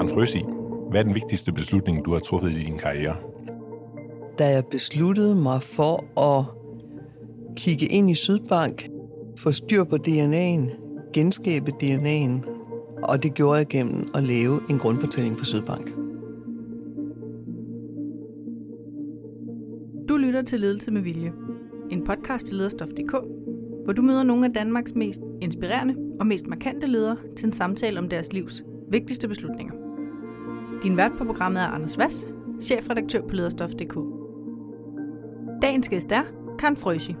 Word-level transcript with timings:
Karen 0.00 0.14
Frøsi, 0.14 0.44
hvad 0.90 1.00
er 1.00 1.04
den 1.04 1.14
vigtigste 1.14 1.52
beslutning, 1.52 2.04
du 2.04 2.12
har 2.12 2.18
truffet 2.18 2.52
i 2.52 2.64
din 2.64 2.78
karriere? 2.78 3.16
Da 4.38 4.48
jeg 4.48 4.64
besluttede 4.66 5.34
mig 5.34 5.62
for 5.62 6.20
at 6.20 6.44
kigge 7.56 7.86
ind 7.86 8.10
i 8.10 8.14
Sydbank, 8.14 8.88
få 9.36 9.52
styr 9.52 9.84
på 9.84 9.96
DNA'en, 9.96 10.70
genskabe 11.12 11.72
DNA'en, 11.82 12.46
og 13.02 13.22
det 13.22 13.34
gjorde 13.34 13.58
jeg 13.58 13.66
gennem 13.66 14.08
at 14.14 14.22
lave 14.22 14.60
en 14.70 14.78
grundfortælling 14.78 15.38
for 15.38 15.44
Sydbank. 15.44 15.94
Du 20.08 20.16
lytter 20.16 20.42
til 20.42 20.60
Ledelse 20.60 20.90
med 20.90 21.02
Vilje, 21.02 21.32
en 21.90 22.04
podcast 22.04 22.46
til 22.46 22.56
lederstof.dk, 22.56 23.16
hvor 23.84 23.92
du 23.92 24.02
møder 24.02 24.22
nogle 24.22 24.46
af 24.46 24.52
Danmarks 24.52 24.94
mest 24.94 25.20
inspirerende 25.40 25.96
og 26.20 26.26
mest 26.26 26.46
markante 26.46 26.86
ledere 26.86 27.16
til 27.36 27.46
en 27.46 27.52
samtale 27.52 27.98
om 27.98 28.08
deres 28.08 28.32
livs 28.32 28.64
vigtigste 28.90 29.28
beslutninger. 29.28 29.79
Din 30.82 30.96
vært 30.96 31.12
på 31.18 31.24
programmet 31.24 31.62
er 31.62 31.66
Anders 31.66 31.98
Vass, 31.98 32.28
chefredaktør 32.60 33.20
på 33.20 33.34
lederstof.dk. 33.34 33.98
Dagens 35.62 35.88
gæst 35.88 36.12
er 36.12 36.22
Karen 36.58 36.76
Frøsi. 36.76 37.16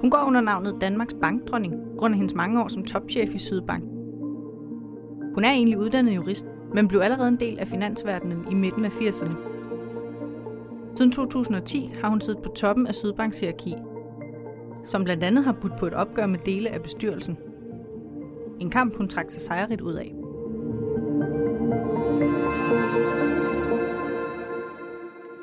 Hun 0.00 0.10
går 0.10 0.24
under 0.26 0.40
navnet 0.40 0.76
Danmarks 0.80 1.14
bankdronning, 1.20 1.74
grund 1.98 2.14
af 2.14 2.18
hendes 2.18 2.34
mange 2.34 2.62
år 2.62 2.68
som 2.68 2.84
topchef 2.84 3.34
i 3.34 3.38
Sydbank. 3.38 3.84
Hun 5.34 5.44
er 5.44 5.50
egentlig 5.50 5.78
uddannet 5.78 6.14
jurist, 6.14 6.46
men 6.74 6.88
blev 6.88 7.00
allerede 7.00 7.28
en 7.28 7.40
del 7.40 7.58
af 7.58 7.68
finansverdenen 7.68 8.46
i 8.50 8.54
midten 8.54 8.84
af 8.84 8.90
80'erne. 8.90 9.34
Siden 10.96 11.12
2010 11.12 11.92
har 12.00 12.08
hun 12.08 12.20
siddet 12.20 12.42
på 12.42 12.48
toppen 12.48 12.86
af 12.86 12.94
Sydbanks 12.94 13.40
hierarki, 13.40 13.74
som 14.84 15.04
blandt 15.04 15.24
andet 15.24 15.44
har 15.44 15.52
budt 15.52 15.76
på 15.78 15.86
et 15.86 15.94
opgør 15.94 16.26
med 16.26 16.38
dele 16.38 16.70
af 16.70 16.82
bestyrelsen. 16.82 17.36
En 18.60 18.70
kamp, 18.70 18.96
hun 18.96 19.08
trak 19.08 19.30
sig 19.30 19.42
sejrigt 19.42 19.80
ud 19.80 19.94
af. 19.94 20.14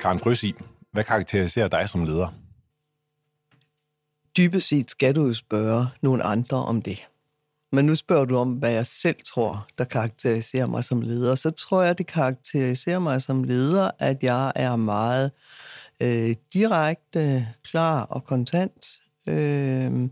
Karen 0.02 0.18
Frøsi, 0.18 0.54
hvad 0.92 1.04
karakteriserer 1.04 1.68
dig 1.68 1.88
som 1.88 2.04
leder? 2.04 2.28
Dybest 4.36 4.68
set 4.68 4.90
skal 4.90 5.14
du 5.14 5.26
jo 5.26 5.34
spørge 5.34 5.86
nogle 6.00 6.22
andre 6.22 6.56
om 6.56 6.82
det. 6.82 7.08
Men 7.72 7.84
nu 7.84 7.94
spørger 7.94 8.24
du 8.24 8.36
om, 8.36 8.52
hvad 8.52 8.70
jeg 8.70 8.86
selv 8.86 9.16
tror, 9.26 9.68
der 9.78 9.84
karakteriserer 9.84 10.66
mig 10.66 10.84
som 10.84 11.00
leder. 11.00 11.34
Så 11.34 11.50
tror 11.50 11.82
jeg, 11.82 11.98
det 11.98 12.06
karakteriserer 12.06 12.98
mig 12.98 13.22
som 13.22 13.44
leder, 13.44 13.90
at 13.98 14.22
jeg 14.22 14.52
er 14.56 14.76
meget 14.76 15.30
øh, 16.00 16.36
direkte, 16.52 17.48
klar 17.64 18.02
og 18.02 18.24
kontant. 18.24 19.00
Øh, 19.26 20.08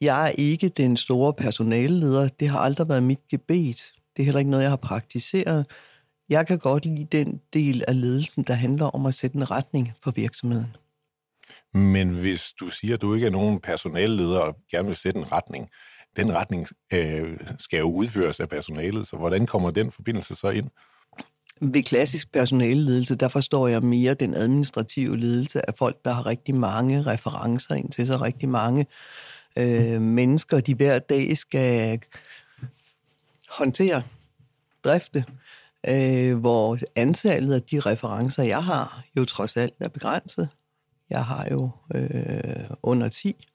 jeg 0.00 0.26
er 0.26 0.32
ikke 0.38 0.68
den 0.68 0.96
store 0.96 1.32
personaleleder. 1.32 2.28
Det 2.28 2.48
har 2.48 2.58
aldrig 2.58 2.88
været 2.88 3.02
mit 3.02 3.28
gebet. 3.30 3.92
Det 4.16 4.22
er 4.22 4.24
heller 4.24 4.38
ikke 4.38 4.50
noget, 4.50 4.62
jeg 4.62 4.70
har 4.70 4.76
praktiseret. 4.76 5.66
Jeg 6.28 6.46
kan 6.46 6.58
godt 6.58 6.84
lide 6.84 7.04
den 7.04 7.40
del 7.52 7.84
af 7.88 8.00
ledelsen, 8.00 8.42
der 8.42 8.54
handler 8.54 8.86
om 8.86 9.06
at 9.06 9.14
sætte 9.14 9.36
en 9.36 9.50
retning 9.50 9.92
for 10.02 10.10
virksomheden. 10.10 10.76
Men 11.74 12.08
hvis 12.08 12.52
du 12.60 12.68
siger, 12.68 12.94
at 12.94 13.00
du 13.00 13.14
ikke 13.14 13.26
er 13.26 13.30
nogen 13.30 13.60
personalleder 13.60 14.38
og 14.38 14.56
gerne 14.70 14.86
vil 14.86 14.96
sætte 14.96 15.18
en 15.18 15.32
retning, 15.32 15.70
den 16.16 16.32
retning 16.32 16.66
øh, 16.92 17.38
skal 17.58 17.78
jo 17.78 17.90
udføres 17.90 18.40
af 18.40 18.48
personalet, 18.48 19.06
så 19.06 19.16
hvordan 19.16 19.46
kommer 19.46 19.70
den 19.70 19.90
forbindelse 19.90 20.34
så 20.34 20.48
ind? 20.48 20.70
Ved 21.60 21.82
klassisk 21.82 22.32
personaleledelse, 22.32 23.14
der 23.14 23.28
forstår 23.28 23.68
jeg 23.68 23.82
mere 23.82 24.14
den 24.14 24.34
administrative 24.34 25.18
ledelse 25.18 25.68
af 25.68 25.74
folk, 25.74 26.04
der 26.04 26.12
har 26.12 26.26
rigtig 26.26 26.54
mange 26.54 27.02
referencer 27.02 27.74
ind 27.74 27.92
til 27.92 28.06
sig, 28.06 28.20
rigtig 28.20 28.48
mange 28.48 28.86
øh, 29.56 30.00
mennesker, 30.00 30.60
de 30.60 30.74
hver 30.74 30.98
dag 30.98 31.36
skal 31.36 32.00
håndtere, 33.48 34.02
drifte, 34.84 35.24
øh, 35.88 36.38
hvor 36.38 36.78
antallet 36.96 37.54
af 37.54 37.62
de 37.62 37.80
referencer, 37.80 38.42
jeg 38.42 38.64
har, 38.64 39.02
jo 39.16 39.24
trods 39.24 39.56
alt 39.56 39.74
er 39.80 39.88
begrænset. 39.88 40.48
Jeg 41.10 41.24
har 41.24 41.48
jo 41.50 41.70
øh, 41.94 42.70
under 42.82 43.08
10, 43.08 43.46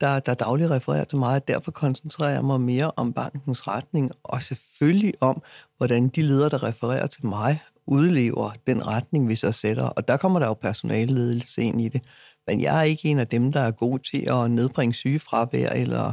der, 0.00 0.20
der 0.20 0.34
dagligt 0.34 0.70
refererer 0.70 1.04
til 1.04 1.18
mig, 1.18 1.34
og 1.34 1.48
derfor 1.48 1.70
koncentrerer 1.70 2.30
jeg 2.30 2.44
mig 2.44 2.60
mere 2.60 2.92
om 2.96 3.12
bankens 3.12 3.68
retning, 3.68 4.10
og 4.22 4.42
selvfølgelig 4.42 5.14
om, 5.20 5.42
hvordan 5.76 6.08
de 6.08 6.22
ledere, 6.22 6.48
der 6.48 6.62
refererer 6.62 7.06
til 7.06 7.26
mig, 7.26 7.62
udlever 7.86 8.52
den 8.66 8.86
retning, 8.86 9.28
vi 9.28 9.36
så 9.36 9.52
sætter. 9.52 9.84
Og 9.84 10.08
der 10.08 10.16
kommer 10.16 10.38
der 10.38 10.46
jo 10.46 10.54
personaleledelse 10.54 11.62
ind 11.62 11.80
i 11.80 11.88
det. 11.88 12.02
Men 12.46 12.60
jeg 12.60 12.78
er 12.78 12.82
ikke 12.82 13.08
en 13.08 13.18
af 13.18 13.26
dem, 13.26 13.52
der 13.52 13.60
er 13.60 13.70
god 13.70 13.98
til 13.98 14.30
at 14.30 14.50
nedbringe 14.50 14.94
sygefravær 14.94 15.68
eller, 15.68 16.12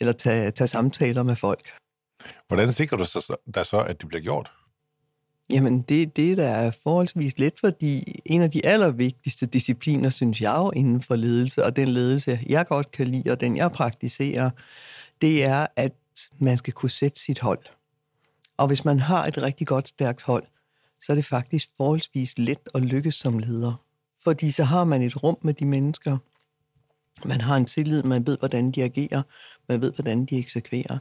eller 0.00 0.12
tage, 0.12 0.50
tage 0.50 0.68
samtaler 0.68 1.22
med 1.22 1.36
folk. 1.36 1.70
Hvordan 2.48 2.72
sikrer 2.72 2.96
du 2.96 3.04
dig 3.54 3.66
så, 3.66 3.84
at 3.88 4.00
det 4.00 4.08
bliver 4.08 4.22
gjort? 4.22 4.52
Jamen, 5.50 5.82
det, 5.82 6.16
det 6.16 6.38
der 6.38 6.48
er 6.48 6.70
forholdsvis 6.82 7.38
let, 7.38 7.52
fordi 7.60 8.20
en 8.26 8.42
af 8.42 8.50
de 8.50 8.66
allervigtigste 8.66 9.46
discipliner, 9.46 10.10
synes 10.10 10.40
jeg 10.40 10.54
jo, 10.58 10.70
inden 10.70 11.00
for 11.00 11.16
ledelse, 11.16 11.64
og 11.64 11.76
den 11.76 11.88
ledelse, 11.88 12.40
jeg 12.46 12.66
godt 12.66 12.90
kan 12.90 13.06
lide, 13.06 13.30
og 13.32 13.40
den 13.40 13.56
jeg 13.56 13.72
praktiserer, 13.72 14.50
det 15.20 15.44
er, 15.44 15.66
at 15.76 15.92
man 16.38 16.56
skal 16.56 16.72
kunne 16.72 16.90
sætte 16.90 17.20
sit 17.20 17.40
hold. 17.40 17.64
Og 18.56 18.66
hvis 18.66 18.84
man 18.84 19.00
har 19.00 19.26
et 19.26 19.42
rigtig 19.42 19.66
godt, 19.66 19.88
stærkt 19.88 20.22
hold, 20.22 20.44
så 21.02 21.12
er 21.12 21.14
det 21.14 21.24
faktisk 21.24 21.68
forholdsvis 21.76 22.38
let 22.38 22.58
at 22.74 22.82
lykkes 22.82 23.14
som 23.14 23.38
leder. 23.38 23.84
Fordi 24.24 24.50
så 24.50 24.64
har 24.64 24.84
man 24.84 25.02
et 25.02 25.22
rum 25.22 25.38
med 25.42 25.54
de 25.54 25.64
mennesker. 25.64 26.18
Man 27.24 27.40
har 27.40 27.56
en 27.56 27.64
tillid, 27.64 28.02
man 28.02 28.26
ved, 28.26 28.38
hvordan 28.38 28.70
de 28.70 28.82
agerer, 28.82 29.22
man 29.68 29.80
ved, 29.80 29.92
hvordan 29.92 30.24
de 30.24 30.38
eksekverer. 30.38 30.98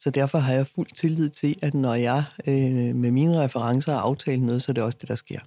Så 0.00 0.10
derfor 0.10 0.38
har 0.38 0.54
jeg 0.54 0.66
fuld 0.66 0.88
tillid 0.96 1.30
til, 1.30 1.58
at 1.62 1.74
når 1.74 1.94
jeg 1.94 2.24
øh, 2.46 2.94
med 2.94 3.10
mine 3.10 3.40
referencer 3.40 3.92
har 3.92 4.00
aftalt 4.00 4.42
noget, 4.42 4.62
så 4.62 4.72
er 4.72 4.74
det 4.74 4.82
også 4.82 4.98
det, 5.00 5.08
der 5.08 5.14
sker. 5.14 5.40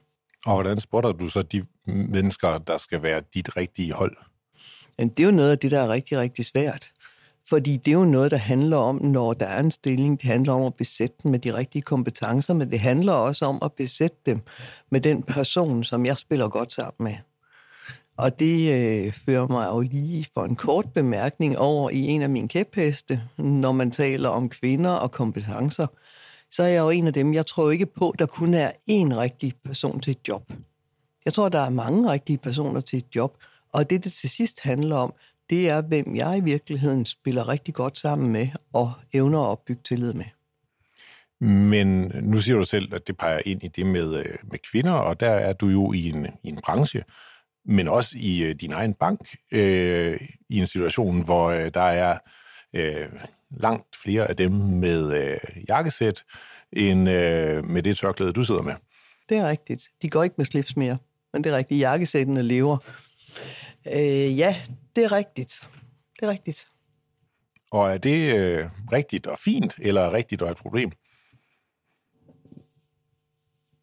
Og 0.46 0.53
hvordan 0.53 0.80
spotter 0.80 1.12
du 1.12 1.28
så 1.28 1.41
de 1.41 1.63
mennesker, 1.85 2.58
der 2.58 2.78
skal 2.78 3.03
være 3.03 3.22
dit 3.34 3.58
rigtige 3.58 3.94
hold? 3.94 4.18
Men 4.97 5.09
det 5.09 5.19
er 5.24 5.28
jo 5.28 5.35
noget 5.35 5.52
af 5.52 5.59
det, 5.59 5.72
der 5.72 5.80
er 5.80 5.90
rigtig, 5.90 6.18
rigtig 6.18 6.46
svært. 6.46 6.91
Fordi 7.50 7.78
det 7.78 7.91
er 7.91 7.96
jo 7.96 8.06
noget, 8.06 8.31
der 8.31 8.38
handler 8.38 8.78
om, 8.78 8.96
når 9.03 9.34
der 9.34 9.46
er 9.46 9.59
en 9.59 9.72
stilling, 9.72 10.22
det 10.22 10.30
handler 10.30 10.53
om 10.53 10.64
at 10.64 10.75
besætte 10.75 11.16
den 11.24 11.31
med 11.31 11.40
de 11.40 11.53
rigtige 11.53 11.81
kompetencer, 11.81 12.53
men 12.53 12.72
det 12.72 12.79
handler 12.79 13.14
også 13.14 13.46
om 13.46 13.59
at 13.62 13.74
besætte 13.74 14.18
dem 14.25 14.41
med 14.90 15.02
den 15.02 15.24
person, 15.24 15.84
som 15.84 16.06
jeg 16.06 16.18
spiller 16.18 16.50
godt 16.50 16.74
sammen 16.74 17.03
med. 17.03 17.16
Og 18.17 18.39
det 18.39 18.73
øh, 18.73 19.13
fører 19.13 19.47
mig 19.47 19.67
jo 19.67 19.79
lige 19.79 20.28
for 20.33 20.45
en 20.45 20.55
kort 20.55 20.94
bemærkning 20.94 21.57
over 21.57 21.89
i 21.89 22.00
en 22.00 22.22
af 22.22 22.29
mine 22.29 22.47
kæpheste, 22.47 23.22
når 23.38 23.72
man 23.72 23.91
taler 23.91 24.29
om 24.29 24.50
kvinder 24.50 24.91
og 24.91 25.11
kompetencer. 25.11 25.88
Så 26.51 26.63
er 26.63 26.67
jeg 26.67 26.79
jo 26.79 26.89
en 26.89 27.07
af 27.07 27.13
dem, 27.13 27.33
jeg 27.33 27.45
tror 27.45 27.72
ikke 27.72 27.85
på, 27.85 28.16
der 28.19 28.25
kun 28.25 28.53
er 28.53 28.72
én 28.72 29.17
rigtig 29.17 29.53
person 29.66 30.00
til 30.00 30.11
et 30.11 30.28
job. 30.28 30.51
Jeg 31.25 31.33
tror, 31.33 31.50
der 31.50 31.59
er 31.59 31.69
mange 31.69 32.11
rigtige 32.11 32.38
personer 32.38 32.81
til 32.81 32.97
et 32.97 33.16
job, 33.16 33.38
og 33.73 33.89
det, 33.89 34.03
det 34.03 34.13
til 34.13 34.29
sidst 34.29 34.59
handler 34.59 34.95
om, 34.95 35.13
det 35.49 35.69
er, 35.69 35.81
hvem 35.81 36.16
jeg 36.16 36.38
i 36.38 36.41
virkeligheden 36.41 37.05
spiller 37.05 37.47
rigtig 37.47 37.73
godt 37.73 37.97
sammen 37.97 38.31
med 38.31 38.47
og 38.73 38.91
evner 39.13 39.39
at 39.39 39.47
opbygge 39.47 39.81
tillid 39.84 40.13
med. 40.13 40.25
Men 41.39 42.11
nu 42.22 42.41
siger 42.41 42.57
du 42.57 42.63
selv, 42.63 42.94
at 42.94 43.07
det 43.07 43.17
peger 43.17 43.41
ind 43.45 43.63
i 43.63 43.67
det 43.67 43.85
med, 43.85 44.16
øh, 44.16 44.35
med 44.51 44.59
kvinder, 44.72 44.91
og 44.91 45.19
der 45.19 45.29
er 45.29 45.53
du 45.53 45.67
jo 45.67 45.94
i 45.94 46.09
en, 46.09 46.28
i 46.44 46.49
en 46.49 46.59
branche, 46.63 47.03
men 47.67 47.88
også 47.88 48.17
i 48.17 48.44
øh, 48.44 48.55
din 48.55 48.72
egen 48.72 48.94
bank, 48.94 49.35
øh, 49.51 50.22
i 50.50 50.59
en 50.59 50.67
situation, 50.67 51.23
hvor 51.23 51.50
øh, 51.50 51.72
der 51.73 51.81
er 51.81 52.17
øh, 52.73 53.09
langt 53.51 53.95
flere 54.03 54.28
af 54.28 54.35
dem 54.35 54.51
med 54.51 55.13
øh, 55.13 55.39
jakkesæt, 55.69 56.23
end 56.73 57.09
øh, 57.09 57.63
med 57.63 57.83
det 57.83 57.97
tørklæde, 57.97 58.33
du 58.33 58.44
sidder 58.44 58.61
med. 58.61 58.73
Det 59.29 59.38
er 59.38 59.50
rigtigt. 59.50 59.83
De 60.01 60.09
går 60.09 60.23
ikke 60.23 60.35
med 60.38 60.45
slips 60.45 60.78
mere, 60.78 60.97
men 61.33 61.44
det 61.44 61.53
er 61.53 61.57
rigtigt. 61.57 61.79
Jakkesættene 61.79 62.41
lever. 62.41 62.78
Øh, 63.94 64.38
ja, 64.38 64.61
det 64.95 65.03
er 65.03 65.11
rigtigt. 65.11 65.67
Det 66.19 66.25
er 66.25 66.29
rigtigt. 66.29 66.67
Og 67.72 67.91
er 67.91 67.97
det 67.97 68.35
øh, 68.35 68.69
rigtigt 68.91 69.28
og 69.28 69.40
fint, 69.40 69.75
eller 69.79 70.14
rigtigt 70.14 70.41
og 70.41 70.52
et 70.52 70.58
problem? 70.58 70.91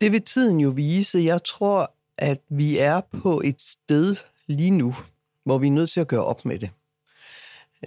Det 0.00 0.12
vil 0.12 0.22
tiden 0.22 0.60
jo 0.60 0.68
vise. 0.68 1.18
Jeg 1.18 1.44
tror, 1.44 1.94
at 2.18 2.40
vi 2.48 2.78
er 2.78 3.00
på 3.22 3.40
et 3.44 3.60
sted 3.60 4.16
lige 4.46 4.70
nu, 4.70 4.96
hvor 5.44 5.58
vi 5.58 5.66
er 5.66 5.70
nødt 5.70 5.90
til 5.90 6.00
at 6.00 6.08
gøre 6.08 6.24
op 6.24 6.44
med 6.44 6.58
det. 6.58 6.70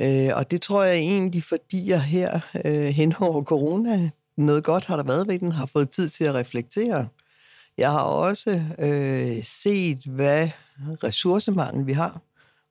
Øh, 0.01 0.29
og 0.35 0.51
det 0.51 0.61
tror 0.61 0.83
jeg 0.83 0.95
egentlig, 0.95 1.43
fordi 1.43 1.89
jeg 1.89 2.01
her 2.01 2.39
øh, 2.65 2.87
hen 2.87 3.13
over 3.19 3.43
corona, 3.43 4.09
noget 4.37 4.63
godt 4.63 4.85
har 4.85 4.95
der 4.95 5.03
været 5.03 5.27
ved 5.27 5.39
den, 5.39 5.51
har 5.51 5.65
fået 5.65 5.89
tid 5.89 6.09
til 6.09 6.23
at 6.23 6.33
reflektere. 6.33 7.07
Jeg 7.77 7.91
har 7.91 8.01
også 8.01 8.61
øh, 8.79 9.43
set, 9.43 9.99
hvad 10.05 10.49
ressourcemangel 11.03 11.87
vi 11.87 11.93
har. 11.93 12.21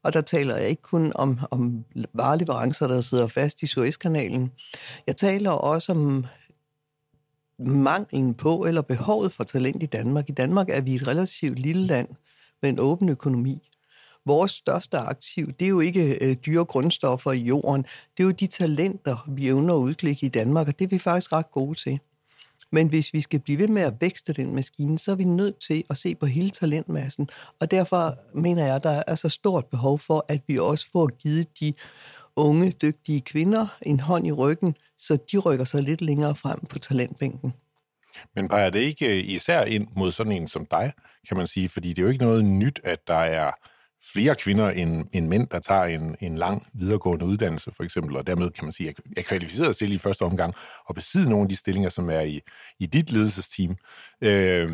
Og 0.03 0.13
der 0.13 0.21
taler 0.21 0.57
jeg 0.57 0.69
ikke 0.69 0.83
kun 0.83 1.13
om, 1.15 1.41
om 1.51 1.85
vareleverancer, 2.13 2.87
der 2.87 3.01
sidder 3.01 3.27
fast 3.27 3.63
i 3.63 3.67
Suezkanalen. 3.67 4.53
Jeg 5.07 5.17
taler 5.17 5.51
også 5.51 5.93
om 5.93 6.27
manglen 7.59 8.35
på 8.35 8.65
eller 8.65 8.83
behovet 8.83 9.33
for 9.33 9.45
talent 9.45 9.83
i 9.83 9.87
Danmark. 9.87 10.29
I 10.29 10.33
Danmark 10.33 10.69
er 10.69 10.81
vi 10.81 10.95
et 10.95 11.07
relativt 11.07 11.59
lille 11.59 11.87
land 11.87 12.09
med 12.63 12.71
en 12.71 12.79
åben 12.79 13.09
økonomi. 13.09 13.71
Vores 14.25 14.51
største 14.51 14.99
aktiv, 14.99 15.53
det 15.53 15.65
er 15.65 15.69
jo 15.69 15.81
ikke 15.81 16.25
øh, 16.25 16.37
dyre 16.47 16.65
grundstoffer 16.65 17.33
i 17.33 17.39
jorden. 17.39 17.83
Det 18.17 18.23
er 18.23 18.25
jo 18.25 18.31
de 18.31 18.47
talenter, 18.47 19.25
vi 19.29 19.49
evner 19.49 19.75
at 19.75 19.79
udklikke 19.79 20.27
i 20.27 20.29
Danmark, 20.29 20.69
og 20.69 20.79
det 20.79 20.85
er 20.85 20.89
vi 20.89 20.99
faktisk 20.99 21.33
ret 21.33 21.51
gode 21.51 21.79
til. 21.79 22.01
Men 22.73 22.89
hvis 22.89 23.13
vi 23.13 23.21
skal 23.21 23.41
blive 23.41 23.59
ved 23.59 23.69
med 23.69 23.83
at 23.83 24.01
vækste 24.01 24.33
den 24.33 24.55
maskine, 24.55 24.99
så 24.99 25.11
er 25.11 25.15
vi 25.15 25.25
nødt 25.25 25.59
til 25.59 25.85
at 25.91 25.99
se 25.99 26.15
på 26.15 26.27
hele 26.27 26.51
talentmassen. 26.51 27.29
Og 27.61 27.71
derfor 27.71 28.19
mener 28.35 28.67
jeg, 28.67 28.75
at 28.75 28.83
der 28.83 29.03
er 29.07 29.15
så 29.15 29.29
stort 29.29 29.67
behov 29.67 29.99
for, 29.99 30.25
at 30.29 30.41
vi 30.47 30.59
også 30.59 30.87
får 30.93 31.07
givet 31.07 31.61
de 31.61 31.75
unge, 32.37 32.71
dygtige 32.71 33.21
kvinder 33.21 33.67
en 33.83 34.01
hånd 34.01 34.27
i 34.27 34.33
ryggen, 34.33 34.77
så 34.99 35.19
de 35.33 35.39
rykker 35.39 35.65
sig 35.65 35.83
lidt 35.83 36.01
længere 36.01 36.35
frem 36.35 36.61
på 36.71 36.79
talentbænken. 36.79 37.55
Men 38.35 38.49
peger 38.49 38.71
det 38.71 38.81
ikke 38.81 39.07
øh, 39.07 39.25
især 39.29 39.63
ind 39.63 39.89
mod 39.97 40.11
sådan 40.11 40.33
en 40.33 40.49
som 40.49 40.67
dig, 40.67 40.93
kan 41.29 41.37
man 41.37 41.47
sige? 41.47 41.69
Fordi 41.69 41.89
det 41.89 41.99
er 41.99 42.03
jo 42.03 42.09
ikke 42.09 42.25
noget 42.25 42.45
nyt, 42.45 42.81
at 42.85 43.09
der 43.09 43.15
er 43.15 43.51
flere 44.13 44.35
kvinder 44.35 44.71
end, 44.71 45.07
end 45.13 45.27
mænd, 45.27 45.47
der 45.47 45.59
tager 45.59 45.85
en, 45.85 46.17
en 46.21 46.39
lang 46.39 46.67
videregående 46.73 47.25
uddannelse, 47.25 47.71
for 47.77 47.85
eksempel, 47.85 48.17
og 48.17 48.27
dermed 48.27 48.51
kan 48.51 48.65
man 48.65 48.73
sige, 48.73 48.95
er 49.17 49.23
kvalificeret 49.23 49.77
til 49.77 49.93
i 49.93 49.99
første 49.99 50.23
omgang 50.23 50.55
og 50.87 50.95
besidde 50.95 51.31
nogle 51.31 51.43
af 51.43 51.49
de 51.49 51.57
stillinger, 51.57 51.91
som 51.91 52.11
er 52.11 52.21
i, 52.21 52.41
i 52.79 52.87
dit 52.87 53.11
ledelsesteam. 53.11 53.77
Øh, 54.21 54.71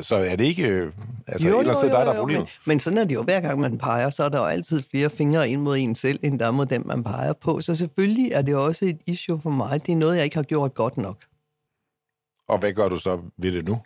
så 0.00 0.16
er 0.16 0.36
det 0.36 0.44
ikke... 0.44 0.92
Altså, 1.26 1.48
jo, 1.48 1.60
ellers 1.60 1.82
jo, 1.82 1.88
jo, 1.88 1.94
er 1.94 1.98
dig, 1.98 2.06
der 2.06 2.12
er 2.12 2.18
problemet. 2.18 2.42
Men, 2.42 2.48
men 2.66 2.80
sådan 2.80 2.98
er 2.98 3.04
det 3.04 3.14
jo, 3.14 3.22
hver 3.22 3.40
gang 3.40 3.60
man 3.60 3.78
peger, 3.78 4.10
så 4.10 4.24
er 4.24 4.28
der 4.28 4.38
jo 4.38 4.46
altid 4.46 4.82
flere 4.90 5.10
fingre 5.10 5.48
ind 5.50 5.60
mod 5.60 5.76
en 5.78 5.94
selv, 5.94 6.20
end 6.22 6.38
der 6.38 6.50
mod 6.50 6.66
dem, 6.66 6.86
man 6.86 7.04
peger 7.04 7.32
på. 7.32 7.60
Så 7.60 7.74
selvfølgelig 7.74 8.32
er 8.32 8.42
det 8.42 8.54
også 8.54 8.84
et 8.84 8.98
issue 9.06 9.40
for 9.40 9.50
mig. 9.50 9.86
Det 9.86 9.92
er 9.92 9.96
noget, 9.96 10.16
jeg 10.16 10.24
ikke 10.24 10.36
har 10.36 10.42
gjort 10.42 10.74
godt 10.74 10.96
nok. 10.96 11.16
Og 12.48 12.58
hvad 12.58 12.72
gør 12.72 12.88
du 12.88 12.98
så 12.98 13.20
ved 13.36 13.52
det 13.52 13.64
nu? 13.64 13.80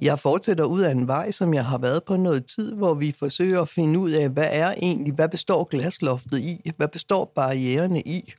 Jeg 0.00 0.18
fortsætter 0.18 0.64
ud 0.64 0.80
af 0.80 0.90
en 0.90 1.06
vej, 1.06 1.30
som 1.30 1.54
jeg 1.54 1.64
har 1.64 1.78
været 1.78 2.04
på 2.04 2.16
noget 2.16 2.46
tid, 2.46 2.74
hvor 2.74 2.94
vi 2.94 3.14
forsøger 3.18 3.60
at 3.60 3.68
finde 3.68 3.98
ud 3.98 4.10
af, 4.10 4.28
hvad 4.28 4.48
er 4.50 4.70
egentlig, 4.70 5.12
hvad 5.12 5.28
består 5.28 5.64
glasloftet 5.64 6.38
i? 6.38 6.70
Hvad 6.76 6.88
består 6.88 7.24
barriererne 7.24 8.00
i? 8.00 8.34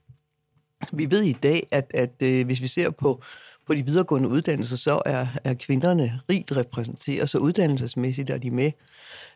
Vi 0.92 1.12
ved 1.12 1.24
i 1.24 1.34
dag, 1.34 1.68
at, 1.72 1.92
at 1.94 2.14
øh, 2.20 2.46
hvis 2.46 2.62
vi 2.62 2.68
ser 2.68 2.90
på, 2.90 3.22
på 3.68 3.74
de 3.74 3.86
videregående 3.86 4.30
uddannelser, 4.30 4.78
så 4.78 5.02
er, 5.06 5.28
er 5.44 5.54
kvinderne 5.54 6.20
rigt 6.30 6.58
repræsenteret, 6.58 7.30
så 7.30 7.38
uddannelsesmæssigt 7.38 8.30
er 8.30 8.38
de 8.38 8.52
med. 8.52 8.72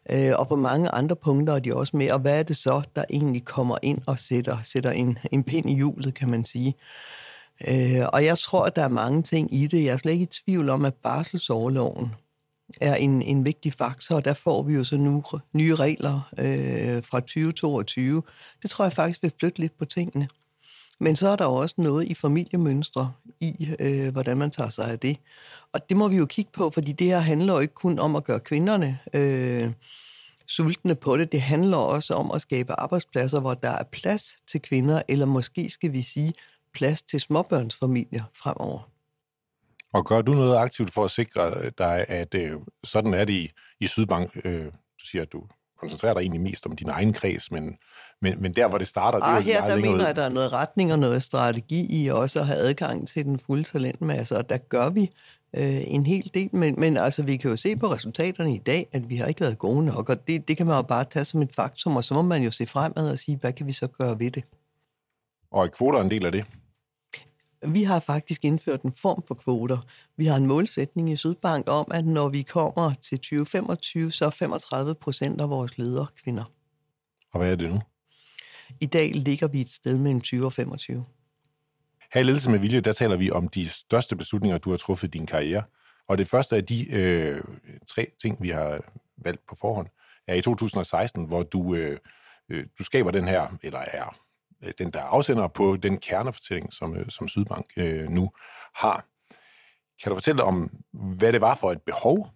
Øh, 0.10 0.32
og 0.36 0.48
på 0.48 0.56
mange 0.56 0.90
andre 0.90 1.16
punkter 1.16 1.54
er 1.54 1.60
de 1.60 1.76
også 1.76 1.98
med. 1.98 2.12
Og 2.12 2.20
hvad 2.20 2.40
er 2.40 2.44
det 2.44 2.58
så, 2.58 2.82
der 2.96 3.04
egentlig 3.10 3.46
kommer 3.46 3.78
ind 3.82 4.02
og 4.06 4.20
sætter, 4.20 4.58
sætter 4.64 4.92
en, 4.92 5.18
en 5.32 5.44
pind 5.44 5.70
i 5.70 5.74
hjulet, 5.74 6.14
kan 6.14 6.30
man 6.30 6.46
sige? 6.46 6.68
Øh, 6.68 7.27
Øh, 7.68 8.06
og 8.14 8.26
jeg 8.26 8.38
tror, 8.38 8.66
at 8.66 8.76
der 8.76 8.84
er 8.84 8.88
mange 8.88 9.24
ting 9.24 9.54
i 9.54 9.68
det. 9.68 9.84
Jeg 9.84 9.94
er 9.94 9.98
slet 9.98 10.12
ikke 10.12 10.24
i 10.24 10.44
tvivl 10.46 10.70
om, 10.70 10.86
at 10.86 10.94
barselsårloven 10.94 12.12
er 12.82 12.96
en, 12.96 13.22
en 13.22 13.46
vigtig 13.46 13.74
faktor, 13.74 14.16
og 14.16 14.26
der 14.26 14.34
får 14.34 14.64
vi 14.64 14.74
jo 14.74 14.84
så 14.84 14.98
nu 14.98 15.24
nye 15.54 15.76
regler 15.76 16.30
øh, 16.38 17.04
fra 17.04 17.20
2022. 17.20 18.24
Det 18.62 18.70
tror 18.70 18.86
jeg 18.86 18.94
faktisk 18.94 19.24
vil 19.24 19.34
flytte 19.40 19.60
lidt 19.60 19.78
på 19.78 19.86
tingene. 19.86 20.28
Men 21.00 21.16
så 21.16 21.30
er 21.30 21.36
der 21.36 21.46
også 21.46 21.76
noget 21.78 22.08
i 22.08 22.14
familiemønstre 22.14 23.12
i, 23.40 23.70
øh, 23.80 24.12
hvordan 24.12 24.38
man 24.38 24.52
tager 24.52 24.70
sig 24.70 24.92
af 24.92 25.00
det. 25.00 25.18
Og 25.74 25.90
det 25.90 25.98
må 25.98 26.08
vi 26.08 26.18
jo 26.18 26.26
kigge 26.26 26.52
på, 26.54 26.70
fordi 26.70 26.92
det 26.92 27.08
her 27.08 27.20
handler 27.20 27.54
jo 27.54 27.60
ikke 27.60 27.74
kun 27.74 28.00
om 28.00 28.16
at 28.16 28.24
gøre 28.24 28.40
kvinderne 28.40 29.00
øh, 29.14 29.72
sultne 30.48 30.96
på 30.96 31.18
det. 31.18 31.32
Det 31.32 31.42
handler 31.42 31.78
også 31.78 32.14
om 32.14 32.32
at 32.32 32.42
skabe 32.42 32.74
arbejdspladser, 32.80 33.40
hvor 33.40 33.54
der 33.54 33.70
er 33.70 33.84
plads 33.84 34.36
til 34.48 34.62
kvinder, 34.62 35.02
eller 35.08 35.26
måske 35.26 35.70
skal 35.70 35.94
vi 35.94 36.02
sige, 36.02 36.34
plads 36.78 37.02
til 37.02 37.22
småbørnsfamilier 37.22 38.24
fremover. 38.34 38.90
Og 39.94 40.06
gør 40.06 40.22
du 40.22 40.34
noget 40.34 40.58
aktivt 40.58 40.94
for 40.94 41.06
at 41.06 41.12
sikre 41.12 41.70
dig, 41.78 42.06
at 42.08 42.36
øh, 42.36 42.60
sådan 42.84 43.14
er 43.14 43.26
det 43.26 43.34
i, 43.34 43.52
i 43.80 43.88
Sydbank? 43.88 44.38
Øh, 44.44 44.66
du 44.66 45.06
siger, 45.12 45.22
at 45.22 45.32
du 45.34 45.44
koncentrerer 45.80 46.14
dig 46.14 46.22
egentlig 46.22 46.42
mest 46.42 46.66
om 46.66 46.76
din 46.76 46.90
egen 46.90 47.14
kreds, 47.14 47.52
men, 47.52 47.78
men, 48.22 48.42
men 48.42 48.54
der, 48.54 48.68
hvor 48.68 48.78
det 48.78 48.88
starter... 48.88 49.20
Ah, 49.24 49.44
det 49.44 49.56
er 49.56 49.62
her, 49.62 49.68
der 49.68 49.76
mener 49.76 50.00
jeg, 50.00 50.10
at 50.10 50.16
der 50.16 50.24
er 50.24 50.30
noget 50.30 50.54
retning 50.54 50.92
og 50.92 51.00
noget 51.00 51.24
strategi 51.24 52.04
i 52.04 52.08
også 52.08 52.40
at 52.40 52.46
have 52.46 52.60
adgang 52.60 53.08
til 53.08 53.26
den 53.26 53.40
fulde 53.40 53.64
talentmasse, 53.64 54.38
og 54.38 54.50
der 54.50 54.58
gør 54.58 54.90
vi 54.90 55.12
øh, 55.54 55.82
en 55.88 56.06
hel 56.06 56.32
del, 56.34 56.50
men, 56.52 56.76
men 56.78 56.98
altså, 56.98 57.24
vi 57.24 57.38
kan 57.38 57.50
jo 57.50 57.58
se 57.58 57.76
på 57.76 57.94
resultaterne 57.94 58.56
i 58.56 58.58
dag, 58.58 58.88
at 58.92 59.10
vi 59.10 59.16
har 59.16 59.26
ikke 59.26 59.42
været 59.42 59.58
gode 59.58 59.86
nok, 59.86 60.10
og 60.10 60.28
det, 60.28 60.48
det 60.48 60.58
kan 60.58 60.66
man 60.66 60.76
jo 60.76 60.82
bare 60.82 61.04
tage 61.04 61.26
som 61.26 61.42
et 61.42 61.56
faktum, 61.56 61.96
og 61.96 62.04
så 62.04 62.14
må 62.14 62.22
man 62.22 62.44
jo 62.44 62.52
se 62.52 62.66
fremad 62.66 63.12
og 63.12 63.20
sige, 63.20 63.38
hvad 63.38 63.54
kan 63.54 63.68
vi 63.68 63.74
så 63.74 63.88
gøre 63.88 64.20
ved 64.20 64.32
det? 64.32 64.44
Og 65.52 65.64
er 65.64 65.68
kvoter 65.68 66.02
en 66.02 66.12
del 66.12 66.26
af 66.26 66.32
det? 66.32 66.46
Vi 67.62 67.84
har 67.84 68.00
faktisk 68.00 68.46
indført 68.46 68.82
en 68.82 68.92
form 68.92 69.24
for 69.28 69.36
kvoter. 69.36 69.78
Vi 70.18 70.26
har 70.26 70.36
en 70.36 70.46
målsætning 70.46 71.12
i 71.12 71.16
Sydbank 71.16 71.70
om, 71.70 71.92
at 71.92 72.06
når 72.06 72.30
vi 72.30 72.42
kommer 72.42 72.94
til 72.94 73.18
2025, 73.18 74.12
så 74.12 74.26
er 74.26 74.30
35 74.30 74.96
procent 74.96 75.42
af 75.42 75.50
vores 75.50 75.78
ledere 75.78 76.08
kvinder. 76.24 76.44
Og 77.34 77.40
hvad 77.40 77.52
er 77.52 77.56
det 77.56 77.72
nu? 77.72 77.82
I 78.80 78.86
dag 78.86 79.12
ligger 79.14 79.48
vi 79.48 79.62
et 79.62 79.70
sted 79.70 79.98
mellem 79.98 80.22
20 80.22 80.46
og 80.46 80.54
25. 80.54 81.06
Her 82.14 82.22
i 82.22 82.24
Ledelse 82.24 82.52
med 82.52 82.60
Vilje, 82.60 82.82
der 82.82 82.94
taler 82.94 83.18
vi 83.18 83.32
om 83.32 83.48
de 83.48 83.70
største 83.70 84.16
beslutninger, 84.16 84.58
du 84.58 84.70
har 84.70 84.78
truffet 84.78 85.08
i 85.08 85.12
din 85.12 85.26
karriere. 85.26 85.64
Og 86.08 86.18
det 86.18 86.28
første 86.28 86.56
af 86.56 86.66
de 86.66 86.92
øh, 86.92 87.42
tre 87.88 88.08
ting, 88.22 88.42
vi 88.42 88.50
har 88.50 88.80
valgt 89.18 89.42
på 89.48 89.56
forhånd, 89.56 89.88
er 90.28 90.36
i 90.36 90.42
2016, 90.42 91.26
hvor 91.26 91.44
du, 91.44 91.76
øh, 91.76 92.00
øh, 92.50 92.66
du 92.80 92.84
skaber 92.84 93.12
den 93.12 93.28
her, 93.28 93.58
eller 93.64 93.80
er 93.80 94.18
Øh, 94.64 94.74
den, 94.78 94.92
der 94.92 95.02
afsender 95.02 95.48
på 95.48 95.78
den 95.78 95.98
kernefortælling, 95.98 96.74
som, 96.74 96.96
øh, 96.96 97.10
som 97.10 97.28
Sydbank 97.28 97.66
øh, 97.78 98.10
nu 98.10 98.32
har. 98.76 99.06
Kan 100.04 100.10
du 100.10 100.16
fortælle 100.16 100.44
om, 100.44 100.84
hvad 100.92 101.34
det 101.34 101.42
var 101.42 101.56
for 101.56 101.72
et 101.72 101.82
behov, 101.82 102.30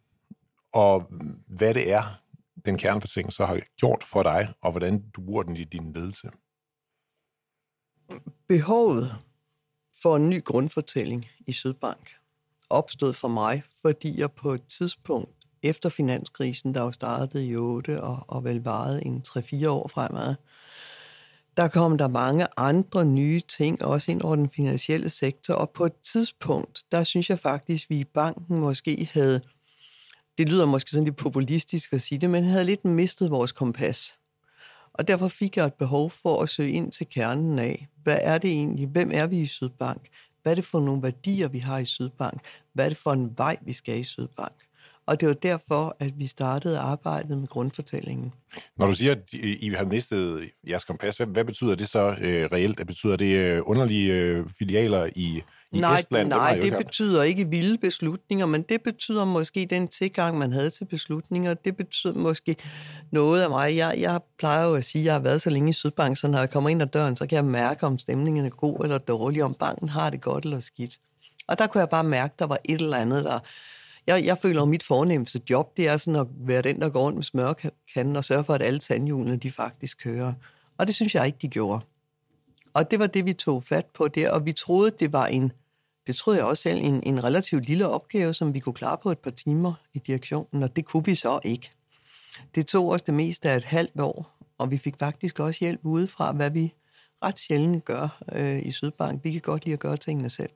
og 0.73 1.11
hvad 1.47 1.73
det 1.73 1.91
er, 1.91 2.21
den 2.65 2.77
kernefortælling 2.77 3.33
så 3.33 3.45
har 3.45 3.59
gjort 3.77 4.03
for 4.03 4.23
dig, 4.23 4.53
og 4.61 4.71
hvordan 4.71 5.09
du 5.11 5.21
bruger 5.21 5.43
den 5.43 5.57
i 5.57 5.63
din 5.63 5.93
ledelse? 5.93 6.31
Behovet 8.47 9.15
for 10.01 10.15
en 10.15 10.29
ny 10.29 10.43
grundfortælling 10.43 11.27
i 11.47 11.51
Sydbank 11.51 12.11
opstod 12.69 13.13
for 13.13 13.27
mig, 13.27 13.63
fordi 13.81 14.19
jeg 14.19 14.31
på 14.31 14.53
et 14.53 14.67
tidspunkt 14.67 15.47
efter 15.63 15.89
finanskrisen, 15.89 16.73
der 16.73 16.81
jo 16.81 16.91
startede 16.91 17.47
i 17.47 17.55
8 17.55 18.03
og, 18.03 18.25
og 18.27 18.43
vel 18.43 18.63
varede 18.63 19.05
en 19.05 19.23
3-4 19.27 19.67
år 19.67 19.87
fremad, 19.87 20.35
der 21.57 21.67
kom 21.67 21.97
der 21.97 22.07
mange 22.07 22.47
andre 22.57 23.05
nye 23.05 23.39
ting 23.39 23.81
også 23.81 24.11
ind 24.11 24.21
over 24.21 24.35
den 24.35 24.49
finansielle 24.49 25.09
sektor, 25.09 25.53
og 25.53 25.69
på 25.69 25.85
et 25.85 25.93
tidspunkt, 26.03 26.83
der 26.91 27.03
synes 27.03 27.29
jeg 27.29 27.39
faktisk, 27.39 27.89
vi 27.89 27.99
i 27.99 28.03
banken 28.03 28.59
måske 28.59 29.09
havde, 29.13 29.41
det 30.37 30.49
lyder 30.49 30.65
måske 30.65 30.91
sådan 30.91 31.03
lidt 31.03 31.15
populistisk 31.15 31.93
at 31.93 32.01
sige 32.01 32.19
det, 32.19 32.29
men 32.29 32.43
havde 32.43 32.65
lidt 32.65 32.85
mistet 32.85 33.31
vores 33.31 33.51
kompas. 33.51 34.15
Og 34.93 35.07
derfor 35.07 35.27
fik 35.27 35.57
jeg 35.57 35.65
et 35.65 35.73
behov 35.73 36.09
for 36.09 36.41
at 36.41 36.49
søge 36.49 36.71
ind 36.71 36.91
til 36.91 37.07
kernen 37.09 37.59
af, 37.59 37.87
hvad 38.03 38.17
er 38.21 38.37
det 38.37 38.51
egentlig, 38.51 38.87
hvem 38.87 39.11
er 39.13 39.27
vi 39.27 39.41
i 39.41 39.45
Sydbank, 39.45 40.09
hvad 40.41 40.53
er 40.53 40.55
det 40.55 40.65
for 40.65 40.79
nogle 40.79 41.03
værdier, 41.03 41.47
vi 41.47 41.59
har 41.59 41.77
i 41.77 41.85
Sydbank, 41.85 42.41
hvad 42.73 42.85
er 42.85 42.89
det 42.89 42.97
for 42.97 43.13
en 43.13 43.37
vej, 43.37 43.57
vi 43.61 43.73
skal 43.73 43.99
i 43.99 44.03
Sydbank. 44.03 44.55
Og 45.11 45.21
det 45.21 45.27
var 45.27 45.33
derfor, 45.33 45.95
at 45.99 46.19
vi 46.19 46.27
startede 46.27 46.79
arbejdet 46.79 47.37
med 47.37 47.47
grundfortællingen. 47.47 48.33
Når 48.77 48.87
du 48.87 48.93
siger, 48.93 49.11
at 49.11 49.33
I 49.33 49.73
har 49.77 49.85
mistet 49.85 50.49
jeres 50.67 50.85
kompas, 50.85 51.17
hvad, 51.17 51.27
hvad 51.27 51.45
betyder 51.45 51.75
det 51.75 51.89
så 51.89 52.15
øh, 52.21 52.49
reelt? 52.51 52.87
Betyder 52.87 53.15
det 53.15 53.35
øh, 53.35 53.61
underlige 53.65 54.13
øh, 54.13 54.45
filialer 54.59 55.05
i, 55.15 55.43
i 55.71 55.79
nej, 55.79 55.99
Estland? 55.99 56.29
Nej, 56.29 56.55
det, 56.55 56.63
det 56.63 56.85
betyder 56.85 57.23
ikke 57.23 57.49
vilde 57.49 57.77
beslutninger, 57.77 58.45
men 58.45 58.61
det 58.61 58.81
betyder 58.81 59.25
måske 59.25 59.67
den 59.69 59.87
tilgang, 59.87 60.37
man 60.37 60.53
havde 60.53 60.69
til 60.69 60.85
beslutninger. 60.85 61.53
Det 61.53 61.77
betyder 61.77 62.13
måske 62.13 62.55
noget 63.11 63.41
af 63.41 63.49
mig. 63.49 63.75
Jeg, 63.75 63.95
jeg 63.97 64.19
plejer 64.39 64.67
jo 64.67 64.75
at 64.75 64.85
sige, 64.85 65.01
at 65.01 65.05
jeg 65.05 65.13
har 65.13 65.19
været 65.19 65.41
så 65.41 65.49
længe 65.49 65.69
i 65.69 65.73
Sydbank, 65.73 66.17
så 66.17 66.27
når 66.27 66.39
jeg 66.39 66.49
kommer 66.49 66.69
ind 66.69 66.81
ad 66.81 66.87
døren, 66.87 67.15
så 67.15 67.27
kan 67.27 67.35
jeg 67.35 67.45
mærke, 67.45 67.85
om 67.85 67.97
stemningen 67.97 68.45
er 68.45 68.49
god 68.49 68.83
eller 68.83 68.97
dårlig, 68.97 69.43
om 69.43 69.53
banken 69.53 69.89
har 69.89 70.09
det 70.09 70.21
godt 70.21 70.43
eller 70.43 70.59
skidt. 70.59 70.99
Og 71.47 71.57
der 71.57 71.67
kunne 71.67 71.81
jeg 71.81 71.89
bare 71.89 72.03
mærke, 72.03 72.33
at 72.33 72.39
der 72.39 72.45
var 72.45 72.57
et 72.65 72.81
eller 72.81 72.97
andet, 72.97 73.25
der 73.25 73.39
jeg, 74.07 74.25
jeg 74.25 74.37
føler, 74.37 74.61
at 74.61 74.67
mit 74.67 74.83
fornemmeste 74.83 75.41
job, 75.49 75.77
det 75.77 75.87
er 75.87 75.97
sådan 75.97 76.19
at 76.19 76.27
være 76.29 76.61
den, 76.61 76.81
der 76.81 76.89
går 76.89 77.01
rundt 77.01 77.15
med 77.15 77.23
smørkanden 77.23 78.15
og 78.15 78.25
sørge 78.25 78.43
for, 78.43 78.53
at 78.53 78.61
alle 78.61 78.79
tandhjulene, 78.79 79.37
de 79.37 79.51
faktisk 79.51 79.97
kører. 80.03 80.33
Og 80.77 80.87
det 80.87 80.95
synes 80.95 81.15
jeg 81.15 81.25
ikke, 81.25 81.37
de 81.41 81.47
gjorde. 81.47 81.85
Og 82.73 82.91
det 82.91 82.99
var 82.99 83.07
det, 83.07 83.25
vi 83.25 83.33
tog 83.33 83.63
fat 83.63 83.85
på 83.85 84.07
der, 84.07 84.31
og 84.31 84.45
vi 84.45 84.53
troede, 84.53 84.91
det 84.99 85.13
var 85.13 85.27
en, 85.27 85.51
det 86.07 86.15
troede 86.15 86.39
jeg 86.39 86.45
også 86.45 86.63
selv, 86.63 86.81
en, 86.83 87.03
en 87.03 87.23
relativt 87.23 87.65
lille 87.65 87.87
opgave, 87.87 88.33
som 88.33 88.53
vi 88.53 88.59
kunne 88.59 88.73
klare 88.73 88.97
på 89.03 89.11
et 89.11 89.19
par 89.19 89.31
timer 89.31 89.73
i 89.93 89.99
direktionen, 89.99 90.63
og 90.63 90.75
det 90.75 90.85
kunne 90.85 91.05
vi 91.05 91.15
så 91.15 91.39
ikke. 91.43 91.71
Det 92.55 92.67
tog 92.67 92.89
os 92.89 93.01
det 93.01 93.13
meste 93.13 93.49
af 93.49 93.57
et 93.57 93.63
halvt 93.63 93.99
år, 93.99 94.37
og 94.57 94.71
vi 94.71 94.77
fik 94.77 94.95
faktisk 94.99 95.39
også 95.39 95.57
hjælp 95.59 95.79
udefra, 95.83 96.31
hvad 96.31 96.51
vi 96.51 96.73
ret 97.23 97.39
sjældent 97.39 97.85
gør 97.85 98.21
øh, 98.31 98.65
i 98.65 98.71
Sydbank. 98.71 99.23
Vi 99.23 99.31
kan 99.31 99.41
godt 99.41 99.65
lide 99.65 99.73
at 99.73 99.79
gøre 99.79 99.97
tingene 99.97 100.29
selv. 100.29 100.49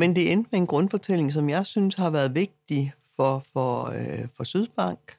Men 0.00 0.16
det 0.16 0.32
endte 0.32 0.48
med 0.52 0.60
en 0.60 0.66
grundfortælling, 0.66 1.32
som 1.32 1.48
jeg 1.48 1.66
synes 1.66 1.94
har 1.94 2.10
været 2.10 2.34
vigtig 2.34 2.92
for, 3.16 3.44
for, 3.52 3.84
øh, 3.84 4.28
for 4.36 4.44
Sydbank. 4.44 5.16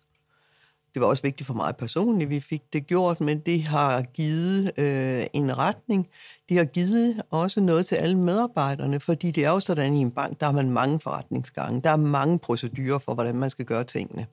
Det 0.93 1.01
var 1.01 1.07
også 1.07 1.23
vigtigt 1.23 1.47
for 1.47 1.53
mig 1.53 1.75
personligt, 1.75 2.29
vi 2.29 2.39
fik 2.39 2.61
det 2.73 2.87
gjort, 2.87 3.21
men 3.21 3.39
det 3.39 3.63
har 3.63 4.01
givet 4.01 4.71
øh, 4.77 5.23
en 5.33 5.57
retning. 5.57 6.09
Det 6.49 6.57
har 6.57 6.65
givet 6.65 7.21
også 7.29 7.61
noget 7.61 7.85
til 7.85 7.95
alle 7.95 8.17
medarbejderne, 8.17 8.99
fordi 8.99 9.31
det 9.31 9.45
er 9.45 9.49
jo 9.49 9.59
sådan 9.59 9.93
i 9.93 9.99
en 9.99 10.11
bank, 10.11 10.39
der 10.39 10.45
har 10.45 10.53
man 10.53 10.69
mange 10.69 10.99
forretningsgange. 10.99 11.81
Der 11.81 11.89
er 11.89 11.95
mange 11.95 12.39
procedurer 12.39 12.99
for, 12.99 13.13
hvordan 13.13 13.35
man 13.35 13.49
skal 13.49 13.65
gøre 13.65 13.83
tingene. 13.83 14.25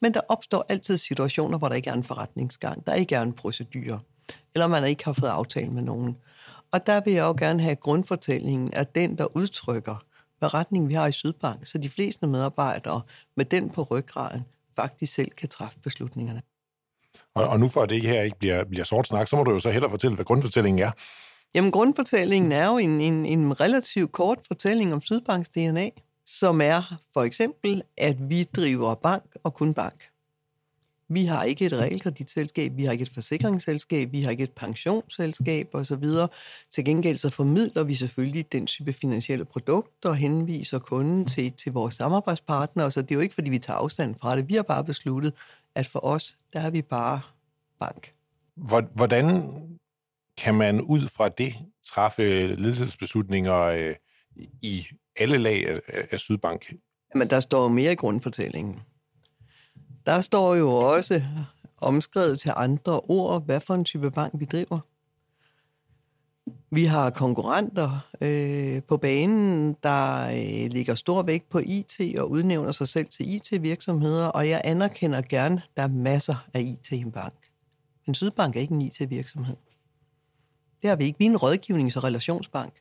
Men 0.00 0.14
der 0.14 0.20
opstår 0.28 0.66
altid 0.68 0.96
situationer, 0.96 1.58
hvor 1.58 1.68
der 1.68 1.74
ikke 1.74 1.90
er 1.90 1.94
en 1.94 2.04
forretningsgang, 2.04 2.86
der 2.86 2.94
ikke 2.94 3.14
er 3.14 3.22
en 3.22 3.32
procedure, 3.32 4.00
eller 4.54 4.66
man 4.66 4.86
ikke 4.86 5.04
har 5.04 5.12
fået 5.12 5.30
aftale 5.30 5.70
med 5.70 5.82
nogen. 5.82 6.16
Og 6.72 6.86
der 6.86 7.00
vil 7.00 7.12
jeg 7.12 7.22
jo 7.22 7.34
gerne 7.38 7.62
have 7.62 7.76
grundfortællingen 7.76 8.74
af 8.74 8.86
den, 8.86 9.18
der 9.18 9.36
udtrykker, 9.36 10.04
beretning, 10.40 10.88
vi 10.88 10.94
har 10.94 11.06
i 11.06 11.12
Sydbank, 11.12 11.66
så 11.66 11.78
de 11.78 11.90
fleste 11.90 12.26
medarbejdere 12.26 13.00
med 13.36 13.44
den 13.44 13.70
på 13.70 13.82
ryggraden 13.82 14.44
faktisk 14.76 15.14
selv 15.14 15.30
kan 15.30 15.48
træffe 15.48 15.78
beslutningerne. 15.80 16.42
Og, 17.34 17.48
og 17.48 17.60
nu 17.60 17.68
for 17.68 17.82
at 17.82 17.90
det 17.90 18.02
her 18.02 18.22
ikke 18.22 18.38
bliver, 18.38 18.64
bliver 18.64 18.84
sort 18.84 19.06
snak, 19.06 19.28
så 19.28 19.36
må 19.36 19.44
du 19.44 19.52
jo 19.52 19.58
så 19.58 19.70
hellere 19.70 19.90
fortælle, 19.90 20.14
hvad 20.14 20.24
grundfortællingen 20.24 20.82
er. 20.82 20.90
Jamen, 21.54 21.70
grundfortællingen 21.70 22.52
er 22.52 22.66
jo 22.66 22.78
en, 22.78 23.00
en, 23.00 23.26
en 23.26 23.60
relativt 23.60 24.12
kort 24.12 24.38
fortælling 24.46 24.92
om 24.92 25.00
Sydbanks 25.00 25.48
DNA, 25.48 25.90
som 26.26 26.60
er 26.60 27.00
for 27.12 27.22
eksempel, 27.22 27.82
at 27.98 28.28
vi 28.28 28.44
driver 28.44 28.94
bank 28.94 29.24
og 29.44 29.54
kun 29.54 29.74
bank. 29.74 30.11
Vi 31.12 31.24
har 31.24 31.44
ikke 31.44 31.66
et 31.66 31.72
realkreditselskab, 31.72 32.76
vi 32.76 32.84
har 32.84 32.92
ikke 32.92 33.02
et 33.02 33.14
forsikringsselskab, 33.14 34.12
vi 34.12 34.22
har 34.22 34.30
ikke 34.30 34.44
et 34.44 34.52
pensionsselskab 34.52 35.68
osv. 35.72 36.04
Til 36.70 36.84
gengæld 36.84 37.16
så 37.16 37.30
formidler 37.30 37.82
vi 37.82 37.94
selvfølgelig 37.94 38.52
den 38.52 38.66
type 38.66 38.92
finansielle 38.92 39.44
produkter 39.44 40.08
og 40.08 40.16
henviser 40.16 40.78
kunden 40.78 41.26
til, 41.26 41.52
til 41.52 41.72
vores 41.72 41.94
samarbejdspartnere, 41.94 42.90
så 42.90 43.02
det 43.02 43.10
er 43.10 43.14
jo 43.14 43.20
ikke, 43.20 43.34
fordi 43.34 43.50
vi 43.50 43.58
tager 43.58 43.76
afstand 43.76 44.14
fra 44.20 44.36
det. 44.36 44.48
Vi 44.48 44.54
har 44.54 44.62
bare 44.62 44.84
besluttet, 44.84 45.34
at 45.74 45.86
for 45.86 46.04
os, 46.04 46.36
der 46.52 46.60
er 46.60 46.70
vi 46.70 46.82
bare 46.82 47.20
bank. 47.80 48.12
Hvordan 48.94 49.52
kan 50.38 50.54
man 50.54 50.80
ud 50.80 51.08
fra 51.08 51.28
det 51.28 51.54
træffe 51.84 52.46
ledelsesbeslutninger 52.46 53.60
øh, 53.60 53.94
i 54.62 54.86
alle 55.16 55.38
lag 55.38 55.68
af, 55.68 55.80
af 56.10 56.20
Sydbank? 56.20 56.72
Jamen, 57.14 57.30
der 57.30 57.40
står 57.40 57.68
mere 57.68 57.92
i 57.92 57.94
grundfortællingen. 57.94 58.80
Der 60.06 60.20
står 60.20 60.54
jo 60.54 60.70
også 60.70 61.22
omskrevet 61.80 62.40
til 62.40 62.52
andre 62.56 63.00
ord, 63.00 63.44
hvad 63.44 63.60
for 63.60 63.74
en 63.74 63.84
type 63.84 64.10
bank 64.10 64.32
vi 64.38 64.44
driver. 64.44 64.80
Vi 66.70 66.84
har 66.84 67.10
konkurrenter 67.10 68.00
øh, 68.20 68.82
på 68.82 68.96
banen, 68.96 69.76
der 69.82 70.26
øh, 70.26 70.70
ligger 70.70 70.94
stor 70.94 71.22
vægt 71.22 71.48
på 71.48 71.58
IT 71.58 72.00
og 72.18 72.30
udnævner 72.30 72.72
sig 72.72 72.88
selv 72.88 73.06
til 73.06 73.34
IT-virksomheder, 73.34 74.26
og 74.26 74.48
jeg 74.48 74.60
anerkender 74.64 75.22
gerne, 75.22 75.56
at 75.56 75.76
der 75.76 75.82
er 75.82 75.88
masser 75.88 76.46
af 76.54 76.60
IT 76.60 76.90
i 76.90 76.96
en 76.96 77.12
bank. 77.12 77.34
Men 78.06 78.14
Sydbank 78.14 78.56
er 78.56 78.60
ikke 78.60 78.74
en 78.74 78.82
IT-virksomhed. 78.82 79.56
Det 80.82 80.90
har 80.90 80.96
vi 80.96 81.04
ikke. 81.04 81.18
Vi 81.18 81.26
er 81.26 81.30
en 81.30 81.36
rådgivnings- 81.36 81.96
og 81.96 82.04
relationsbank. 82.04 82.72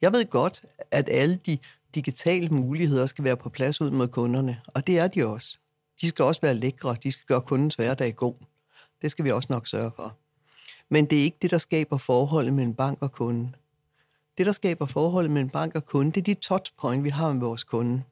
Jeg 0.00 0.12
ved 0.12 0.30
godt, 0.30 0.64
at 0.90 1.08
alle 1.08 1.36
de 1.46 1.58
digitale 1.94 2.48
muligheder 2.48 3.06
skal 3.06 3.24
være 3.24 3.36
på 3.36 3.48
plads 3.48 3.80
ud 3.80 3.90
mod 3.90 4.08
kunderne, 4.08 4.60
og 4.66 4.86
det 4.86 4.98
er 4.98 5.08
de 5.08 5.26
også. 5.26 5.58
De 6.00 6.08
skal 6.08 6.24
også 6.24 6.40
være 6.40 6.54
lækre, 6.54 6.96
de 7.02 7.12
skal 7.12 7.24
gøre 7.26 7.40
kundens 7.40 7.74
hverdag 7.74 8.16
god. 8.16 8.34
Det 9.02 9.10
skal 9.10 9.24
vi 9.24 9.30
også 9.30 9.52
nok 9.52 9.66
sørge 9.66 9.90
for. 9.96 10.16
Men 10.88 11.06
det 11.06 11.18
er 11.18 11.22
ikke 11.22 11.38
det, 11.42 11.50
der 11.50 11.58
skaber 11.58 11.96
forholdet 11.96 12.52
mellem 12.52 12.74
bank 12.74 12.98
og 13.02 13.12
kunde. 13.12 13.52
Det, 14.38 14.46
der 14.46 14.52
skaber 14.52 14.86
forholdet 14.86 15.30
mellem 15.30 15.50
bank 15.50 15.74
og 15.74 15.86
kunde, 15.86 16.12
det 16.12 16.20
er 16.20 16.24
de 16.24 16.34
touchpoint, 16.34 17.04
vi 17.04 17.08
har 17.08 17.32
med 17.32 17.40
vores 17.40 17.64
kunde. 17.64 18.02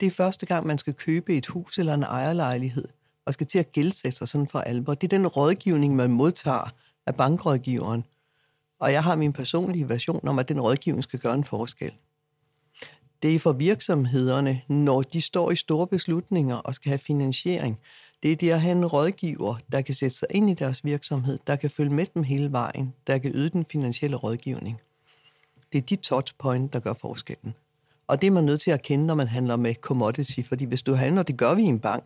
Det 0.00 0.06
er 0.06 0.10
første 0.10 0.46
gang, 0.46 0.66
man 0.66 0.78
skal 0.78 0.94
købe 0.94 1.36
et 1.36 1.46
hus 1.46 1.78
eller 1.78 1.94
en 1.94 2.02
ejerlejlighed, 2.02 2.88
og 3.24 3.34
skal 3.34 3.46
til 3.46 3.58
at 3.58 3.72
gældsætte 3.72 4.18
sig 4.18 4.28
sådan 4.28 4.46
for 4.46 4.60
alvor. 4.60 4.94
Det 4.94 5.12
er 5.12 5.18
den 5.18 5.26
rådgivning, 5.26 5.96
man 5.96 6.10
modtager 6.10 6.74
af 7.06 7.14
bankrådgiveren. 7.14 8.04
Og 8.78 8.92
jeg 8.92 9.04
har 9.04 9.14
min 9.14 9.32
personlige 9.32 9.88
version 9.88 10.28
om, 10.28 10.38
at 10.38 10.48
den 10.48 10.60
rådgivning 10.60 11.02
skal 11.02 11.18
gøre 11.18 11.34
en 11.34 11.44
forskel. 11.44 11.92
Det 13.22 13.34
er 13.34 13.38
for 13.38 13.52
virksomhederne, 13.52 14.62
når 14.68 15.02
de 15.02 15.20
står 15.20 15.50
i 15.50 15.56
store 15.56 15.86
beslutninger 15.86 16.56
og 16.56 16.74
skal 16.74 16.88
have 16.88 16.98
finansiering. 16.98 17.78
Det 18.22 18.32
er 18.32 18.36
det 18.36 18.50
at 18.50 18.60
have 18.60 18.72
en 18.72 18.86
rådgiver, 18.86 19.56
der 19.72 19.80
kan 19.80 19.94
sætte 19.94 20.16
sig 20.16 20.28
ind 20.30 20.50
i 20.50 20.54
deres 20.54 20.84
virksomhed, 20.84 21.38
der 21.46 21.56
kan 21.56 21.70
følge 21.70 21.94
med 21.94 22.06
dem 22.14 22.22
hele 22.22 22.52
vejen, 22.52 22.94
der 23.06 23.18
kan 23.18 23.30
yde 23.34 23.50
den 23.50 23.64
finansielle 23.70 24.16
rådgivning. 24.16 24.80
Det 25.72 25.78
er 25.78 25.82
de 25.82 25.96
touchpoint, 25.96 26.72
der 26.72 26.80
gør 26.80 26.92
forskellen. 26.92 27.54
Og 28.06 28.20
det 28.20 28.26
er 28.26 28.30
man 28.30 28.44
nødt 28.44 28.60
til 28.60 28.70
at 28.70 28.82
kende, 28.82 29.06
når 29.06 29.14
man 29.14 29.28
handler 29.28 29.56
med 29.56 29.74
commodity, 29.74 30.40
fordi 30.48 30.64
hvis 30.64 30.82
du 30.82 30.94
handler, 30.94 31.22
det 31.22 31.36
gør 31.36 31.54
vi 31.54 31.62
i 31.62 31.66
en 31.66 31.80
bank. 31.80 32.04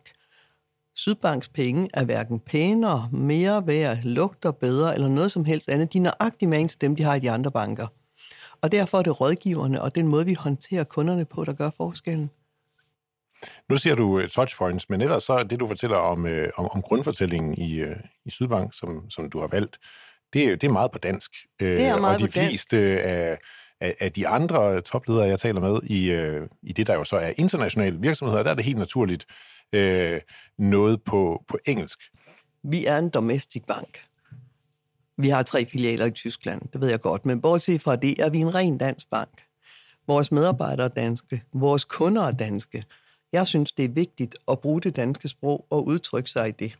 Sydbanks 0.95 1.49
penge 1.49 1.89
er 1.95 2.05
hverken 2.05 2.41
pænere, 2.41 3.09
mere 3.13 3.67
værd, 3.67 3.99
lugter 4.03 4.51
bedre 4.51 4.95
eller 4.95 5.09
noget 5.09 5.33
som 5.33 5.45
helst 5.45 5.69
andet. 5.69 5.93
De 5.93 5.99
er 5.99 6.03
nøjagtigt 6.03 6.49
med 6.49 6.69
til 6.69 6.81
dem, 6.81 6.97
de 6.97 7.03
har 7.03 7.15
i 7.15 7.21
de 7.21 7.31
andre 7.31 7.51
banker. 7.51 7.87
Og 8.65 8.73
derfor 8.73 8.99
er 8.99 9.03
det 9.03 9.21
rådgiverne 9.21 9.83
og 9.83 9.95
den 9.95 10.09
måde, 10.09 10.25
vi 10.25 10.35
håndterer 10.35 10.85
kunderne 10.85 11.25
på, 11.25 11.45
der 11.45 11.53
gør 11.53 11.71
forskellen. 11.71 12.31
Nu 13.69 13.77
siger 13.77 13.97
du 13.97 14.19
uh, 14.19 14.27
touchpoints, 14.27 14.91
men 14.91 15.01
ellers 15.01 15.23
så 15.25 15.43
det, 15.43 15.61
du 15.61 15.69
fortæller 15.69 15.97
om, 15.97 16.25
uh, 16.25 16.31
om, 16.57 16.69
om 16.71 16.83
grundfortællingen 16.83 17.55
i, 17.55 17.83
uh, 17.83 17.97
i 18.25 18.31
Sydbank, 18.31 18.75
som, 18.75 19.11
som 19.11 19.31
du 19.31 19.41
har 19.41 19.47
valgt, 19.47 19.79
det, 20.33 20.61
det 20.61 20.69
er 20.69 20.73
meget 20.73 20.91
på 20.91 20.99
dansk. 20.99 21.31
Det 21.61 21.83
er 21.83 22.01
meget 22.01 22.15
og 22.15 22.21
de 22.21 22.27
på 22.27 22.33
fleste 22.33 22.77
af, 23.03 23.39
af, 23.81 23.97
af 24.01 24.13
de 24.13 24.29
andre 24.29 24.81
topledere, 24.81 25.27
jeg 25.27 25.39
taler 25.39 25.61
med 25.61 25.81
i, 25.83 26.17
uh, 26.17 26.49
i 26.63 26.73
det, 26.73 26.87
der 26.87 26.95
jo 26.95 27.05
så 27.05 27.17
er 27.17 27.33
internationale 27.37 28.01
virksomheder, 28.01 28.43
der 28.43 28.51
er 28.51 28.55
det 28.55 28.65
helt 28.65 28.79
naturligt 28.79 29.27
uh, 29.77 30.19
noget 30.59 31.03
på, 31.03 31.45
på 31.49 31.59
engelsk. 31.67 31.99
Vi 32.63 32.87
er 32.87 32.99
en 32.99 33.11
domestic 33.11 33.63
bank. 33.69 34.05
Vi 35.17 35.29
har 35.29 35.43
tre 35.43 35.67
filialer 35.67 36.07
i 36.07 36.11
Tyskland, 36.11 36.63
det 36.73 36.81
ved 36.81 36.89
jeg 36.89 37.01
godt, 37.01 37.27
men 37.27 37.41
bortset 37.41 37.83
fra 37.83 37.97
det 37.97 38.21
er 38.21 38.31
vi 38.31 38.39
en 38.39 38.55
ren 38.55 38.79
dansk 38.79 39.11
bank. 39.11 39.43
Vores 40.07 40.33
medarbejdere 40.33 40.87
er 40.87 40.91
danske, 40.91 41.43
vores 41.53 41.85
kunder 41.85 42.23
er 42.23 42.33
danske. 42.33 42.85
Jeg 43.33 43.47
synes, 43.47 43.73
det 43.73 43.85
er 43.85 43.89
vigtigt 43.89 44.37
at 44.49 44.61
bruge 44.61 44.81
det 44.81 44.97
danske 44.97 45.29
sprog 45.29 45.67
og 45.71 45.87
udtrykke 45.87 46.31
sig 46.31 46.49
i 46.49 46.53
det. 46.53 46.79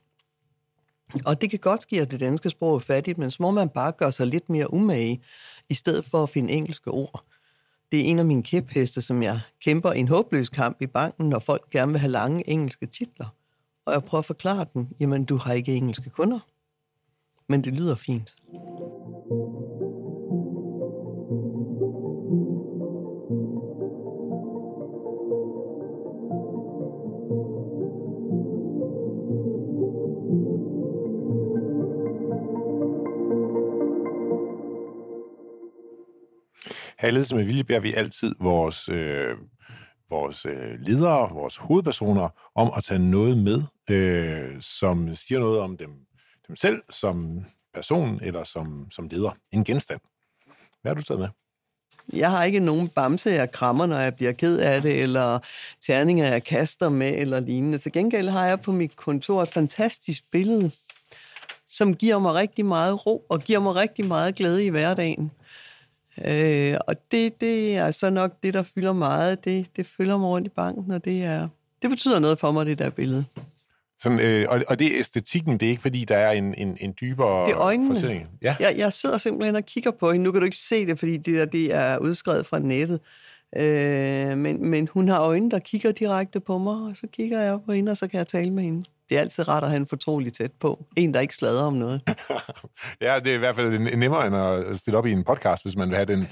Og 1.25 1.41
det 1.41 1.51
kan 1.51 1.59
godt 1.59 1.83
ske, 1.83 2.01
at 2.01 2.11
det 2.11 2.21
danske 2.21 2.51
sprog 2.51 2.75
er 2.75 2.79
fattigt, 2.79 3.19
men 3.19 3.31
så 3.31 3.37
må 3.41 3.51
man 3.51 3.69
bare 3.69 3.93
gøre 3.93 4.13
sig 4.13 4.27
lidt 4.27 4.51
mere 4.51 4.73
umage, 4.73 5.21
i 5.69 5.75
stedet 5.75 6.05
for 6.05 6.23
at 6.23 6.29
finde 6.29 6.53
engelske 6.53 6.91
ord. 6.91 7.25
Det 7.93 8.01
er 8.01 8.05
en 8.05 8.19
af 8.19 8.25
mine 8.25 8.43
kæpheste, 8.43 9.03
som 9.03 9.23
jeg 9.23 9.41
kæmper 9.65 9.93
en 9.93 10.09
håbløs 10.09 10.49
kamp 10.49 10.83
i 10.83 10.87
banken, 10.87 11.29
når 11.29 11.39
folk 11.39 11.71
gerne 11.71 11.93
vil 11.93 12.01
have 12.01 12.11
lange 12.11 12.49
engelske 12.51 12.87
titler. 12.87 13.27
Og 13.87 13.93
jeg 13.93 14.05
prøver 14.05 14.21
at 14.21 14.25
forklare 14.27 14.67
dem, 14.75 14.87
jamen 15.01 15.25
du 15.25 15.37
har 15.37 15.53
ikke 15.53 15.75
engelske 15.75 16.11
kunder 16.11 16.41
men 17.49 17.65
det 17.65 17.73
lyder 17.73 17.95
fint. 17.95 18.35
Her 36.99 37.09
i 37.09 37.13
Ledelse 37.13 37.37
med 37.37 37.45
Vilje 37.45 37.65
beder 37.65 37.81
vi 37.81 37.93
altid 37.95 38.35
vores, 38.41 38.89
øh, 38.89 39.37
vores 40.11 40.47
øh, 40.47 40.81
ledere, 40.81 41.31
vores 41.35 41.57
hovedpersoner, 41.57 42.29
om 42.55 42.73
at 42.77 42.85
tage 42.85 43.11
noget 43.11 43.39
med, 43.39 43.63
øh, 43.91 44.61
som 44.61 45.15
siger 45.15 45.39
noget 45.41 45.61
om 45.61 45.77
dem 45.77 45.91
dem 46.49 46.57
selv 46.57 46.83
som 46.91 47.45
person 47.75 48.21
eller 48.23 48.45
som, 48.45 48.87
som 48.91 49.09
leder. 49.09 49.37
En 49.53 49.65
genstand. 49.65 50.01
Hvad 50.83 50.91
har 50.91 50.95
du 50.95 51.03
taget 51.03 51.21
med? 51.21 51.29
Jeg 52.13 52.31
har 52.31 52.45
ikke 52.45 52.61
nogen 52.61 52.89
bamse, 52.89 53.31
jeg 53.31 53.51
krammer, 53.51 53.87
når 53.87 53.99
jeg 53.99 54.15
bliver 54.15 54.33
ked 54.33 54.59
af 54.59 54.83
det, 54.83 55.03
eller 55.03 55.39
terninger, 55.87 56.27
jeg 56.27 56.45
kaster 56.45 56.89
med, 56.89 57.15
eller 57.19 57.41
lignende. 57.41 57.79
Til 57.79 57.93
gengæld 57.93 58.29
har 58.29 58.47
jeg 58.47 58.61
på 58.61 58.73
mit 58.73 58.97
kontor 58.97 59.43
et 59.43 59.49
fantastisk 59.49 60.31
billede, 60.31 60.71
som 61.69 61.95
giver 61.95 62.19
mig 62.19 62.35
rigtig 62.35 62.67
meget 62.67 63.07
ro, 63.07 63.27
og 63.29 63.41
giver 63.41 63.61
mig 63.61 63.75
rigtig 63.75 64.07
meget 64.07 64.35
glæde 64.35 64.65
i 64.65 64.69
hverdagen. 64.69 65.31
Øh, 66.25 66.77
og 66.87 67.11
det, 67.11 67.41
det 67.41 67.77
er 67.77 67.91
så 67.91 68.11
nok 68.11 68.33
det, 68.43 68.55
der 68.55 68.63
fylder 68.63 68.93
meget. 68.93 69.45
Det, 69.45 69.77
det 69.77 69.87
fylder 69.87 70.19
mig 70.19 70.29
rundt 70.29 70.47
i 70.47 70.51
banken, 70.51 70.91
og 70.91 71.05
det, 71.05 71.25
er, 71.25 71.49
det 71.83 71.91
betyder 71.91 72.19
noget 72.19 72.39
for 72.39 72.53
mig, 72.53 72.67
det 72.67 72.79
der 72.79 72.91
billede. 72.91 73.25
Sådan, 74.05 74.21
øh, 74.21 74.47
og, 74.49 74.63
og 74.69 74.79
det 74.79 74.87
er 74.87 74.99
æstetikken, 74.99 75.61
det 75.61 75.67
er 75.67 75.71
ikke 75.71 75.83
fordi, 75.83 76.05
der 76.05 76.17
er 76.17 76.31
en, 76.31 76.55
en, 76.55 76.77
en 76.81 76.95
dybere 77.01 77.47
Det 77.47 77.53
er 77.53 77.59
øjnene. 77.59 78.27
Ja. 78.43 78.57
Jeg, 78.61 78.75
jeg 78.77 78.93
sidder 78.93 79.19
simpelthen 79.19 79.57
og 79.57 79.65
kigger 79.65 79.91
på 79.91 80.13
hende. 80.13 80.25
Nu 80.25 80.33
kan 80.33 80.41
du 80.41 80.45
ikke 80.45 80.57
se 80.57 80.87
det, 80.87 80.99
fordi 80.99 81.17
det, 81.17 81.35
der, 81.35 81.45
det 81.45 81.75
er 81.75 81.99
udskrevet 81.99 82.47
fra 82.47 82.59
nettet. 82.59 83.01
Øh, 83.57 84.39
men, 84.39 84.71
men 84.71 84.89
hun 84.93 85.09
har 85.09 85.21
øjne, 85.21 85.51
der 85.51 85.59
kigger 85.59 85.93
direkte 85.93 86.41
på 86.41 86.59
mig, 86.59 86.75
og 86.75 86.97
så 86.97 87.07
kigger 87.13 87.41
jeg 87.41 87.59
på 87.67 87.73
hende, 87.73 87.91
og 87.91 87.97
så 87.97 88.09
kan 88.09 88.19
jeg 88.19 88.27
tale 88.27 88.51
med 88.51 88.63
hende. 88.63 88.85
Det 89.09 89.17
er 89.17 89.21
altid 89.21 89.49
rart 89.49 89.63
at 89.63 89.69
have 89.69 89.81
en 89.81 89.87
fortrolig 89.87 90.33
tæt 90.33 90.53
på. 90.53 90.85
En, 90.97 91.15
der 91.15 91.21
ikke 91.21 91.37
slader 91.37 91.63
om 91.63 91.73
noget. 91.73 92.01
ja, 93.01 93.19
det 93.21 93.31
er 93.31 93.35
i 93.35 93.39
hvert 93.39 93.57
fald 93.57 93.97
nemmere 93.97 94.27
end 94.27 94.37
at 94.37 94.77
stille 94.77 94.99
op 94.99 95.07
i 95.07 95.13
en 95.13 95.25
podcast, 95.25 95.65
hvis 95.65 95.77
man 95.77 95.89
vil 95.89 95.97
have 95.97 96.07
den 96.07 96.29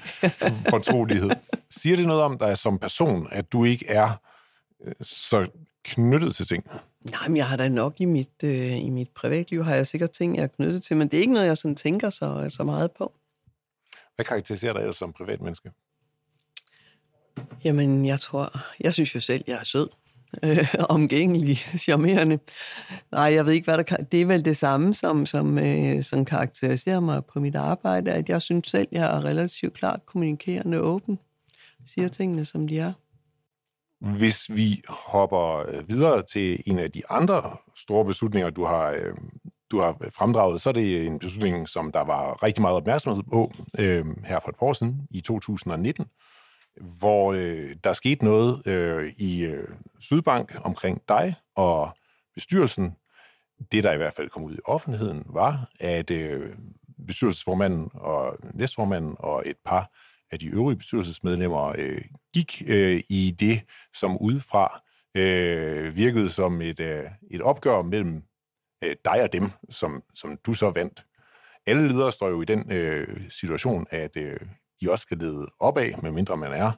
fortrolighed. 0.69 1.31
Siger 1.81 1.97
det 1.97 2.07
noget 2.07 2.23
om 2.23 2.39
dig 2.39 2.59
som 2.59 2.79
person, 2.79 3.29
at 3.31 3.53
du 3.53 3.65
ikke 3.65 3.87
er 3.89 4.21
øh, 4.87 4.95
så 5.01 5.47
knyttet 5.85 6.35
til 6.35 6.47
ting? 6.47 6.65
Nej, 7.11 7.29
men 7.29 7.37
jeg 7.37 7.49
har 7.49 7.57
da 7.57 7.69
nok 7.69 8.01
i 8.01 8.05
mit, 8.05 8.45
øh, 8.45 8.79
i 8.79 8.91
mit 8.91 9.11
privatliv, 9.11 9.65
har 9.65 9.75
jeg 9.75 9.87
sikkert 9.87 10.11
ting, 10.11 10.37
jeg 10.37 10.43
er 10.43 10.47
knyttet 10.47 10.83
til, 10.83 10.97
men 10.97 11.09
det 11.09 11.17
er 11.17 11.21
ikke 11.21 11.33
noget, 11.33 11.47
jeg 11.47 11.59
sådan 11.59 11.75
tænker 11.75 12.11
så, 12.11 12.47
så 12.49 12.65
meget 12.65 12.93
på. 12.93 13.13
Hvad 14.15 14.25
karakteriserer 14.25 14.73
dig 14.73 14.81
ellers 14.81 14.97
som 14.97 15.13
privatmenneske? 15.13 15.71
Jamen, 17.65 18.07
jeg 18.07 18.21
tror, 18.21 18.61
jeg 18.81 18.95
synes 18.95 19.15
jo 19.15 19.21
selv, 19.21 19.45
jeg 19.47 19.59
er 19.59 19.65
sød. 19.65 19.89
Øh, 20.43 20.75
omgængelig, 20.89 21.57
charmerende. 21.85 22.39
Nej, 23.13 23.23
jeg 23.23 23.47
ved 23.47 23.53
ikke, 23.53 23.65
hvad 23.65 23.77
der 23.77 23.83
kan... 23.83 24.07
Det 24.13 24.23
er 24.23 24.27
vel 24.27 24.45
det 24.45 24.57
samme, 24.57 24.95
som, 24.95 25.27
som, 25.27 25.59
øh, 25.59 26.03
som 26.03 26.25
karakteriserer 26.25 27.01
mig 27.01 27.25
på 27.25 27.41
mit 27.41 27.57
arbejde, 27.57 28.13
at 28.13 28.29
jeg 28.29 28.43
synes 28.43 28.69
selv, 28.69 28.89
jeg 28.93 29.17
er 29.17 29.25
relativt 29.25 29.75
klart 29.75 30.07
kommunikerende 30.07 30.81
åben. 30.81 31.19
siger 31.87 32.09
tingene, 32.09 32.45
som 32.45 32.69
de 32.69 32.79
er. 32.79 32.93
Hvis 34.03 34.51
vi 34.51 34.83
hopper 34.89 35.65
øh, 35.69 35.89
videre 35.89 36.23
til 36.23 36.63
en 36.67 36.79
af 36.79 36.93
de 36.93 37.03
andre 37.11 37.57
store 37.77 38.05
beslutninger, 38.05 38.51
du 38.51 38.65
har, 38.65 38.91
øh, 38.91 39.15
du 39.71 39.81
har 39.81 39.97
øh, 40.01 40.13
fremdraget, 40.13 40.61
så 40.61 40.69
er 40.69 40.73
det 40.73 41.07
en 41.07 41.19
beslutning, 41.19 41.69
som 41.69 41.93
der 41.93 42.01
var 42.01 42.43
rigtig 42.43 42.63
meget 42.63 42.77
opmærksomhed 42.77 43.23
på 43.23 43.53
øh, 43.79 44.07
her 44.25 44.41
for 44.41 44.49
et 44.49 44.57
par 44.57 44.67
år 44.67 44.73
siden, 44.73 45.07
i 45.11 45.21
2019, 45.21 46.07
hvor 46.81 47.33
øh, 47.33 47.77
der 47.85 47.93
skete 47.93 48.25
noget 48.25 48.67
øh, 48.67 49.13
i 49.17 49.41
øh, 49.41 49.69
Sydbank 50.01 50.61
omkring 50.65 51.03
dig 51.09 51.35
og 51.57 51.97
bestyrelsen. 52.35 52.97
Det, 53.73 53.85
der 53.85 53.93
i 53.93 53.97
hvert 53.97 54.15
fald 54.15 54.29
kom 54.29 54.45
ud 54.45 54.55
i 54.55 54.61
offentligheden, 54.65 55.25
var, 55.27 55.71
at 55.81 56.11
øh, 56.11 56.55
bestyrelsesformanden 57.07 57.91
og 57.95 58.37
næstformanden 58.55 59.15
og 59.19 59.43
et 59.47 59.57
par 59.65 59.91
af 60.33 60.39
de 60.39 60.47
øvrige 60.47 60.77
bestyrelsesmedlemmer 60.77 61.75
øh, 61.79 62.03
gik 62.35 62.63
øh, 62.67 63.03
i 63.09 63.37
det, 63.41 63.61
som 63.95 64.19
udefra 64.19 64.83
øh, 65.15 65.97
virkede 65.97 66.31
som 66.31 66.63
et, 66.63 66.81
øh, 66.81 67.05
et 67.31 67.43
opgør 67.43 67.83
mellem 67.83 68.23
øh, 68.85 68.97
dig 69.05 69.23
og 69.23 69.33
dem, 69.33 69.51
som, 69.71 70.03
som 70.15 70.37
du 70.47 70.55
så 70.55 70.71
vandt. 70.71 71.07
Alle 71.67 71.89
ledere 71.89 72.13
står 72.13 72.29
jo 72.29 72.43
i 72.43 72.45
den 72.45 72.73
øh, 72.73 73.31
situation, 73.31 73.87
at 73.91 74.17
øh, 74.17 74.41
de 74.81 74.91
også 74.91 75.03
skal 75.03 75.19
lede 75.19 75.47
opad, 75.59 76.03
medmindre 76.03 76.37
man 76.37 76.53
er 76.53 76.73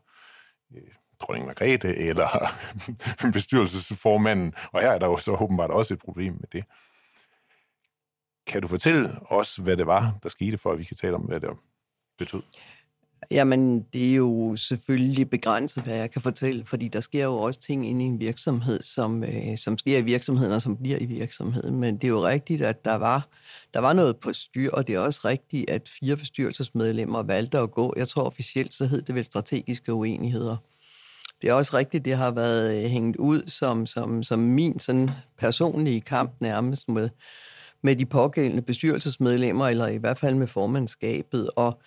øh, 0.76 0.83
dronning 1.21 1.47
Margrethe 1.47 1.97
eller 1.97 2.28
bestyrelsesformanden, 3.33 4.54
og 4.73 4.80
her 4.80 4.90
er 4.90 4.99
der 4.99 5.06
jo 5.06 5.16
så 5.16 5.33
åbenbart 5.33 5.71
også 5.71 5.94
et 5.94 6.00
problem 6.00 6.33
med 6.33 6.49
det. 6.52 6.64
Kan 8.47 8.62
du 8.62 8.68
fortælle 8.68 9.18
os, 9.30 9.56
hvad 9.56 9.76
det 9.76 9.87
var, 9.87 10.18
der 10.23 10.28
skete, 10.28 10.59
for 10.59 10.73
at 10.73 10.78
vi 10.78 10.85
kan 10.85 10.97
tale 10.97 11.14
om, 11.14 11.23
hvad 11.23 11.40
det 11.40 11.50
betød? 12.18 12.42
Jamen, 13.31 13.87
det 13.93 14.11
er 14.11 14.14
jo 14.14 14.57
selvfølgelig 14.57 15.31
begrænset, 15.31 15.83
hvad 15.83 15.97
jeg 15.97 16.11
kan 16.11 16.23
fortælle, 16.23 16.64
fordi 16.64 16.88
der 16.88 17.00
sker 17.00 17.25
jo 17.25 17.37
også 17.37 17.61
ting 17.61 17.88
inde 17.88 18.04
i 18.04 18.09
en 18.09 18.21
virksomhed, 18.21 18.83
som, 18.83 19.25
øh, 19.25 19.59
som 19.59 19.78
sker 19.78 19.99
i 19.99 20.02
virksomheden 20.02 20.52
og 20.52 20.62
som 20.62 20.76
bliver 20.76 20.99
i 21.00 21.04
virksomheden. 21.04 21.81
Men 21.81 21.97
det 21.97 22.04
er 22.04 22.09
jo 22.09 22.26
rigtigt, 22.26 22.62
at 22.62 22.85
der 22.85 22.95
var, 22.95 23.28
der 23.75 23.81
var 23.81 23.93
noget 23.93 24.16
på 24.16 24.33
styr, 24.33 24.71
og 24.71 24.87
det 24.87 24.95
er 24.95 24.99
også 24.99 25.21
rigtigt, 25.25 25.71
at 25.71 25.88
fire 26.00 26.16
bestyrelsesmedlemmer 26.16 27.23
valgte 27.23 27.59
at 27.59 27.71
gå. 27.71 27.95
Jeg 27.97 28.09
tror 28.09 28.23
officielt, 28.23 28.75
så 28.75 28.87
hed 28.87 29.02
det 29.02 29.14
vel 29.14 29.25
strategiske 29.25 29.93
uenigheder. 29.93 30.57
Det 31.43 31.50
er 31.50 31.54
også 31.54 31.76
rigtigt, 31.76 32.04
det 32.04 32.16
har 32.16 32.31
været 32.31 32.85
øh, 32.85 32.90
hængt 32.90 33.16
ud 33.16 33.43
som, 33.47 33.87
som, 33.87 34.23
som 34.23 34.38
min 34.38 34.78
sådan 34.78 35.11
personlige 35.38 36.00
kamp 36.00 36.33
nærmest 36.40 36.88
med, 36.88 37.09
med 37.83 37.97
de 37.97 38.07
pågældende 38.07 38.62
bestyrelsesmedlemmer, 38.62 39.69
eller 39.69 39.88
i 39.88 39.97
hvert 39.97 40.19
fald 40.19 40.35
med 40.35 40.47
formandskabet. 40.47 41.50
Og 41.57 41.81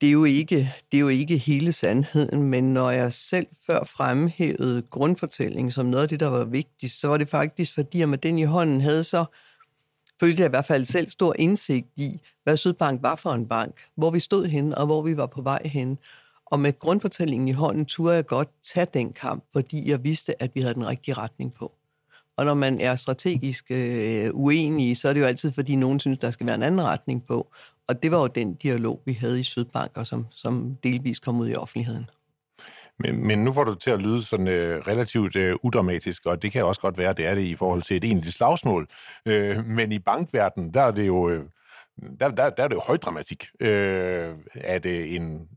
det 0.00 0.06
er, 0.06 0.12
jo 0.12 0.24
ikke, 0.24 0.74
det 0.92 0.98
er 0.98 1.00
jo 1.00 1.08
ikke 1.08 1.36
hele 1.36 1.72
sandheden, 1.72 2.42
men 2.42 2.74
når 2.74 2.90
jeg 2.90 3.12
selv 3.12 3.46
før 3.66 3.84
fremhævede 3.84 4.82
grundfortællingen 4.82 5.70
som 5.70 5.86
noget 5.86 6.02
af 6.02 6.08
det, 6.08 6.20
der 6.20 6.26
var 6.26 6.44
vigtigt, 6.44 6.92
så 6.92 7.08
var 7.08 7.16
det 7.16 7.28
faktisk, 7.28 7.74
fordi 7.74 7.98
jeg 7.98 8.08
med 8.08 8.18
den 8.18 8.38
i 8.38 8.44
hånden 8.44 8.80
havde 8.80 9.04
så, 9.04 9.24
følte 10.20 10.40
jeg 10.40 10.48
i 10.48 10.50
hvert 10.50 10.64
fald 10.64 10.84
selv 10.84 11.10
stor 11.10 11.34
indsigt 11.38 11.88
i, 11.96 12.20
hvad 12.44 12.56
Sydbank 12.56 13.02
var 13.02 13.14
for 13.14 13.32
en 13.32 13.46
bank, 13.48 13.74
hvor 13.94 14.10
vi 14.10 14.20
stod 14.20 14.46
hen 14.46 14.74
og 14.74 14.86
hvor 14.86 15.02
vi 15.02 15.16
var 15.16 15.26
på 15.26 15.42
vej 15.42 15.62
hen. 15.64 15.98
Og 16.46 16.60
med 16.60 16.78
grundfortællingen 16.78 17.48
i 17.48 17.52
hånden 17.52 17.86
turde 17.86 18.14
jeg 18.14 18.26
godt 18.26 18.48
tage 18.62 18.86
den 18.94 19.12
kamp, 19.12 19.44
fordi 19.52 19.90
jeg 19.90 20.04
vidste, 20.04 20.42
at 20.42 20.50
vi 20.54 20.60
havde 20.60 20.74
den 20.74 20.86
rigtige 20.86 21.14
retning 21.14 21.54
på. 21.54 21.72
Og 22.36 22.44
når 22.44 22.54
man 22.54 22.80
er 22.80 22.96
strategisk 22.96 23.64
øh, 23.70 24.30
uenig, 24.34 24.96
så 24.96 25.08
er 25.08 25.12
det 25.12 25.20
jo 25.20 25.26
altid, 25.26 25.52
fordi 25.52 25.76
nogen 25.76 26.00
synes, 26.00 26.18
der 26.18 26.30
skal 26.30 26.46
være 26.46 26.54
en 26.54 26.62
anden 26.62 26.82
retning 26.82 27.26
på. 27.26 27.46
Og 27.88 28.02
det 28.02 28.10
var 28.10 28.18
jo 28.18 28.26
den 28.26 28.54
dialog, 28.54 29.02
vi 29.04 29.12
havde 29.12 29.40
i 29.40 29.42
Sydbank, 29.42 29.96
og 29.96 30.06
som, 30.06 30.26
som 30.30 30.76
delvis 30.82 31.18
kom 31.18 31.40
ud 31.40 31.48
i 31.48 31.54
offentligheden. 31.54 32.10
Men, 32.98 33.26
men 33.26 33.44
nu 33.44 33.52
får 33.52 33.64
du 33.64 33.74
til 33.74 33.90
at 33.90 34.02
lyde 34.02 34.22
sådan 34.22 34.48
øh, 34.48 34.80
relativt 34.86 35.36
øh, 35.36 35.56
udramatisk, 35.62 36.26
og 36.26 36.42
det 36.42 36.52
kan 36.52 36.64
også 36.64 36.80
godt 36.80 36.98
være, 36.98 37.12
det 37.12 37.26
er 37.26 37.34
det 37.34 37.42
i 37.42 37.56
forhold 37.56 37.82
til 37.82 37.96
et 37.96 38.04
egentligt 38.04 38.36
slagsmål. 38.36 38.88
Øh, 39.26 39.66
men 39.66 39.92
i 39.92 39.98
bankverdenen, 39.98 40.74
der 40.74 40.82
er 40.82 40.90
det 40.90 41.06
jo, 41.06 41.28
øh, 41.28 41.44
der, 42.20 42.28
der, 42.28 42.50
der 42.50 42.64
er 42.64 42.68
det 42.68 42.74
jo 42.74 42.80
højdramatik, 42.80 43.48
øh, 43.60 44.34
at 44.54 44.86
øh, 44.86 45.14
en, 45.14 45.48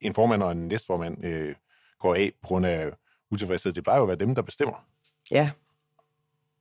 en 0.00 0.14
formand 0.14 0.42
og 0.42 0.52
en 0.52 0.68
næstformand 0.68 1.24
øh, 1.24 1.54
går 1.98 2.14
af 2.14 2.32
på 2.42 2.46
grund 2.46 2.66
af 2.66 2.90
utilfredshed. 3.30 3.72
Det 3.72 3.84
plejer 3.84 3.98
jo 3.98 4.02
at 4.02 4.08
være 4.08 4.26
dem, 4.26 4.34
der 4.34 4.42
bestemmer. 4.42 4.84
Ja, 5.30 5.50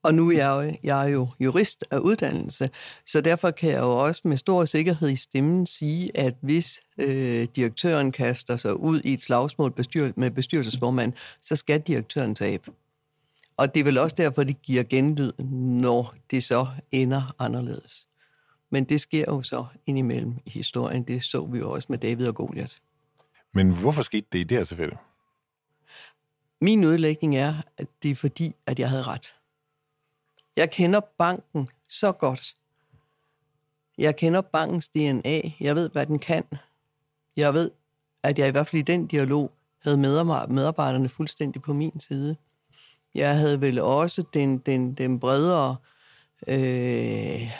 og 0.09 0.15
nu 0.15 0.31
er 0.31 0.35
jeg, 0.35 0.49
jo, 0.49 0.77
jeg 0.83 1.03
er 1.03 1.07
jo 1.07 1.27
jurist 1.39 1.85
af 1.91 1.97
uddannelse, 1.97 2.69
så 3.05 3.21
derfor 3.21 3.51
kan 3.51 3.69
jeg 3.69 3.79
jo 3.79 3.91
også 3.91 4.21
med 4.25 4.37
stor 4.37 4.65
sikkerhed 4.65 5.09
i 5.09 5.15
stemmen 5.15 5.65
sige, 5.65 6.17
at 6.17 6.35
hvis 6.41 6.81
øh, 6.97 7.47
direktøren 7.55 8.11
kaster 8.11 8.57
sig 8.57 8.79
ud 8.79 9.01
i 9.03 9.13
et 9.13 9.21
slagsmål 9.21 9.71
bestyr, 9.71 10.11
med 10.15 10.31
bestyrelsesformand, 10.31 11.13
så 11.41 11.55
skal 11.55 11.81
direktøren 11.81 12.35
tabe. 12.35 12.71
Og 13.57 13.73
det 13.73 13.79
er 13.79 13.83
vel 13.83 13.97
også 13.97 14.15
derfor, 14.15 14.43
det 14.43 14.61
giver 14.61 14.83
genlyd, 14.83 15.33
når 15.81 16.15
det 16.31 16.43
så 16.43 16.67
ender 16.91 17.35
anderledes. 17.39 18.07
Men 18.69 18.83
det 18.83 19.01
sker 19.01 19.25
jo 19.27 19.41
så 19.41 19.65
indimellem 19.85 20.33
i 20.45 20.49
historien. 20.49 21.03
Det 21.03 21.23
så 21.23 21.45
vi 21.45 21.57
jo 21.57 21.71
også 21.71 21.87
med 21.89 21.97
David 21.97 22.27
og 22.27 22.35
Goliath. 22.35 22.75
Men 23.53 23.79
hvorfor 23.81 24.01
skete 24.01 24.27
det 24.31 24.39
i 24.39 24.43
det 24.43 24.57
her 24.57 24.65
tilfælde? 24.65 24.97
Min 26.61 26.83
udlægning 26.85 27.37
er, 27.37 27.53
at 27.77 27.87
det 28.03 28.11
er 28.11 28.15
fordi, 28.15 28.55
at 28.65 28.79
jeg 28.79 28.89
havde 28.89 29.03
ret. 29.03 29.33
Jeg 30.55 30.71
kender 30.71 30.99
banken 31.17 31.69
så 31.89 32.11
godt. 32.11 32.55
Jeg 33.97 34.15
kender 34.15 34.41
bankens 34.41 34.89
DNA. 34.89 35.41
Jeg 35.59 35.75
ved, 35.75 35.89
hvad 35.89 36.05
den 36.05 36.19
kan. 36.19 36.43
Jeg 37.35 37.53
ved, 37.53 37.71
at 38.23 38.39
jeg 38.39 38.47
i 38.47 38.51
hvert 38.51 38.67
fald 38.67 38.79
i 38.79 38.91
den 38.91 39.07
dialog 39.07 39.51
havde 39.79 39.97
medarbejderne 39.97 41.09
fuldstændig 41.09 41.61
på 41.61 41.73
min 41.73 41.99
side. 41.99 42.35
Jeg 43.15 43.37
havde 43.37 43.61
vel 43.61 43.79
også 43.79 44.23
den, 44.33 44.57
den, 44.57 44.93
den 44.93 45.19
bredere, 45.19 45.75
øh, 46.47 47.51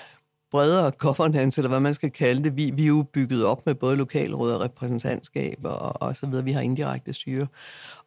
bredere 0.52 0.92
governance, 0.92 1.62
eller 1.62 1.70
hvad 1.70 1.80
man 1.80 1.94
skal 1.94 2.12
kalde 2.12 2.44
det. 2.44 2.58
Vi, 2.58 2.72
vi 2.72 2.84
er 2.84 2.88
jo 2.88 3.06
bygget 3.14 3.46
op 3.46 3.66
med 3.66 3.76
både 3.76 3.96
lokalråd 3.96 4.52
og 4.52 4.62
repræsentantskab 4.62 5.60
og, 5.64 6.02
og 6.02 6.16
så 6.16 6.28
videre. 6.28 6.44
Vi 6.44 6.52
har 6.52 6.62
indirekte 6.62 7.14
styre. 7.14 7.48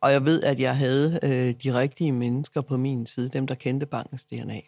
Og 0.01 0.13
jeg 0.13 0.25
ved, 0.25 0.43
at 0.43 0.61
jeg 0.61 0.77
havde 0.77 1.19
øh, 1.23 1.55
de 1.63 1.79
rigtige 1.79 2.13
mennesker 2.13 2.61
på 2.61 2.77
min 2.77 3.07
side, 3.07 3.29
dem 3.29 3.47
der 3.47 3.55
kendte 3.55 3.87
bankens 3.87 4.25
DNA. 4.25 4.61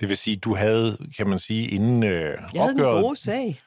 Det 0.00 0.08
vil 0.08 0.16
sige, 0.16 0.36
du 0.36 0.54
havde, 0.54 0.96
kan 1.16 1.28
man 1.28 1.38
sige, 1.38 1.68
inden 1.68 2.02
øh, 2.02 2.10
Jeg 2.10 2.62
havde 2.62 2.70
opgøret... 2.70 2.96
en 2.96 3.02
god 3.02 3.16
sag. 3.16 3.60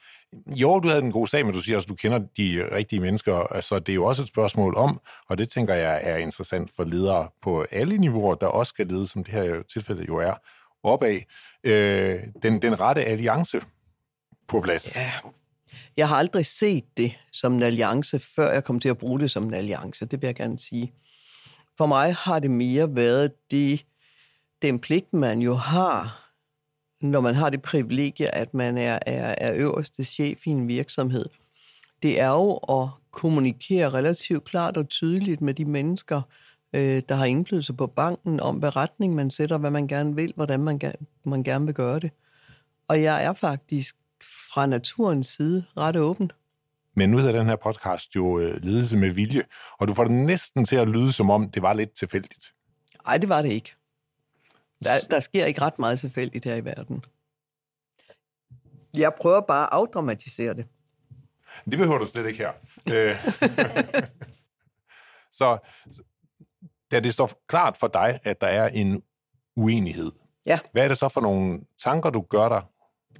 Jo, 0.48 0.80
du 0.80 0.88
havde 0.88 1.02
en 1.02 1.12
god 1.12 1.28
sag, 1.28 1.46
men 1.46 1.54
du 1.54 1.62
siger 1.62 1.76
også, 1.76 1.86
at 1.86 1.90
du 1.90 1.96
kender 1.96 2.20
de 2.38 2.76
rigtige 2.76 3.00
mennesker. 3.00 3.36
Altså, 3.36 3.80
det 3.80 3.90
er 3.90 3.96
jo 3.96 4.06
også 4.06 4.22
et 4.22 4.28
spørgsmål 4.28 4.76
om, 4.76 5.02
og 5.30 5.38
det 5.38 5.50
tænker 5.50 5.74
jeg 5.74 6.02
er 6.04 6.18
interessant 6.18 6.72
for 6.76 6.84
ledere 6.84 7.28
på 7.42 7.66
alle 7.72 7.98
niveauer, 7.98 8.36
der 8.36 8.48
også 8.48 8.70
skal 8.70 8.88
lede, 8.88 9.08
som 9.08 9.24
det 9.24 9.34
her 9.34 9.64
tilfælde 9.74 10.06
jo 10.08 10.18
er, 10.18 10.34
opad, 10.84 11.20
øh, 11.64 12.24
den, 12.44 12.62
den 12.62 12.80
rette 12.80 13.04
alliance 13.04 13.62
på 14.48 14.62
plads. 14.62 14.96
Ja. 14.96 15.12
Jeg 15.98 16.08
har 16.08 16.16
aldrig 16.16 16.46
set 16.46 16.98
det 16.98 17.18
som 17.32 17.54
en 17.54 17.64
alliance, 17.64 18.20
før 18.20 18.54
jeg 18.54 18.64
kom 18.64 18.80
til 18.80 18.90
at 18.90 18.98
bruge 18.98 19.20
det 19.20 19.32
som 19.32 19.44
en 19.44 19.54
alliance. 19.54 20.06
Det 20.06 20.22
vil 20.22 20.28
jeg 20.28 20.36
gerne 20.36 20.60
sige. 20.60 20.94
For 21.78 21.86
mig 21.86 22.16
har 22.16 22.40
det 22.40 22.52
mere 22.52 22.96
været 22.96 23.32
det, 23.52 23.86
den 24.62 24.80
pligt, 24.80 25.14
man 25.14 25.40
jo 25.40 25.54
har 25.54 26.24
når 27.04 27.22
man 27.22 27.36
har 27.36 27.50
det 27.50 27.62
privilegie, 27.62 28.36
at 28.36 28.54
man 28.54 28.78
er, 28.78 29.00
er, 29.06 29.36
er 29.38 29.54
øverste 29.56 30.04
chef 30.04 30.48
i 30.48 30.50
en 30.50 30.68
virksomhed, 30.68 31.26
det 32.04 32.20
er 32.20 32.28
jo 32.28 32.58
at 32.58 32.90
kommunikere 33.12 33.90
relativt 33.90 34.44
klart 34.44 34.78
og 34.78 34.90
tydeligt 34.90 35.42
med 35.42 35.54
de 35.54 35.66
mennesker, 35.66 36.22
øh, 36.74 37.04
der 37.10 37.16
har 37.16 37.26
indflydelse 37.26 37.74
på 37.74 37.88
banken, 37.88 38.40
om 38.40 38.56
hvad 38.56 38.76
retning 38.76 39.16
man 39.16 39.32
sætter, 39.32 39.58
hvad 39.58 39.72
man 39.72 39.88
gerne 39.88 40.16
vil, 40.16 40.34
hvordan 40.36 40.60
man, 40.60 40.82
man 41.26 41.44
gerne 41.44 41.66
vil 41.66 41.76
gøre 41.76 42.00
det. 42.00 42.12
Og 42.88 43.04
jeg 43.04 43.24
er 43.24 43.34
faktisk 43.34 43.96
fra 44.54 44.66
naturens 44.66 45.28
side 45.28 45.66
ret 45.78 45.96
åben. 45.96 46.32
Men 46.96 47.10
nu 47.10 47.18
hedder 47.18 47.32
den 47.32 47.48
her 47.48 47.56
podcast 47.56 48.16
jo 48.16 48.40
øh, 48.40 48.64
Ledelse 48.64 48.98
med 48.98 49.10
Vilje, 49.10 49.44
og 49.80 49.88
du 49.88 49.94
får 49.94 50.04
det 50.04 50.12
næsten 50.14 50.66
til 50.66 50.76
at 50.76 50.88
lyde, 50.88 51.12
som 51.12 51.30
om 51.30 51.50
det 51.50 51.62
var 51.62 51.74
lidt 51.74 51.92
tilfældigt. 51.92 52.54
Nej, 53.06 53.18
det 53.18 53.30
var 53.30 53.42
det 53.42 53.52
ikke. 53.52 53.74
Der, 54.84 54.90
der 55.10 55.20
sker 55.20 55.46
ikke 55.46 55.62
ret 55.62 55.80
meget 55.80 56.00
tilfældigt 56.00 56.46
her 56.46 56.56
i 56.56 56.66
verden. 56.66 57.06
Jeg 58.94 59.14
prøver 59.22 59.42
bare 59.42 59.64
at 59.64 59.70
afdramatisere 59.72 60.54
det. 60.54 60.66
Det 61.66 61.78
behøver 61.78 61.98
du 61.98 62.06
slet 62.06 62.26
ikke 62.26 62.38
her. 62.38 62.52
Øh. 62.94 63.16
så 65.32 65.58
da 66.94 67.00
det 67.00 67.14
står 67.14 67.32
klart 67.48 67.78
for 67.78 67.88
dig, 67.88 68.20
at 68.24 68.42
der 68.42 68.48
er 68.48 68.68
en 68.68 69.04
uenighed, 69.56 70.12
ja. 70.46 70.60
hvad 70.72 70.84
er 70.84 70.88
det 70.88 70.98
så 70.98 71.10
for 71.10 71.22
nogle 71.22 71.60
tanker, 71.84 72.10
du 72.10 72.22
gør 72.22 72.50
dig? 72.50 72.62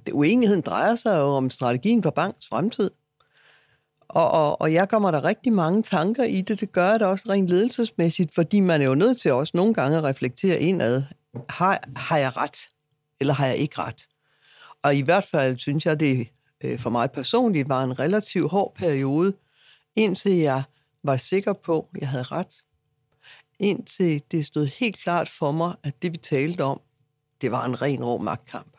Det, 0.06 0.12
uenigheden 0.12 0.60
drejer 0.60 0.94
sig 0.94 1.18
jo 1.18 1.26
om 1.26 1.50
strategien 1.50 2.02
for 2.02 2.10
bankens 2.10 2.48
fremtid. 2.48 2.90
Og, 4.08 4.30
og, 4.30 4.60
og 4.60 4.72
jeg 4.72 4.88
kommer 4.88 5.10
der 5.10 5.24
rigtig 5.24 5.52
mange 5.52 5.82
tanker 5.82 6.24
i 6.24 6.40
det. 6.40 6.60
Det 6.60 6.72
gør 6.72 6.92
det 6.92 7.02
også 7.02 7.24
rent 7.28 7.48
ledelsesmæssigt, 7.48 8.34
fordi 8.34 8.60
man 8.60 8.82
er 8.82 8.86
jo 8.86 8.94
nødt 8.94 9.20
til 9.20 9.32
også 9.32 9.50
nogle 9.56 9.74
gange 9.74 9.96
at 9.96 10.04
reflektere 10.04 10.60
indad 10.60 11.02
har, 11.48 11.84
har 11.96 12.18
jeg 12.18 12.36
ret, 12.36 12.58
eller 13.20 13.34
har 13.34 13.46
jeg 13.46 13.56
ikke 13.56 13.78
ret? 13.78 14.06
Og 14.82 14.96
i 14.96 15.00
hvert 15.00 15.24
fald 15.24 15.56
synes 15.56 15.86
jeg, 15.86 16.00
det 16.00 16.28
øh, 16.64 16.78
for 16.78 16.90
mig 16.90 17.10
personligt 17.10 17.68
var 17.68 17.84
en 17.84 17.98
relativt 17.98 18.50
hård 18.50 18.74
periode, 18.76 19.34
indtil 19.96 20.32
jeg 20.32 20.62
var 21.02 21.16
sikker 21.16 21.52
på, 21.52 21.88
at 21.94 22.00
jeg 22.00 22.08
havde 22.08 22.24
ret, 22.24 22.54
indtil 23.58 24.22
det 24.30 24.46
stod 24.46 24.66
helt 24.66 24.98
klart 24.98 25.28
for 25.28 25.52
mig, 25.52 25.74
at 25.82 26.02
det 26.02 26.12
vi 26.12 26.16
talte 26.16 26.64
om, 26.64 26.80
det 27.40 27.50
var 27.50 27.64
en 27.64 27.82
ren 27.82 28.04
rå 28.04 28.18
magtkamp. 28.18 28.76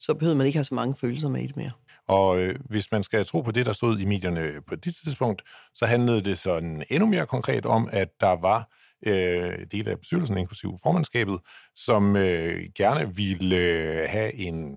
Så 0.00 0.14
behøvede 0.14 0.36
man 0.36 0.46
ikke 0.46 0.56
have 0.56 0.64
så 0.64 0.74
mange 0.74 0.94
følelser 1.00 1.28
med 1.28 1.42
i 1.42 1.46
det 1.46 1.56
mere. 1.56 1.70
Og 2.08 2.38
øh, 2.38 2.58
hvis 2.70 2.92
man 2.92 3.02
skal 3.02 3.24
tro 3.24 3.40
på 3.40 3.50
det, 3.50 3.66
der 3.66 3.72
stod 3.72 3.98
i 3.98 4.04
medierne 4.04 4.62
på 4.68 4.74
det 4.74 4.94
tidspunkt, 5.04 5.42
så 5.74 5.86
handlede 5.86 6.20
det 6.20 6.38
sådan 6.38 6.84
endnu 6.90 7.06
mere 7.06 7.26
konkret 7.26 7.66
om, 7.66 7.88
at 7.92 8.08
der 8.20 8.40
var 8.40 8.68
øh, 9.06 9.66
dele 9.72 9.90
af 9.90 9.98
bestyrelsen, 9.98 10.38
inklusive 10.38 10.78
formandskabet, 10.82 11.38
som 11.74 12.16
øh, 12.16 12.70
gerne 12.74 13.16
ville 13.16 13.56
øh, 13.56 14.08
have 14.08 14.34
en 14.34 14.76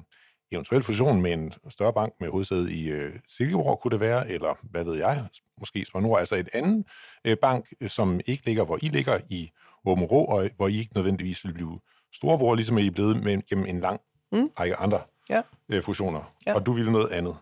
eventuel 0.55 0.83
fusion 0.83 1.21
med 1.21 1.33
en 1.33 1.51
større 1.69 1.93
bank 1.93 2.13
med 2.19 2.29
hovedsæde 2.29 2.73
i 2.73 2.87
øh, 2.87 3.13
Silkeborg, 3.27 3.79
kunne 3.79 3.91
det 3.91 3.99
være, 3.99 4.29
eller 4.29 4.57
hvad 4.63 4.83
ved 4.83 4.97
jeg, 4.97 5.25
måske 5.59 5.85
Spar 5.85 6.15
altså 6.17 6.35
et 6.35 6.49
andet 6.53 6.85
øh, 7.25 7.37
bank, 7.37 7.73
som 7.87 8.19
ikke 8.25 8.45
ligger, 8.45 8.65
hvor 8.65 8.79
I 8.81 8.87
ligger 8.87 9.19
i 9.29 9.51
Åben 9.85 10.03
Rå, 10.03 10.25
og 10.25 10.49
hvor 10.55 10.67
I 10.67 10.77
ikke 10.77 10.91
nødvendigvis 10.95 11.45
vil 11.45 11.53
blive 11.53 11.79
storebror, 12.13 12.55
ligesom 12.55 12.77
I 12.77 12.87
er 12.87 12.91
blevet 12.91 13.23
med, 13.23 13.47
gennem 13.49 13.65
en 13.65 13.79
lang 13.79 14.01
mm. 14.31 14.49
række 14.59 14.75
andre 14.75 15.01
ja. 15.29 15.41
øh, 15.69 15.83
fusioner. 15.83 16.33
Ja. 16.47 16.55
Og 16.55 16.65
du 16.65 16.73
ville 16.73 16.91
noget 16.91 17.11
andet. 17.11 17.35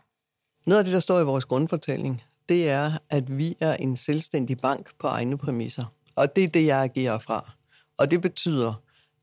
Noget 0.66 0.80
af 0.80 0.86
det, 0.86 0.94
der 0.94 1.00
står 1.00 1.20
i 1.20 1.24
vores 1.24 1.46
grundfortælling, 1.46 2.24
det 2.50 2.70
er, 2.70 2.92
at 3.10 3.38
vi 3.38 3.58
er 3.60 3.74
en 3.76 3.98
selvstændig 3.98 4.58
bank 4.58 4.90
på 5.00 5.08
egne 5.08 5.38
præmisser. 5.38 5.86
Og 6.16 6.36
det 6.36 6.44
er 6.44 6.48
det, 6.48 6.66
jeg 6.66 6.82
agerer 6.84 7.20
fra. 7.20 7.52
Og 7.98 8.12
det 8.12 8.22
betyder, 8.22 8.74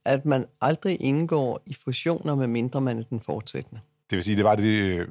at 0.04 0.26
man 0.26 0.46
aldrig 0.60 1.00
indgår 1.00 1.62
i 1.66 1.74
fusioner, 1.74 2.34
med 2.34 2.46
mindre 2.46 2.80
man 2.80 2.98
er 2.98 3.02
den 3.02 3.20
fortsættende. 3.20 3.80
Det 4.10 4.16
vil 4.16 4.22
sige, 4.22 4.36
det 4.36 4.44
var 4.44 4.54
det, 4.54 4.64
øh, 4.64 5.08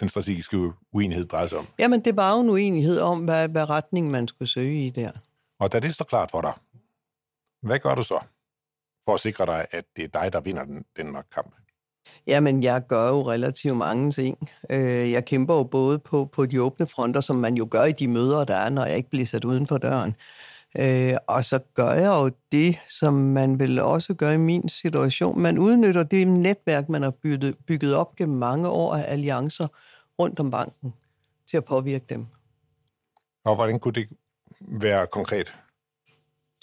den 0.00 0.08
strategiske 0.08 0.72
uenighed 0.92 1.24
drejede 1.24 1.48
sig 1.48 1.58
om? 1.58 1.66
Jamen, 1.78 2.04
det 2.04 2.16
var 2.16 2.34
jo 2.34 2.40
en 2.40 2.50
uenighed 2.50 3.00
om, 3.00 3.24
hvad, 3.24 3.48
hvad 3.48 3.70
retning 3.70 4.10
man 4.10 4.28
skulle 4.28 4.48
søge 4.48 4.86
i 4.86 4.90
der. 4.90 5.10
Og 5.58 5.72
da 5.72 5.80
det 5.80 5.94
står 5.94 6.04
klart 6.04 6.30
for 6.30 6.40
dig, 6.40 6.52
hvad 7.62 7.78
gør 7.78 7.94
du 7.94 8.02
så 8.02 8.18
for 9.04 9.14
at 9.14 9.20
sikre 9.20 9.46
dig, 9.46 9.66
at 9.70 9.84
det 9.96 10.04
er 10.04 10.08
dig, 10.08 10.32
der 10.32 10.40
vinder 10.40 10.64
den, 10.64 10.84
den 10.96 11.16
kamp? 11.34 11.54
Jamen, 12.26 12.62
jeg 12.62 12.86
gør 12.86 13.08
jo 13.08 13.30
relativt 13.30 13.76
mange 13.76 14.10
ting. 14.10 14.50
Øh, 14.70 15.10
jeg 15.10 15.24
kæmper 15.24 15.54
jo 15.54 15.64
både 15.64 15.98
på, 15.98 16.24
på 16.24 16.46
de 16.46 16.62
åbne 16.62 16.86
fronter, 16.86 17.20
som 17.20 17.36
man 17.36 17.54
jo 17.54 17.68
gør 17.70 17.84
i 17.84 17.92
de 17.92 18.08
møder, 18.08 18.44
der 18.44 18.56
er, 18.56 18.70
når 18.70 18.84
jeg 18.84 18.96
ikke 18.96 19.10
bliver 19.10 19.26
sat 19.26 19.44
uden 19.44 19.66
for 19.66 19.78
døren. 19.78 20.16
Øh, 20.78 21.16
og 21.26 21.44
så 21.44 21.58
gør 21.74 21.92
jeg 21.92 22.06
jo 22.06 22.30
det, 22.52 22.78
som 22.88 23.14
man 23.14 23.58
vil 23.58 23.78
også 23.78 24.14
gøre 24.14 24.34
i 24.34 24.38
min 24.38 24.68
situation. 24.68 25.40
Man 25.40 25.58
udnytter 25.58 26.02
det 26.02 26.28
netværk, 26.28 26.88
man 26.88 27.02
har 27.02 27.10
bygget, 27.10 27.56
bygget 27.66 27.94
op 27.94 28.16
gennem 28.16 28.38
mange 28.38 28.68
år 28.68 28.94
af 28.94 29.12
alliancer 29.12 29.68
rundt 30.18 30.40
om 30.40 30.50
banken 30.50 30.94
til 31.50 31.56
at 31.56 31.64
påvirke 31.64 32.04
dem. 32.08 32.26
Og 33.44 33.54
hvordan 33.54 33.78
kunne 33.78 33.94
det 33.94 34.08
være 34.60 35.06
konkret? 35.06 35.54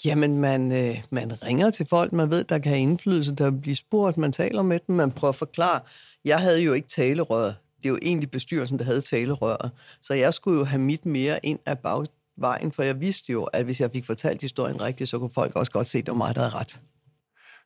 Jamen, 0.04 0.38
man, 0.38 0.72
øh, 0.72 1.02
man 1.10 1.42
ringer 1.44 1.70
til 1.70 1.86
folk, 1.86 2.12
man 2.12 2.30
ved, 2.30 2.44
der 2.44 2.58
kan 2.58 2.72
have 2.72 2.82
indflydelse, 2.82 3.34
der 3.34 3.50
bliver 3.50 3.76
spurgt, 3.76 4.16
man 4.16 4.32
taler 4.32 4.62
med 4.62 4.80
dem, 4.86 4.96
man 4.96 5.10
prøver 5.10 5.28
at 5.32 5.36
forklare. 5.36 5.80
Jeg 6.24 6.38
havde 6.38 6.60
jo 6.60 6.72
ikke 6.72 6.88
talerør. 6.88 7.44
Det 7.44 7.84
er 7.84 7.88
jo 7.88 7.98
egentlig 8.02 8.30
bestyrelsen, 8.30 8.78
der 8.78 8.84
havde 8.84 9.00
talerøret. 9.00 9.70
Så 10.00 10.14
jeg 10.14 10.34
skulle 10.34 10.58
jo 10.58 10.64
have 10.64 10.82
mit 10.82 11.06
mere 11.06 11.46
ind 11.46 11.58
af 11.66 11.78
bag, 11.78 12.04
vejen, 12.36 12.72
for 12.72 12.82
jeg 12.82 13.00
vidste 13.00 13.32
jo, 13.32 13.44
at 13.44 13.64
hvis 13.64 13.80
jeg 13.80 13.90
fik 13.92 14.06
fortalt 14.06 14.42
historien 14.42 14.80
rigtigt, 14.80 15.10
så 15.10 15.18
kunne 15.18 15.30
folk 15.34 15.56
også 15.56 15.72
godt 15.72 15.88
se, 15.88 15.98
at 15.98 16.06
det 16.06 16.12
var 16.12 16.18
mig, 16.18 16.34
der 16.34 16.40
havde 16.40 16.54
ret. 16.54 16.80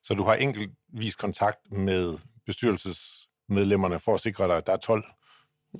Så 0.02 0.14
du 0.14 0.24
har 0.24 0.34
enkeltvis 0.34 1.16
kontakt 1.16 1.72
med 1.72 2.18
bestyrelsesmedlemmerne 2.46 3.98
for 3.98 4.14
at 4.14 4.20
sikre 4.20 4.48
dig, 4.48 4.56
at 4.56 4.66
der 4.66 4.72
er 4.72 4.76
12? 4.76 5.04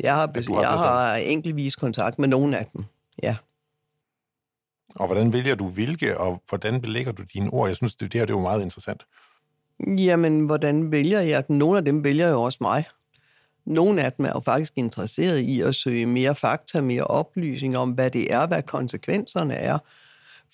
Jeg 0.01 0.15
har, 0.15 0.31
har 0.55 0.61
jeg 0.61 0.79
har 0.79 1.17
enkeltvis 1.17 1.77
kontakt 1.77 2.19
med 2.19 2.29
nogle 2.29 2.59
af 2.59 2.67
dem, 2.67 2.85
ja. 3.23 3.37
Og 4.95 5.07
hvordan 5.07 5.33
vælger 5.33 5.55
du 5.55 5.69
hvilke, 5.69 6.19
og 6.19 6.43
hvordan 6.49 6.81
belægger 6.81 7.13
du 7.13 7.23
dine 7.23 7.51
ord? 7.51 7.69
Jeg 7.69 7.77
synes, 7.77 7.95
det, 7.95 8.13
det 8.13 8.21
her 8.21 8.27
det 8.27 8.33
er 8.33 8.37
jo 8.37 8.43
meget 8.43 8.63
interessant. 8.63 9.07
Jamen, 9.87 10.47
hvordan 10.47 10.93
vælger 10.93 11.21
jeg 11.21 11.49
dem? 11.49 11.57
Nogle 11.57 11.79
af 11.79 11.85
dem 11.85 12.05
vælger 12.05 12.29
jo 12.29 12.43
også 12.43 12.59
mig. 12.61 12.85
Nogle 13.69 14.03
af 14.03 14.13
dem 14.13 14.25
er 14.25 14.33
jo 14.35 14.41
faktisk 14.41 14.73
interesseret 14.77 15.39
i 15.39 15.61
at 15.61 15.75
søge 15.75 16.07
mere 16.07 16.35
fakta, 16.35 16.81
mere 16.81 17.05
oplysning 17.05 17.77
om, 17.77 17.91
hvad 17.91 18.11
det 18.11 18.33
er, 18.33 18.47
hvad 18.47 18.63
konsekvenserne 18.63 19.55
er. 19.55 19.79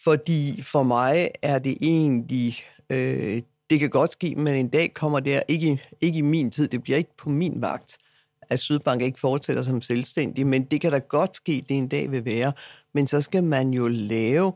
Fordi 0.04 0.62
for 0.62 0.82
mig 0.82 1.30
er 1.42 1.58
det 1.58 1.78
egentlig, 1.80 2.56
øh, 2.90 3.42
det 3.70 3.80
kan 3.80 3.90
godt 3.90 4.12
ske, 4.12 4.34
men 4.34 4.54
en 4.54 4.68
dag 4.68 4.94
kommer 4.94 5.20
det 5.20 5.42
ikke, 5.48 5.82
ikke 6.00 6.18
i 6.18 6.22
min 6.22 6.50
tid, 6.50 6.68
det 6.68 6.82
bliver 6.82 6.98
ikke 6.98 7.16
på 7.16 7.28
min 7.28 7.62
vagt, 7.62 7.98
at 8.50 8.60
Sydbank 8.60 9.02
ikke 9.02 9.20
fortsætter 9.20 9.62
som 9.62 9.82
selvstændig, 9.82 10.46
men 10.46 10.64
det 10.64 10.80
kan 10.80 10.92
da 10.92 10.98
godt 10.98 11.36
ske, 11.36 11.64
det 11.68 11.78
en 11.78 11.88
dag 11.88 12.10
vil 12.10 12.24
være. 12.24 12.52
Men 12.94 13.06
så 13.06 13.20
skal 13.20 13.44
man 13.44 13.70
jo 13.70 13.88
lave 13.88 14.52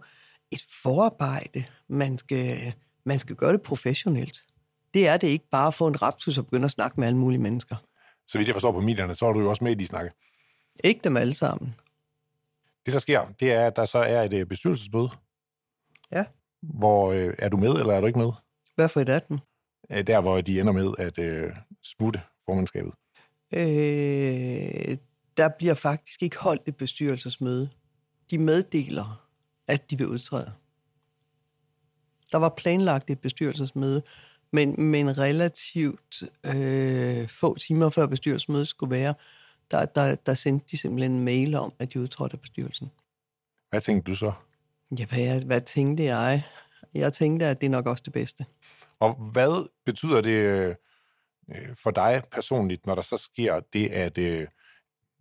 et 0.50 0.62
forarbejde. 0.82 1.64
Man 1.88 2.18
skal, 2.18 2.72
man 3.04 3.18
skal 3.18 3.36
gøre 3.36 3.52
det 3.52 3.62
professionelt. 3.62 4.44
Det 4.94 5.08
er 5.08 5.16
det 5.16 5.28
ikke 5.28 5.48
bare 5.50 5.66
at 5.66 5.74
få 5.74 5.86
en 5.86 6.02
raptus 6.02 6.38
og 6.38 6.44
begynde 6.44 6.64
at 6.64 6.70
snakke 6.70 7.00
med 7.00 7.06
alle 7.06 7.18
mulige 7.18 7.40
mennesker 7.40 7.76
så 8.28 8.38
vidt 8.38 8.48
jeg 8.48 8.54
forstår 8.54 8.72
på 8.72 8.80
medierne, 8.80 9.14
så 9.14 9.26
er 9.26 9.32
du 9.32 9.40
jo 9.40 9.50
også 9.50 9.64
med 9.64 9.72
i 9.72 9.74
de 9.74 9.86
snakke. 9.86 10.10
Ikke 10.84 11.00
dem 11.04 11.16
alle 11.16 11.34
sammen. 11.34 11.74
Det, 12.86 12.92
der 12.92 13.00
sker, 13.00 13.26
det 13.40 13.52
er, 13.52 13.66
at 13.66 13.76
der 13.76 13.84
så 13.84 13.98
er 13.98 14.22
et 14.22 14.34
øh, 14.34 14.46
bestyrelsesmøde. 14.46 15.10
Ja. 16.12 16.24
Hvor 16.62 17.12
øh, 17.12 17.34
er 17.38 17.48
du 17.48 17.56
med, 17.56 17.70
eller 17.70 17.94
er 17.94 18.00
du 18.00 18.06
ikke 18.06 18.18
med? 18.18 18.32
Hvad 18.74 18.88
for 18.88 19.00
et 19.00 19.08
af 19.08 19.22
dem? 19.22 19.38
Der, 20.06 20.20
hvor 20.20 20.40
de 20.40 20.60
ender 20.60 20.72
med 20.72 20.94
at 20.98 21.18
øh, 21.18 21.52
smutte 21.82 22.20
formandskabet. 22.44 22.92
Øh, 23.52 24.96
der 25.36 25.48
bliver 25.58 25.74
faktisk 25.74 26.22
ikke 26.22 26.38
holdt 26.38 26.62
et 26.66 26.76
bestyrelsesmøde. 26.76 27.70
De 28.30 28.38
meddeler, 28.38 29.28
at 29.66 29.90
de 29.90 29.98
vil 29.98 30.08
udtræde. 30.08 30.52
Der 32.32 32.38
var 32.38 32.48
planlagt 32.48 33.10
et 33.10 33.20
bestyrelsesmøde, 33.20 34.02
men, 34.52 34.90
men 34.90 35.18
relativt 35.18 36.22
øh, 36.44 37.28
få 37.28 37.58
timer 37.58 37.90
før 37.90 38.06
bestyrelsesmødet 38.06 38.68
skulle 38.68 38.90
være, 38.90 39.14
der, 39.70 39.84
der, 39.84 40.14
der 40.14 40.34
sendte 40.34 40.66
de 40.70 40.78
simpelthen 40.78 41.12
en 41.12 41.24
mail 41.24 41.54
om, 41.54 41.72
at 41.78 41.92
de 41.92 42.00
udtrådte 42.00 42.34
af 42.34 42.40
bestyrelsen. 42.40 42.90
Hvad 43.70 43.80
tænkte 43.80 44.10
du 44.10 44.16
så? 44.16 44.32
Ja, 44.98 45.06
hvad, 45.06 45.40
hvad 45.40 45.60
tænkte 45.60 46.04
jeg? 46.04 46.42
Jeg 46.94 47.12
tænkte, 47.12 47.46
at 47.46 47.60
det 47.60 47.66
er 47.66 47.70
nok 47.70 47.86
også 47.86 48.02
det 48.04 48.12
bedste. 48.12 48.46
Og 49.00 49.14
hvad 49.14 49.68
betyder 49.84 50.20
det 50.20 50.30
øh, 50.30 50.74
for 51.74 51.90
dig 51.90 52.22
personligt, 52.32 52.86
når 52.86 52.94
der 52.94 53.02
så 53.02 53.16
sker 53.16 53.60
det, 53.72 53.88
at 53.88 54.18
øh, 54.18 54.46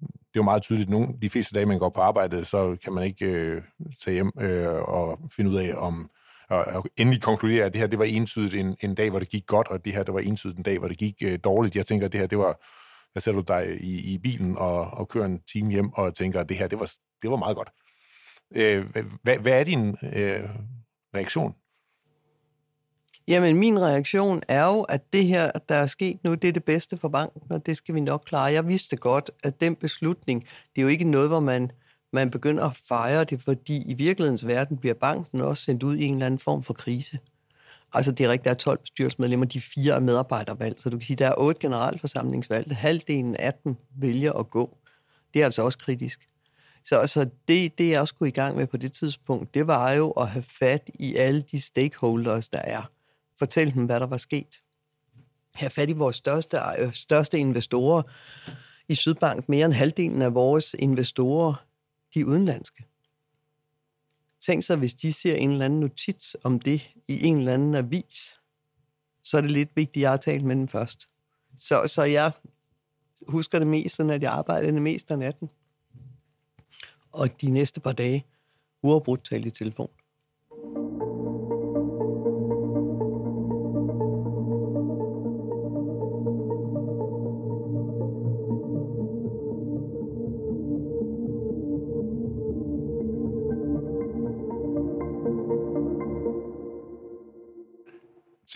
det 0.01 0.35
er 0.35 0.39
jo 0.41 0.43
meget 0.43 0.63
tydeligt, 0.63 0.89
nogle, 0.89 1.07
de 1.21 1.29
fleste 1.29 1.55
dage, 1.55 1.65
man 1.65 1.79
går 1.79 1.89
på 1.89 2.01
arbejde, 2.01 2.45
så 2.45 2.77
kan 2.83 2.93
man 2.93 3.03
ikke 3.03 3.25
øh, 3.25 3.61
tage 4.03 4.13
hjem 4.13 4.31
øh, 4.39 4.75
og 4.75 5.19
finde 5.31 5.51
ud 5.51 5.55
af, 5.55 5.73
om 5.75 6.09
og, 6.49 6.65
og 6.65 6.85
endelig 6.97 7.21
konkludere, 7.21 7.65
at 7.65 7.73
det 7.73 7.81
her 7.81 7.87
det 7.87 7.99
var 7.99 8.05
entydigt 8.05 8.53
en, 8.53 8.75
en 8.81 8.95
dag, 8.95 9.09
hvor 9.09 9.19
det 9.19 9.29
gik 9.29 9.45
godt, 9.45 9.67
og 9.67 9.85
det 9.85 9.93
her 9.93 10.03
det 10.03 10.13
var 10.13 10.19
entydigt 10.19 10.57
en 10.57 10.63
dag, 10.63 10.79
hvor 10.79 10.87
det 10.87 10.97
gik 10.97 11.15
øh, 11.23 11.39
dårligt. 11.43 11.75
Jeg 11.75 11.85
tænker, 11.85 12.05
at 12.05 12.11
det 12.11 12.19
her, 12.19 12.27
det 12.27 12.37
var, 12.37 12.59
der 13.13 13.19
sætter 13.19 13.41
du 13.41 13.53
dig 13.53 13.81
i, 13.81 14.13
i 14.13 14.17
bilen 14.17 14.57
og, 14.57 14.79
og 14.79 15.07
kører 15.07 15.25
en 15.25 15.41
time 15.51 15.71
hjem, 15.71 15.93
og 15.93 16.15
tænker, 16.15 16.39
at 16.39 16.49
det 16.49 16.57
her, 16.57 16.67
det 16.67 16.79
var, 16.79 16.91
det 17.21 17.29
var 17.29 17.37
meget 17.37 17.57
godt. 17.57 17.69
Øh, 18.55 18.85
hvad, 19.23 19.37
hvad 19.37 19.59
er 19.59 19.63
din 19.63 19.89
øh, 19.89 20.49
reaktion? 21.15 21.55
Jamen, 23.27 23.55
min 23.55 23.79
reaktion 23.79 24.41
er 24.47 24.65
jo, 24.65 24.81
at 24.81 25.13
det 25.13 25.25
her, 25.25 25.51
der 25.69 25.75
er 25.75 25.87
sket 25.87 26.23
nu, 26.23 26.33
det 26.33 26.47
er 26.47 26.51
det 26.51 26.63
bedste 26.63 26.97
for 26.97 27.09
banken, 27.09 27.41
og 27.49 27.65
det 27.65 27.77
skal 27.77 27.95
vi 27.95 27.99
nok 27.99 28.23
klare. 28.25 28.51
Jeg 28.51 28.67
vidste 28.67 28.95
godt, 28.95 29.31
at 29.43 29.61
den 29.61 29.75
beslutning, 29.75 30.41
det 30.43 30.81
er 30.81 30.81
jo 30.81 30.87
ikke 30.87 31.03
noget, 31.03 31.29
hvor 31.29 31.39
man 31.39 31.71
man 32.13 32.31
begynder 32.31 32.63
at 32.63 32.77
fejre 32.87 33.23
det, 33.23 33.41
fordi 33.41 33.83
i 33.91 33.93
virkelighedens 33.93 34.47
verden 34.47 34.77
bliver 34.77 34.93
banken 34.93 35.41
også 35.41 35.63
sendt 35.63 35.83
ud 35.83 35.95
i 35.95 36.03
en 36.03 36.13
eller 36.13 36.25
anden 36.25 36.39
form 36.39 36.63
for 36.63 36.73
krise. 36.73 37.19
Altså 37.93 38.11
det 38.11 38.25
er 38.25 38.29
rigtigt, 38.29 38.45
der 38.45 38.51
er 38.51 38.55
12 38.55 38.79
bestyrelsesmedlemmer, 38.79 39.45
de 39.45 39.61
fire 39.61 39.95
er 39.95 39.99
medarbejdervalg, 39.99 40.79
så 40.79 40.89
du 40.89 40.97
kan 40.97 41.05
sige, 41.05 41.17
der 41.17 41.27
er 41.27 41.35
otte 41.37 41.59
generalforsamlingsvalg, 41.61 42.75
halvdelen 42.75 43.35
af 43.35 43.53
dem 43.53 43.75
vælger 43.95 44.33
at 44.33 44.49
gå. 44.49 44.77
Det 45.33 45.41
er 45.41 45.45
altså 45.45 45.61
også 45.61 45.77
kritisk. 45.77 46.29
Så 46.85 46.99
altså, 46.99 47.29
det, 47.47 47.77
det, 47.77 47.89
jeg 47.89 48.07
skulle 48.07 48.29
i 48.29 48.33
gang 48.33 48.57
med 48.57 48.67
på 48.67 48.77
det 48.77 48.93
tidspunkt, 48.93 49.53
det 49.53 49.67
var 49.67 49.91
jo 49.91 50.11
at 50.11 50.27
have 50.27 50.43
fat 50.43 50.89
i 50.99 51.15
alle 51.15 51.41
de 51.41 51.61
stakeholders, 51.61 52.49
der 52.49 52.57
er. 52.57 52.91
Fortæl 53.39 53.73
dem, 53.73 53.85
hvad 53.85 53.99
der 53.99 54.07
var 54.07 54.17
sket. 54.17 54.61
Have 55.55 55.69
fat 55.69 55.89
i 55.89 55.93
vores 55.93 56.15
største, 56.15 56.59
øh, 56.79 56.93
største 56.93 57.39
investorer 57.39 58.01
i 58.87 58.95
Sydbank. 58.95 59.49
Mere 59.49 59.65
end 59.65 59.73
halvdelen 59.73 60.21
af 60.21 60.33
vores 60.33 60.75
investorer 60.79 61.66
de 62.17 62.27
udenlandske. 62.27 62.85
Tænk 64.41 64.63
sig, 64.63 64.77
hvis 64.77 64.93
de 64.93 65.13
ser 65.13 65.35
en 65.35 65.51
eller 65.51 65.65
anden 65.65 65.79
notits 65.79 66.35
om 66.43 66.59
det 66.59 66.89
i 67.07 67.25
en 67.25 67.37
eller 67.37 67.53
anden 67.53 67.75
avis, 67.75 68.39
så 69.23 69.37
er 69.37 69.41
det 69.41 69.51
lidt 69.51 69.69
vigtigt, 69.75 69.97
at 69.97 70.01
jeg 70.01 70.09
har 70.09 70.17
talt 70.17 70.43
med 70.43 70.55
dem 70.55 70.67
først. 70.67 71.09
Så, 71.57 71.87
så 71.87 72.03
jeg 72.03 72.31
husker 73.27 73.59
det 73.59 73.67
mest, 73.67 73.95
sådan 73.95 74.09
at 74.09 74.21
jeg 74.21 74.31
arbejdede 74.31 74.71
det 74.71 74.81
mest 74.81 75.11
af 75.11 75.19
natten. 75.19 75.49
Og 77.11 77.41
de 77.41 77.49
næste 77.49 77.79
par 77.79 77.93
dage 77.93 78.25
uafbrudt 78.81 79.25
talt 79.25 79.45
i 79.45 79.51
telefon. 79.51 79.89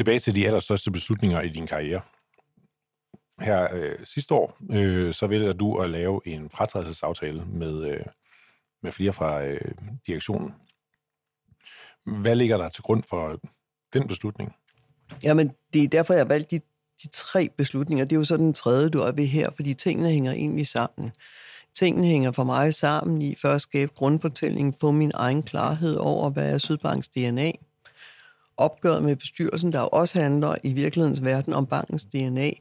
Tilbage 0.02 0.20
til 0.20 0.36
de 0.36 0.46
allerstørste 0.46 0.92
beslutninger 0.92 1.42
i 1.42 1.50
din 1.50 1.68
karriere. 1.68 2.02
Her 3.40 3.76
øh, 3.76 3.96
sidste 4.04 4.34
år, 4.34 4.58
øh, 4.72 5.14
så 5.14 5.28
vælger 5.28 5.54
du 5.54 5.78
at 5.78 5.90
lave 5.90 6.22
en 6.26 6.50
fratrædelsesaftale 6.50 7.46
med, 7.46 7.84
øh, 7.84 8.00
med 8.84 8.92
flere 8.92 9.14
fra 9.14 9.44
øh, 9.44 9.72
direktionen. 10.08 10.54
Hvad 12.06 12.36
ligger 12.36 12.58
der 12.58 12.70
til 12.70 12.84
grund 12.84 13.04
for 13.10 13.40
den 13.94 14.08
beslutning? 14.08 14.56
Jamen, 15.24 15.52
det 15.74 15.84
er 15.84 15.88
derfor, 15.88 16.14
jeg 16.14 16.22
har 16.22 16.28
valgt 16.28 16.52
de, 16.52 16.60
de 17.04 17.08
tre 17.12 17.50
beslutninger. 17.58 18.06
Det 18.06 18.16
er 18.16 18.20
jo 18.20 18.24
så 18.24 18.38
den 18.38 18.54
tredje, 18.54 18.90
du 18.90 19.00
er 19.00 19.12
ved 19.12 19.26
her, 19.26 19.50
fordi 19.56 19.74
tingene 19.74 20.10
hænger 20.10 20.32
egentlig 20.32 20.68
sammen. 20.68 21.12
Tingene 21.76 22.08
hænger 22.08 22.32
for 22.32 22.44
mig 22.44 22.74
sammen 22.74 23.22
i 23.22 23.36
først 23.36 23.64
skabe 23.64 23.92
grundfortælling, 23.96 24.76
få 24.80 24.92
min 24.92 25.12
egen 25.14 25.44
klarhed 25.44 25.96
over, 25.96 26.30
hvad 26.30 26.54
er 26.54 26.58
Sydbanks 26.58 27.10
DNA. 27.10 27.52
Opgøret 28.58 29.04
med 29.04 29.16
bestyrelsen, 29.16 29.72
der 29.72 29.80
jo 29.80 29.88
også 29.88 30.20
handler 30.20 30.56
i 30.64 30.74
virkelighedens 30.74 31.24
verden 31.24 31.54
om 31.54 31.66
bankens 31.66 32.06
DNA. 32.06 32.52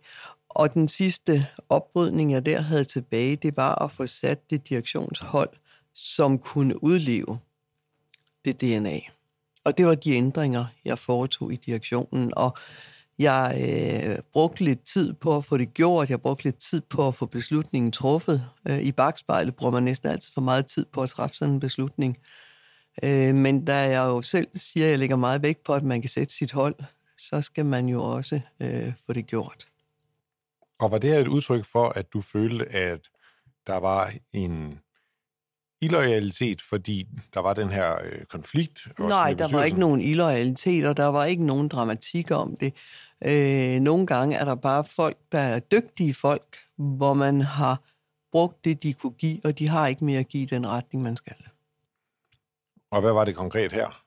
Og 0.48 0.74
den 0.74 0.88
sidste 0.88 1.46
oprydning, 1.68 2.32
jeg 2.32 2.46
der 2.46 2.60
havde 2.60 2.84
tilbage, 2.84 3.36
det 3.36 3.56
var 3.56 3.74
at 3.74 3.92
få 3.92 4.06
sat 4.06 4.50
det 4.50 4.68
direktionshold, 4.68 5.50
som 5.94 6.38
kunne 6.38 6.82
udleve 6.82 7.38
det 8.44 8.60
DNA. 8.60 9.00
Og 9.64 9.78
det 9.78 9.86
var 9.86 9.94
de 9.94 10.12
ændringer, 10.12 10.64
jeg 10.84 10.98
foretog 10.98 11.52
i 11.52 11.56
direktionen. 11.56 12.32
Og 12.36 12.58
jeg 13.18 13.60
øh, 14.08 14.18
brugte 14.32 14.64
lidt 14.64 14.84
tid 14.84 15.12
på 15.12 15.36
at 15.36 15.44
få 15.44 15.56
det 15.56 15.74
gjort. 15.74 16.10
Jeg 16.10 16.20
brugte 16.20 16.44
lidt 16.44 16.56
tid 16.56 16.80
på 16.80 17.08
at 17.08 17.14
få 17.14 17.26
beslutningen 17.26 17.92
truffet. 17.92 18.46
Øh, 18.68 18.80
I 18.82 18.92
bagspejlet 18.92 19.56
bruger 19.56 19.72
man 19.72 19.82
næsten 19.82 20.08
altid 20.08 20.32
for 20.34 20.40
meget 20.40 20.66
tid 20.66 20.84
på 20.92 21.02
at 21.02 21.10
træffe 21.10 21.36
sådan 21.36 21.54
en 21.54 21.60
beslutning. 21.60 22.18
Øh, 23.02 23.34
men 23.34 23.64
da 23.64 23.76
jeg 23.76 24.04
jo 24.04 24.22
selv 24.22 24.48
siger, 24.54 24.86
at 24.86 24.90
jeg 24.90 24.98
lægger 24.98 25.16
meget 25.16 25.42
vægt 25.42 25.62
på, 25.64 25.74
at 25.74 25.82
man 25.82 26.00
kan 26.00 26.10
sætte 26.10 26.34
sit 26.34 26.52
hold, 26.52 26.74
så 27.18 27.42
skal 27.42 27.66
man 27.66 27.88
jo 27.88 28.02
også 28.02 28.40
øh, 28.60 28.92
få 29.06 29.12
det 29.12 29.26
gjort. 29.26 29.68
Og 30.80 30.90
var 30.90 30.98
det 30.98 31.10
her 31.10 31.18
et 31.18 31.28
udtryk 31.28 31.64
for, 31.64 31.88
at 31.88 32.12
du 32.12 32.20
følte, 32.20 32.66
at 32.66 33.00
der 33.66 33.76
var 33.76 34.12
en 34.32 34.80
illoyalitet, 35.80 36.62
fordi 36.62 37.08
der 37.34 37.40
var 37.40 37.54
den 37.54 37.70
her 37.70 37.94
øh, 38.04 38.24
konflikt? 38.24 38.88
Nej, 38.98 39.34
der 39.34 39.48
var 39.52 39.64
ikke 39.64 39.80
nogen 39.80 40.00
illoyalitet, 40.00 40.86
og 40.86 40.96
der 40.96 41.06
var 41.06 41.24
ikke 41.24 41.46
nogen 41.46 41.68
dramatik 41.68 42.30
om 42.30 42.56
det. 42.56 42.74
Øh, 43.24 43.80
nogle 43.80 44.06
gange 44.06 44.36
er 44.36 44.44
der 44.44 44.54
bare 44.54 44.84
folk, 44.84 45.16
der 45.32 45.38
er 45.38 45.58
dygtige 45.58 46.14
folk, 46.14 46.56
hvor 46.76 47.14
man 47.14 47.40
har 47.40 47.80
brugt 48.32 48.64
det, 48.64 48.82
de 48.82 48.92
kunne 48.92 49.12
give, 49.12 49.40
og 49.44 49.58
de 49.58 49.68
har 49.68 49.86
ikke 49.86 50.04
mere 50.04 50.18
at 50.20 50.28
give 50.28 50.46
den 50.46 50.66
retning, 50.66 51.02
man 51.02 51.16
skal. 51.16 51.36
Og 52.90 53.00
hvad 53.00 53.12
var 53.12 53.24
det 53.24 53.36
konkret 53.36 53.72
her? 53.72 54.04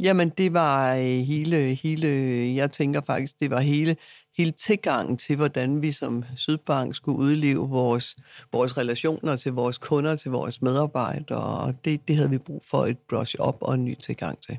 Jamen, 0.00 0.28
det 0.28 0.52
var 0.52 0.94
øh, 0.94 1.02
hele, 1.02 1.74
hele, 1.74 2.08
jeg 2.56 2.72
tænker 2.72 3.00
faktisk, 3.00 3.40
det 3.40 3.50
var 3.50 3.60
hele 3.60 3.96
hele 4.36 4.50
tilgangen 4.50 5.16
til, 5.16 5.36
hvordan 5.36 5.82
vi 5.82 5.92
som 5.92 6.24
Sydbank 6.36 6.94
skulle 6.94 7.18
udleve 7.18 7.68
vores, 7.68 8.16
vores 8.52 8.78
relationer 8.78 9.36
til 9.36 9.52
vores 9.52 9.78
kunder, 9.78 10.16
til 10.16 10.30
vores 10.30 10.62
medarbejdere, 10.62 11.58
og 11.58 11.74
det, 11.84 12.08
det 12.08 12.16
havde 12.16 12.30
vi 12.30 12.38
brug 12.38 12.62
for 12.66 12.86
et 12.86 12.98
brush 12.98 13.36
op 13.38 13.56
og 13.60 13.74
en 13.74 13.84
ny 13.84 14.00
tilgang 14.00 14.42
til. 14.42 14.58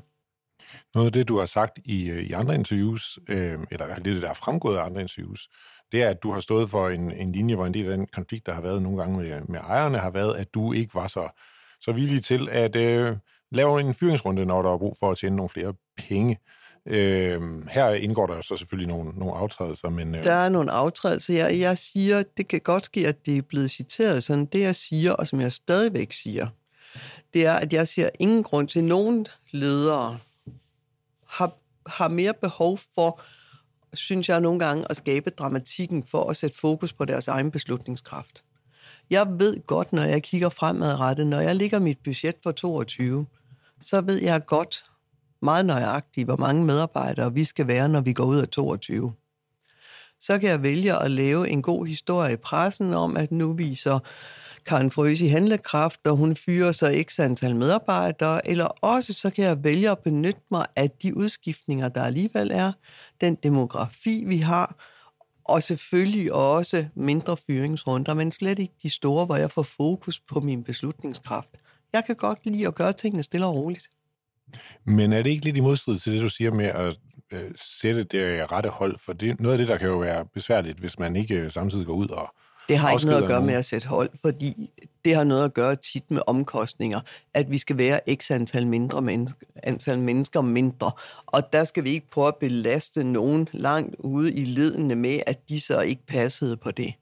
Noget 0.94 1.06
af 1.06 1.12
det, 1.12 1.28
du 1.28 1.38
har 1.38 1.46
sagt 1.46 1.78
i, 1.84 2.12
i 2.12 2.32
andre 2.32 2.54
interviews, 2.54 3.18
øh, 3.28 3.58
eller 3.70 3.98
det, 3.98 4.22
der 4.22 4.30
er 4.30 4.34
fremgået 4.34 4.76
af 4.76 4.84
andre 4.84 5.00
interviews, 5.00 5.48
det 5.92 6.02
er, 6.02 6.10
at 6.10 6.22
du 6.22 6.30
har 6.30 6.40
stået 6.40 6.70
for 6.70 6.88
en, 6.88 7.12
en 7.12 7.32
linje, 7.32 7.54
hvor 7.54 7.66
en 7.66 7.74
del 7.74 7.86
af 7.86 7.96
den 7.96 8.06
konflikt, 8.06 8.46
der 8.46 8.54
har 8.54 8.60
været 8.60 8.82
nogle 8.82 8.98
gange 8.98 9.16
med, 9.18 9.40
med 9.48 9.60
ejerne, 9.60 9.98
har 9.98 10.10
været, 10.10 10.36
at 10.36 10.54
du 10.54 10.72
ikke 10.72 10.94
var 10.94 11.06
så, 11.06 11.28
så 11.80 11.92
villig 11.92 12.24
til 12.24 12.48
at 12.48 12.76
øh, 12.76 13.16
laver 13.56 13.80
en 13.80 13.94
fyringsrunde, 13.94 14.46
når 14.46 14.62
der 14.62 14.72
er 14.72 14.78
brug 14.78 14.96
for 15.00 15.10
at 15.10 15.18
tjene 15.18 15.36
nogle 15.36 15.48
flere 15.48 15.74
penge. 15.96 16.38
Øh, 16.86 17.68
her 17.68 17.90
indgår 17.90 18.26
der 18.26 18.40
så 18.40 18.56
selvfølgelig 18.56 18.88
nogle, 18.88 19.10
nogle 19.18 19.34
aftrædelser, 19.34 19.88
men... 19.88 20.14
Øh... 20.14 20.24
Der 20.24 20.32
er 20.32 20.48
nogle 20.48 20.70
aftrædelser. 20.70 21.34
Jeg, 21.34 21.60
jeg 21.60 21.78
siger, 21.78 22.22
det 22.36 22.48
kan 22.48 22.60
godt 22.60 22.84
ske, 22.84 23.08
at 23.08 23.26
det 23.26 23.38
er 23.38 23.42
blevet 23.42 23.70
citeret 23.70 24.24
sådan. 24.24 24.46
Det, 24.46 24.60
jeg 24.60 24.76
siger, 24.76 25.12
og 25.12 25.26
som 25.26 25.40
jeg 25.40 25.52
stadigvæk 25.52 26.12
siger, 26.12 26.46
det 27.34 27.46
er, 27.46 27.54
at 27.54 27.72
jeg 27.72 27.88
siger, 27.88 28.08
ingen 28.18 28.42
grund 28.42 28.68
til, 28.68 28.78
at 28.78 28.84
nogen 28.84 29.26
ledere 29.50 30.18
har, 31.26 31.52
har 31.86 32.08
mere 32.08 32.34
behov 32.34 32.78
for, 32.94 33.20
synes 33.94 34.28
jeg 34.28 34.40
nogle 34.40 34.58
gange, 34.58 34.86
at 34.90 34.96
skabe 34.96 35.30
dramatikken 35.30 36.02
for 36.02 36.30
at 36.30 36.36
sætte 36.36 36.58
fokus 36.58 36.92
på 36.92 37.04
deres 37.04 37.28
egen 37.28 37.50
beslutningskraft. 37.50 38.44
Jeg 39.10 39.26
ved 39.38 39.66
godt, 39.66 39.92
når 39.92 40.02
jeg 40.02 40.22
kigger 40.22 40.48
fremadrettet, 40.48 41.26
når 41.26 41.40
jeg 41.40 41.56
ligger 41.56 41.78
mit 41.78 41.98
budget 42.04 42.36
for 42.42 42.52
22, 42.52 43.26
så 43.80 44.00
ved 44.00 44.22
jeg 44.22 44.46
godt, 44.46 44.84
meget 45.42 45.66
nøjagtigt, 45.66 46.26
hvor 46.26 46.36
mange 46.36 46.64
medarbejdere 46.64 47.34
vi 47.34 47.44
skal 47.44 47.66
være, 47.66 47.88
når 47.88 48.00
vi 48.00 48.12
går 48.12 48.24
ud 48.24 48.38
af 48.38 48.48
22. 48.48 49.12
Så 50.20 50.38
kan 50.38 50.50
jeg 50.50 50.62
vælge 50.62 51.02
at 51.02 51.10
lave 51.10 51.48
en 51.48 51.62
god 51.62 51.86
historie 51.86 52.32
i 52.32 52.36
pressen 52.36 52.94
om, 52.94 53.16
at 53.16 53.32
nu 53.32 53.52
viser 53.52 53.98
Karen 54.66 54.90
Frøs 54.90 55.20
i 55.20 55.26
handlekraft, 55.26 56.00
og 56.06 56.16
hun 56.16 56.36
fyrer 56.36 56.72
så 56.72 57.04
x 57.08 57.20
antal 57.20 57.56
medarbejdere, 57.56 58.48
eller 58.48 58.64
også 58.64 59.12
så 59.12 59.30
kan 59.30 59.44
jeg 59.44 59.64
vælge 59.64 59.90
at 59.90 59.98
benytte 59.98 60.40
mig 60.50 60.66
af 60.76 60.90
de 60.90 61.16
udskiftninger, 61.16 61.88
der 61.88 62.02
alligevel 62.02 62.50
er, 62.50 62.72
den 63.20 63.34
demografi, 63.34 64.24
vi 64.26 64.36
har, 64.36 64.74
og 65.44 65.62
selvfølgelig 65.62 66.32
også 66.32 66.86
mindre 66.94 67.36
fyringsrunder, 67.36 68.14
men 68.14 68.32
slet 68.32 68.58
ikke 68.58 68.74
de 68.82 68.90
store, 68.90 69.26
hvor 69.26 69.36
jeg 69.36 69.50
får 69.50 69.62
fokus 69.62 70.20
på 70.20 70.40
min 70.40 70.64
beslutningskraft. 70.64 71.50
Jeg 71.96 72.04
kan 72.04 72.16
godt 72.16 72.38
lide 72.44 72.66
at 72.66 72.74
gøre 72.74 72.92
tingene 72.92 73.22
stille 73.22 73.46
og 73.46 73.54
roligt. 73.54 73.88
Men 74.84 75.12
er 75.12 75.22
det 75.22 75.30
ikke 75.30 75.44
lidt 75.44 75.56
i 75.56 75.60
modstrid 75.60 75.98
til 75.98 76.12
det, 76.12 76.22
du 76.22 76.28
siger 76.28 76.52
med 76.52 76.64
at 76.64 76.98
øh, 77.32 77.50
sætte 77.56 78.04
det 78.04 78.52
rette 78.52 78.68
hold? 78.68 78.98
For 78.98 79.12
det, 79.12 79.40
noget 79.40 79.52
af 79.52 79.58
det, 79.58 79.68
der 79.68 79.78
kan 79.78 79.88
jo 79.88 79.98
være 79.98 80.26
besværligt, 80.26 80.78
hvis 80.78 80.98
man 80.98 81.16
ikke 81.16 81.34
øh, 81.34 81.50
samtidig 81.50 81.86
går 81.86 81.94
ud 81.94 82.08
og 82.08 82.34
det 82.68 82.78
har 82.78 82.90
ikke 82.90 83.06
noget 83.06 83.22
at 83.22 83.28
gøre 83.28 83.42
med 83.42 83.54
at 83.54 83.64
sætte 83.64 83.88
hold, 83.88 84.10
fordi 84.20 84.70
det 85.04 85.14
har 85.14 85.24
noget 85.24 85.44
at 85.44 85.54
gøre 85.54 85.76
tit 85.76 86.10
med 86.10 86.20
omkostninger, 86.26 87.00
at 87.34 87.50
vi 87.50 87.58
skal 87.58 87.78
være 87.78 88.00
x 88.14 88.30
antal, 88.30 88.66
mindre 88.66 89.02
mennesker, 89.02 89.46
antal 89.62 89.98
mennesker 89.98 90.40
mindre. 90.40 90.90
Og 91.26 91.52
der 91.52 91.64
skal 91.64 91.84
vi 91.84 91.90
ikke 91.90 92.10
prøve 92.10 92.28
at 92.28 92.36
belaste 92.36 93.04
nogen 93.04 93.48
langt 93.52 93.96
ude 93.98 94.34
i 94.34 94.44
ledende 94.44 94.94
med, 94.94 95.20
at 95.26 95.48
de 95.48 95.60
så 95.60 95.80
ikke 95.80 96.06
passede 96.06 96.56
på 96.56 96.70
det. 96.70 96.94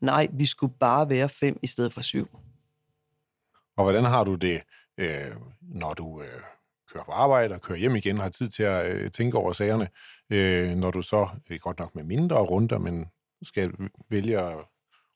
Nej, 0.00 0.28
vi 0.32 0.46
skulle 0.46 0.74
bare 0.80 1.08
være 1.08 1.28
fem 1.28 1.58
i 1.62 1.66
stedet 1.66 1.92
for 1.92 2.00
syv. 2.00 2.28
Og 3.80 3.84
hvordan 3.84 4.04
har 4.04 4.24
du 4.24 4.34
det, 4.34 4.62
øh, 4.98 5.30
når 5.60 5.94
du... 5.94 6.22
Øh 6.22 6.40
kører 6.92 7.04
på 7.04 7.12
arbejde 7.12 7.54
og 7.54 7.60
kører 7.60 7.78
hjem 7.78 7.96
igen, 7.96 8.16
og 8.16 8.22
har 8.22 8.30
tid 8.30 8.48
til 8.48 8.62
at 8.62 8.92
øh, 8.92 9.10
tænke 9.10 9.38
over 9.38 9.52
sagerne, 9.52 9.88
øh, 10.30 10.76
når 10.76 10.90
du 10.90 11.02
så, 11.02 11.28
øh, 11.50 11.58
godt 11.60 11.78
nok 11.78 11.94
med 11.94 12.04
mindre 12.04 12.36
runder, 12.36 12.78
men 12.78 13.06
skal 13.42 13.70
vælge 14.10 14.38
at, 14.38 14.56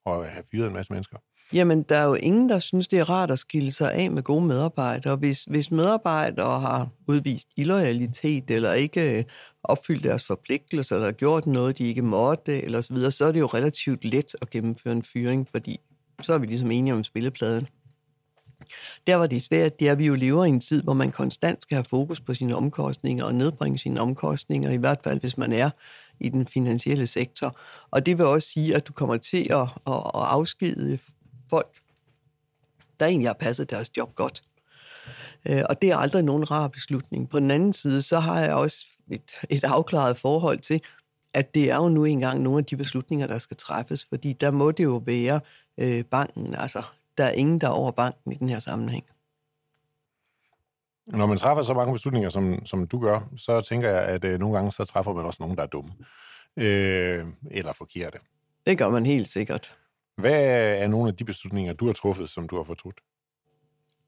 at 0.06 0.28
have 0.28 0.44
fyret 0.52 0.66
en 0.66 0.72
masse 0.72 0.92
mennesker? 0.92 1.18
Jamen, 1.52 1.82
der 1.82 1.96
er 1.96 2.04
jo 2.04 2.14
ingen, 2.14 2.48
der 2.48 2.58
synes, 2.58 2.88
det 2.88 2.98
er 2.98 3.10
rart 3.10 3.30
at 3.30 3.38
skille 3.38 3.72
sig 3.72 3.92
af 3.92 4.10
med 4.10 4.22
gode 4.22 4.46
medarbejdere. 4.46 5.16
Hvis, 5.16 5.44
hvis 5.44 5.70
medarbejdere 5.70 6.60
har 6.60 6.88
udvist 7.08 7.48
illoyalitet, 7.56 8.50
eller 8.50 8.72
ikke 8.72 9.18
øh, 9.18 9.24
opfyldt 9.62 10.04
deres 10.04 10.26
forpligtelser, 10.26 10.96
eller 10.96 11.12
gjort 11.12 11.46
noget, 11.46 11.78
de 11.78 11.88
ikke 11.88 12.02
måtte, 12.02 12.62
eller 12.62 12.80
så 12.80 12.94
videre, 12.94 13.10
så 13.10 13.24
er 13.24 13.32
det 13.32 13.40
jo 13.40 13.46
relativt 13.46 14.04
let 14.04 14.36
at 14.42 14.50
gennemføre 14.50 14.92
en 14.92 15.02
fyring, 15.02 15.48
fordi 15.50 15.80
så 16.22 16.34
er 16.34 16.38
vi 16.38 16.46
ligesom 16.46 16.70
enige 16.70 16.94
om 16.94 17.04
spillepladen. 17.04 17.68
Der 19.06 19.14
var 19.14 19.26
det 19.26 19.42
svært, 19.42 19.80
det 19.80 19.88
er, 19.88 19.92
at 19.92 19.98
vi 19.98 20.06
jo 20.06 20.14
lever 20.14 20.44
i 20.44 20.48
en 20.48 20.60
tid, 20.60 20.82
hvor 20.82 20.92
man 20.92 21.12
konstant 21.12 21.62
skal 21.62 21.74
have 21.74 21.84
fokus 21.84 22.20
på 22.20 22.34
sine 22.34 22.56
omkostninger 22.56 23.24
og 23.24 23.34
nedbringe 23.34 23.78
sine 23.78 24.00
omkostninger, 24.00 24.70
i 24.70 24.76
hvert 24.76 25.00
fald 25.04 25.20
hvis 25.20 25.38
man 25.38 25.52
er 25.52 25.70
i 26.20 26.28
den 26.28 26.46
finansielle 26.46 27.06
sektor. 27.06 27.58
Og 27.90 28.06
det 28.06 28.18
vil 28.18 28.26
også 28.26 28.48
sige, 28.48 28.76
at 28.76 28.86
du 28.86 28.92
kommer 28.92 29.16
til 29.16 29.52
at, 29.52 29.60
at, 29.86 29.94
at 29.94 30.10
afskede 30.14 30.98
folk, 31.50 31.80
der 33.00 33.06
egentlig 33.06 33.28
har 33.28 33.34
passet 33.34 33.70
deres 33.70 33.96
job 33.96 34.14
godt. 34.14 34.42
Øh, 35.46 35.62
og 35.68 35.82
det 35.82 35.90
er 35.90 35.96
aldrig 35.96 36.22
nogen 36.22 36.50
rar 36.50 36.68
beslutning. 36.68 37.30
På 37.30 37.40
den 37.40 37.50
anden 37.50 37.72
side, 37.72 38.02
så 38.02 38.18
har 38.18 38.40
jeg 38.40 38.54
også 38.54 38.86
et, 39.10 39.30
et 39.50 39.64
afklaret 39.64 40.16
forhold 40.16 40.58
til, 40.58 40.80
at 41.34 41.54
det 41.54 41.70
er 41.70 41.76
jo 41.76 41.88
nu 41.88 42.04
engang 42.04 42.42
nogle 42.42 42.58
af 42.58 42.64
de 42.64 42.76
beslutninger, 42.76 43.26
der 43.26 43.38
skal 43.38 43.56
træffes, 43.56 44.06
fordi 44.08 44.32
der 44.32 44.50
må 44.50 44.70
det 44.70 44.84
jo 44.84 45.02
være 45.06 45.40
øh, 45.78 46.04
banken, 46.04 46.54
altså 46.54 46.82
der 47.18 47.24
er 47.24 47.32
ingen, 47.32 47.60
der 47.60 47.66
er 47.66 47.72
over 47.72 47.90
banken 47.90 48.32
i 48.32 48.34
den 48.34 48.48
her 48.48 48.58
sammenhæng. 48.58 49.04
Når 51.06 51.26
man 51.26 51.36
træffer 51.36 51.62
så 51.62 51.74
mange 51.74 51.92
beslutninger, 51.92 52.28
som, 52.28 52.66
som 52.66 52.86
du 52.86 53.00
gør, 53.00 53.20
så 53.36 53.60
tænker 53.60 53.90
jeg, 53.90 54.02
at 54.02 54.24
øh, 54.24 54.38
nogle 54.38 54.56
gange 54.56 54.72
så 54.72 54.84
træffer 54.84 55.12
man 55.12 55.24
også 55.24 55.36
nogen, 55.40 55.56
der 55.56 55.62
er 55.62 55.66
dumme. 55.66 55.92
Øh, 56.56 57.26
eller 57.50 57.72
forkerte. 57.72 58.18
Det 58.66 58.78
gør 58.78 58.88
man 58.88 59.06
helt 59.06 59.28
sikkert. 59.28 59.78
Hvad 60.16 60.44
er 60.82 60.88
nogle 60.88 61.08
af 61.08 61.16
de 61.16 61.24
beslutninger, 61.24 61.72
du 61.72 61.86
har 61.86 61.92
truffet, 61.92 62.30
som 62.30 62.48
du 62.48 62.56
har 62.56 62.64
fortrudt? 62.64 63.00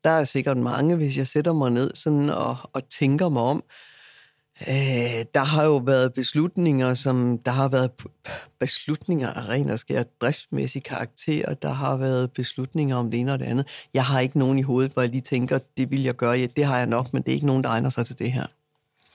Der 0.04 0.10
er 0.10 0.24
sikkert 0.24 0.56
mange, 0.56 0.96
hvis 0.96 1.18
jeg 1.18 1.26
sætter 1.26 1.52
mig 1.52 1.70
ned 1.70 1.94
sådan 1.94 2.30
og, 2.30 2.56
og 2.72 2.88
tænker 2.88 3.28
mig 3.28 3.42
om. 3.42 3.64
Øh, 4.60 5.24
der 5.34 5.44
har 5.44 5.64
jo 5.64 5.76
været 5.76 6.14
beslutninger, 6.14 6.94
som 6.94 7.38
der 7.38 7.50
har 7.50 7.68
været 7.68 7.90
beslutninger 8.58 9.32
af 9.32 9.48
ren 9.48 9.70
og 9.70 9.78
skær 9.78 10.02
driftsmæssig 10.20 10.82
karakter, 10.82 11.54
der 11.54 11.70
har 11.70 11.96
været 11.96 12.32
beslutninger 12.32 12.96
om 12.96 13.10
det 13.10 13.20
ene 13.20 13.32
og 13.32 13.38
det 13.38 13.44
andet. 13.44 13.66
Jeg 13.94 14.04
har 14.04 14.20
ikke 14.20 14.38
nogen 14.38 14.58
i 14.58 14.62
hovedet, 14.62 14.92
hvor 14.92 15.02
jeg 15.02 15.10
lige 15.10 15.20
tænker, 15.20 15.58
det 15.76 15.90
vil 15.90 16.02
jeg 16.02 16.14
gøre. 16.14 16.32
Ja, 16.32 16.46
det 16.46 16.64
har 16.64 16.76
jeg 16.76 16.86
nok, 16.86 17.12
men 17.12 17.22
det 17.22 17.28
er 17.28 17.34
ikke 17.34 17.46
nogen, 17.46 17.64
der 17.64 17.70
egner 17.70 17.90
sig 17.90 18.06
til 18.06 18.18
det 18.18 18.32
her. 18.32 18.46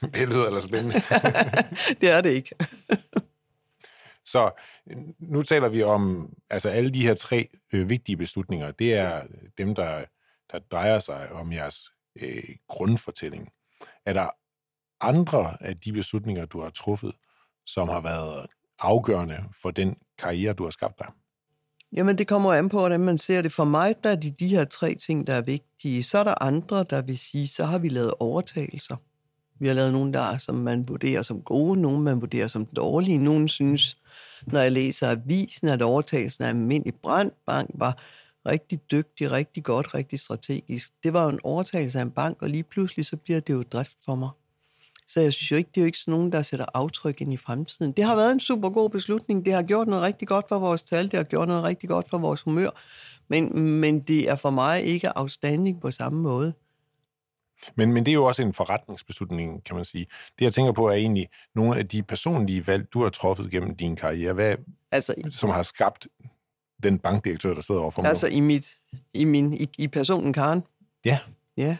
Det 0.14 0.28
lyder 0.28 0.46
ellers 0.46 0.64
spændende. 0.64 0.94
det 2.00 2.10
er 2.10 2.20
det 2.20 2.30
ikke. 2.30 2.54
Så 4.24 4.50
nu 5.18 5.42
taler 5.42 5.68
vi 5.68 5.82
om, 5.82 6.30
altså 6.50 6.68
alle 6.68 6.90
de 6.90 7.02
her 7.02 7.14
tre 7.14 7.48
øh, 7.72 7.90
vigtige 7.90 8.16
beslutninger, 8.16 8.70
det 8.70 8.94
er 8.94 9.22
dem, 9.58 9.74
der, 9.74 10.04
der 10.52 10.58
drejer 10.58 10.98
sig 10.98 11.32
om 11.32 11.52
jeres 11.52 11.92
øh, 12.16 12.56
grundfortælling. 12.68 13.52
Er 14.06 14.12
der 14.12 14.30
andre 15.02 15.56
af 15.60 15.76
de 15.76 15.92
beslutninger, 15.92 16.44
du 16.46 16.60
har 16.62 16.70
truffet, 16.70 17.12
som 17.66 17.88
har 17.88 18.00
været 18.00 18.46
afgørende 18.78 19.44
for 19.62 19.70
den 19.70 19.96
karriere, 20.18 20.52
du 20.52 20.64
har 20.64 20.70
skabt 20.70 20.98
dig? 20.98 21.06
Jamen, 21.92 22.18
det 22.18 22.26
kommer 22.26 22.52
an 22.52 22.68
på, 22.68 22.78
hvordan 22.78 23.00
man 23.00 23.18
ser 23.18 23.42
det. 23.42 23.52
For 23.52 23.64
mig, 23.64 23.94
der 24.04 24.10
er 24.10 24.16
de 24.16 24.30
de 24.30 24.48
her 24.48 24.64
tre 24.64 24.94
ting, 24.94 25.26
der 25.26 25.34
er 25.34 25.40
vigtige. 25.40 26.02
Så 26.02 26.18
er 26.18 26.24
der 26.24 26.42
andre, 26.42 26.84
der 26.90 27.02
vil 27.02 27.18
sige, 27.18 27.48
så 27.48 27.64
har 27.64 27.78
vi 27.78 27.88
lavet 27.88 28.14
overtagelser. 28.20 28.96
Vi 29.58 29.66
har 29.66 29.74
lavet 29.74 29.92
nogle, 29.92 30.12
der 30.12 30.38
som 30.38 30.54
man 30.54 30.88
vurderer 30.88 31.22
som 31.22 31.42
gode, 31.42 31.80
nogle 31.80 32.00
man 32.00 32.20
vurderer 32.20 32.48
som 32.48 32.66
dårlige. 32.66 33.18
Nogle 33.18 33.48
synes, 33.48 33.96
når 34.46 34.60
jeg 34.60 34.72
læser 34.72 35.10
avisen, 35.10 35.68
at 35.68 35.82
overtagelsen 35.82 36.44
af 36.44 36.48
almindelig 36.48 36.94
brandbank 36.94 37.70
var 37.74 37.98
rigtig 38.46 38.80
dygtig, 38.90 39.32
rigtig 39.32 39.64
godt, 39.64 39.94
rigtig 39.94 40.20
strategisk. 40.20 40.92
Det 41.02 41.12
var 41.12 41.22
jo 41.22 41.28
en 41.28 41.40
overtagelse 41.42 41.98
af 41.98 42.02
en 42.02 42.10
bank, 42.10 42.42
og 42.42 42.48
lige 42.48 42.62
pludselig 42.62 43.06
så 43.06 43.16
bliver 43.16 43.40
det 43.40 43.52
jo 43.52 43.62
drift 43.62 43.96
for 44.04 44.14
mig. 44.14 44.30
Så 45.08 45.20
jeg 45.20 45.32
synes 45.32 45.50
jo 45.50 45.56
ikke, 45.56 45.70
det 45.74 45.80
er 45.80 45.82
jo 45.82 45.86
ikke 45.86 45.98
sådan 45.98 46.12
nogen, 46.12 46.32
der 46.32 46.42
sætter 46.42 46.66
aftryk 46.74 47.20
ind 47.20 47.32
i 47.32 47.36
fremtiden. 47.36 47.92
Det 47.92 48.04
har 48.04 48.16
været 48.16 48.32
en 48.32 48.40
super 48.40 48.70
god 48.70 48.90
beslutning. 48.90 49.44
Det 49.44 49.52
har 49.52 49.62
gjort 49.62 49.88
noget 49.88 50.02
rigtig 50.02 50.28
godt 50.28 50.44
for 50.48 50.58
vores 50.58 50.82
tal. 50.82 51.04
Det 51.04 51.12
har 51.12 51.24
gjort 51.24 51.48
noget 51.48 51.64
rigtig 51.64 51.88
godt 51.88 52.10
for 52.10 52.18
vores 52.18 52.40
humør. 52.42 52.70
Men, 53.28 53.58
men 53.80 54.00
det 54.00 54.30
er 54.30 54.36
for 54.36 54.50
mig 54.50 54.82
ikke 54.82 55.18
afstanding 55.18 55.80
på 55.80 55.90
samme 55.90 56.22
måde. 56.22 56.52
Men, 57.74 57.92
men 57.92 58.06
det 58.06 58.12
er 58.12 58.14
jo 58.14 58.24
også 58.24 58.42
en 58.42 58.54
forretningsbeslutning, 58.54 59.64
kan 59.64 59.76
man 59.76 59.84
sige. 59.84 60.06
Det, 60.38 60.44
jeg 60.44 60.54
tænker 60.54 60.72
på, 60.72 60.88
er 60.88 60.92
egentlig 60.92 61.28
nogle 61.54 61.78
af 61.78 61.88
de 61.88 62.02
personlige 62.02 62.66
valg, 62.66 62.92
du 62.92 63.02
har 63.02 63.10
truffet 63.10 63.50
gennem 63.50 63.76
din 63.76 63.96
karriere, 63.96 64.32
hvad, 64.32 64.56
altså, 64.90 65.14
som 65.30 65.50
har 65.50 65.62
skabt 65.62 66.06
den 66.82 66.98
bankdirektør, 66.98 67.54
der 67.54 67.60
sidder 67.60 67.80
overfor 67.80 68.02
mig. 68.02 68.08
Altså 68.08 68.26
i, 68.26 68.40
mit, 68.40 68.66
i, 69.14 69.24
min, 69.24 69.52
i, 69.52 69.68
i 69.78 69.88
personen 69.88 70.32
Karen? 70.32 70.62
Ja. 71.04 71.18
Ja. 71.56 71.76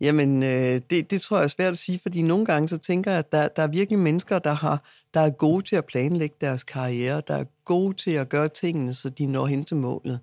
Jamen, 0.00 0.42
øh, 0.42 0.80
det, 0.90 1.10
det 1.10 1.22
tror 1.22 1.36
jeg 1.36 1.44
er 1.44 1.48
svært 1.48 1.72
at 1.72 1.78
sige, 1.78 1.98
fordi 1.98 2.22
nogle 2.22 2.46
gange 2.46 2.68
så 2.68 2.78
tænker 2.78 3.10
jeg, 3.10 3.18
at 3.18 3.32
der, 3.32 3.48
der 3.48 3.62
er 3.62 3.66
virkelig 3.66 3.98
mennesker, 3.98 4.38
der, 4.38 4.52
har, 4.52 4.82
der 5.14 5.20
er 5.20 5.30
gode 5.30 5.64
til 5.64 5.76
at 5.76 5.84
planlægge 5.84 6.36
deres 6.40 6.64
karriere, 6.64 7.22
der 7.28 7.34
er 7.34 7.44
gode 7.64 7.96
til 7.96 8.10
at 8.10 8.28
gøre 8.28 8.48
tingene, 8.48 8.94
så 8.94 9.08
de 9.10 9.26
når 9.26 9.46
hen 9.46 9.64
til 9.64 9.76
målet. 9.76 10.20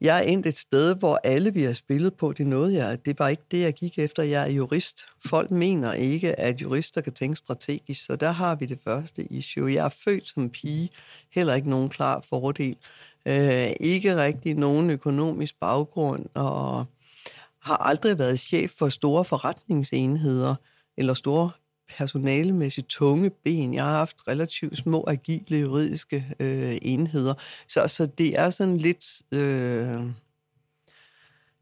Jeg 0.00 0.18
er 0.18 0.22
endt 0.22 0.46
et 0.46 0.58
sted, 0.58 0.94
hvor 0.94 1.20
alle 1.24 1.54
vi 1.54 1.62
har 1.62 1.72
spillet 1.72 2.14
på, 2.14 2.32
det 2.32 2.46
nåede 2.46 2.74
jeg. 2.74 3.06
Det 3.06 3.18
var 3.18 3.28
ikke 3.28 3.42
det, 3.50 3.60
jeg 3.60 3.74
gik 3.74 3.98
efter. 3.98 4.22
Jeg 4.22 4.42
er 4.42 4.52
jurist. 4.52 5.06
Folk 5.26 5.50
mener 5.50 5.92
ikke, 5.92 6.40
at 6.40 6.62
jurister 6.62 7.00
kan 7.00 7.12
tænke 7.12 7.36
strategisk, 7.36 8.04
så 8.04 8.16
der 8.16 8.30
har 8.30 8.54
vi 8.54 8.66
det 8.66 8.78
første 8.84 9.24
issue. 9.24 9.72
Jeg 9.72 9.84
er 9.84 9.88
født 9.88 10.28
som 10.28 10.50
pige, 10.50 10.90
heller 11.30 11.54
ikke 11.54 11.70
nogen 11.70 11.88
klar 11.88 12.24
fordel. 12.28 12.76
Øh, 13.26 13.70
ikke 13.80 14.16
rigtig 14.16 14.54
nogen 14.54 14.90
økonomisk 14.90 15.60
baggrund, 15.60 16.26
og 16.34 16.84
har 17.66 17.76
aldrig 17.76 18.18
været 18.18 18.40
chef 18.40 18.70
for 18.78 18.88
store 18.88 19.24
forretningsenheder 19.24 20.54
eller 20.96 21.14
store 21.14 21.50
personalemæssigt 21.98 22.88
tunge 22.88 23.30
ben. 23.30 23.74
Jeg 23.74 23.84
har 23.84 23.98
haft 23.98 24.16
relativt 24.28 24.76
små, 24.76 25.04
agile 25.06 25.58
juridiske 25.58 26.34
øh, 26.40 26.78
enheder. 26.82 27.34
Så, 27.68 27.88
så 27.88 28.06
det 28.06 28.38
er 28.38 28.50
sådan 28.50 28.76
lidt... 28.76 29.04
Øh, 29.32 30.00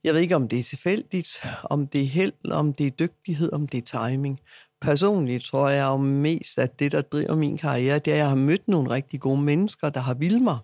jeg 0.04 0.14
ved 0.14 0.20
ikke, 0.20 0.36
om 0.36 0.48
det 0.48 0.58
er 0.58 0.62
tilfældigt, 0.62 1.44
om 1.64 1.86
det 1.86 2.00
er 2.02 2.06
held, 2.06 2.50
om 2.50 2.72
det 2.72 2.86
er 2.86 2.90
dygtighed, 2.90 3.52
om 3.52 3.68
det 3.68 3.78
er 3.78 4.08
timing. 4.08 4.40
Personligt 4.80 5.44
tror 5.44 5.68
jeg 5.68 5.84
jo 5.84 5.96
mest, 5.96 6.58
at 6.58 6.78
det, 6.78 6.92
der 6.92 7.02
driver 7.02 7.34
min 7.34 7.58
karriere, 7.58 7.98
det 7.98 8.10
er, 8.10 8.14
at 8.14 8.18
jeg 8.18 8.28
har 8.28 8.36
mødt 8.36 8.68
nogle 8.68 8.90
rigtig 8.90 9.20
gode 9.20 9.40
mennesker, 9.40 9.90
der 9.90 10.00
har 10.00 10.14
vildt 10.14 10.42
mig. 10.42 10.58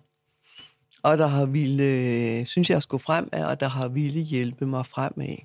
Og 1.03 1.17
der 1.17 1.27
har 1.27 1.45
ville, 1.45 1.83
øh, 1.83 2.45
synes 2.45 2.69
jeg, 2.69 2.81
skulle 2.81 3.03
frem 3.03 3.29
af, 3.31 3.45
og 3.45 3.59
der 3.59 3.67
har 3.67 3.87
ville 3.87 4.21
hjælpe 4.21 4.65
mig 4.65 4.85
fremad 4.85 5.37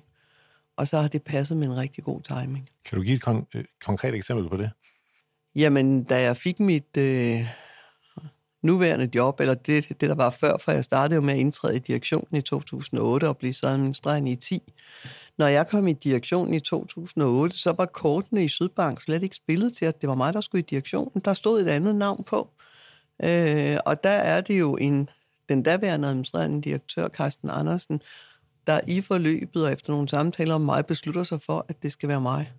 og 0.77 0.87
så 0.87 0.97
har 0.97 1.07
det 1.07 1.23
passet 1.23 1.57
med 1.57 1.67
en 1.67 1.77
rigtig 1.77 2.03
god 2.03 2.21
timing. 2.21 2.69
Kan 2.85 2.97
du 2.97 3.03
give 3.03 3.15
et 3.15 3.27
kon- 3.27 3.45
øh, 3.55 3.63
konkret 3.85 4.15
eksempel 4.15 4.49
på 4.49 4.57
det? 4.57 4.71
Jamen, 5.55 6.03
da 6.03 6.21
jeg 6.21 6.37
fik 6.37 6.59
mit 6.59 6.97
øh, 6.97 7.47
nuværende 8.61 9.09
job, 9.15 9.39
eller 9.39 9.53
det, 9.53 9.89
det, 9.89 10.09
der 10.09 10.15
var 10.15 10.29
før, 10.29 10.57
for 10.57 10.71
jeg 10.71 10.83
startede 10.83 11.15
jo 11.15 11.21
med 11.21 11.33
at 11.33 11.39
indtræde 11.39 11.75
i 11.75 11.79
direktionen 11.79 12.35
i 12.35 12.41
2008 12.41 13.27
og 13.27 13.37
blive 13.37 13.53
så 13.53 13.67
administrerende 13.67 14.31
i 14.31 14.35
10. 14.35 14.73
Når 15.37 15.47
jeg 15.47 15.67
kom 15.67 15.87
i 15.87 15.93
direktionen 15.93 16.53
i 16.53 16.59
2008, 16.59 17.57
så 17.57 17.71
var 17.71 17.85
kortene 17.85 18.45
i 18.45 18.47
Sydbank 18.47 19.01
slet 19.01 19.23
ikke 19.23 19.35
spillet 19.35 19.73
til, 19.73 19.85
at 19.85 20.01
det 20.01 20.09
var 20.09 20.15
mig, 20.15 20.33
der 20.33 20.41
skulle 20.41 20.59
i 20.59 20.65
direktionen. 20.69 21.21
Der 21.25 21.33
stod 21.33 21.61
et 21.61 21.67
andet 21.67 21.95
navn 21.95 22.23
på. 22.23 22.49
Øh, 23.23 23.77
og 23.85 24.03
der 24.03 24.09
er 24.09 24.41
det 24.41 24.59
jo 24.59 24.75
en, 24.75 25.09
den 25.49 25.63
daværende 25.63 26.07
administrerende 26.07 26.61
direktør, 26.61 27.07
Carsten 27.07 27.49
Andersen, 27.49 28.01
der 28.67 28.79
i 28.87 29.01
forløbet 29.01 29.65
og 29.65 29.71
efter 29.71 29.91
nogle 29.91 30.09
samtaler 30.09 30.55
om 30.55 30.61
mig 30.61 30.85
beslutter 30.85 31.23
sig 31.23 31.41
for, 31.41 31.65
at 31.69 31.83
det 31.83 31.91
skal 31.91 32.09
være 32.09 32.21
mig. 32.21 32.51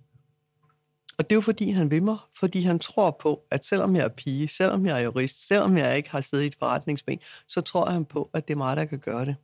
Og 1.18 1.24
det 1.24 1.32
er 1.32 1.36
jo 1.36 1.40
fordi, 1.40 1.70
han 1.70 1.90
vil 1.90 2.02
mig, 2.02 2.16
fordi 2.34 2.62
han 2.62 2.78
tror 2.78 3.10
på, 3.10 3.42
at 3.50 3.64
selvom 3.64 3.96
jeg 3.96 4.04
er 4.04 4.08
pige, 4.08 4.48
selvom 4.48 4.86
jeg 4.86 5.00
er 5.00 5.04
jurist, 5.04 5.48
selvom 5.48 5.76
jeg 5.76 5.96
ikke 5.96 6.10
har 6.10 6.20
siddet 6.20 6.44
i 6.44 6.46
et 6.46 6.54
forretningsben, 6.58 7.18
så 7.46 7.60
tror 7.60 7.90
han 7.90 8.04
på, 8.04 8.30
at 8.32 8.48
det 8.48 8.54
er 8.54 8.58
mig, 8.58 8.76
der 8.76 8.84
kan 8.84 8.98
gøre 8.98 9.24
det. 9.24 9.36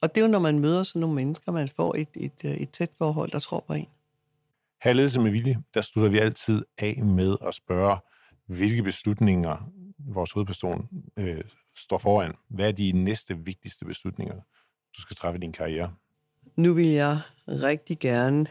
Og 0.00 0.14
det 0.14 0.20
er 0.20 0.24
jo, 0.24 0.30
når 0.30 0.38
man 0.38 0.58
møder 0.58 0.82
sådan 0.82 1.00
nogle 1.00 1.16
mennesker, 1.16 1.52
man 1.52 1.68
får 1.68 1.94
et, 1.94 2.08
et, 2.14 2.32
øh, 2.44 2.50
et 2.50 2.70
tæt 2.70 2.90
forhold, 2.98 3.30
der 3.30 3.38
tror 3.38 3.64
på 3.66 3.72
en. 3.72 3.86
Her 4.82 4.92
Ledelse 4.92 5.20
med 5.20 5.30
Vilje, 5.30 5.58
der 5.74 5.80
slutter 5.80 6.10
vi 6.10 6.18
altid 6.18 6.62
af 6.78 7.02
med 7.04 7.36
at 7.46 7.54
spørge, 7.54 7.98
hvilke 8.46 8.82
beslutninger 8.82 9.70
vores 9.98 10.32
hovedperson 10.32 10.88
øh, 11.16 11.44
står 11.76 11.98
foran. 11.98 12.34
Hvad 12.48 12.68
er 12.68 12.72
de 12.72 12.92
næste 12.92 13.38
vigtigste 13.38 13.84
beslutninger, 13.84 14.34
du 14.96 15.00
skal 15.00 15.16
træffe 15.16 15.40
din 15.40 15.52
karriere? 15.52 15.94
Nu 16.56 16.72
vil 16.72 16.86
jeg 16.86 17.20
rigtig 17.48 17.98
gerne 17.98 18.46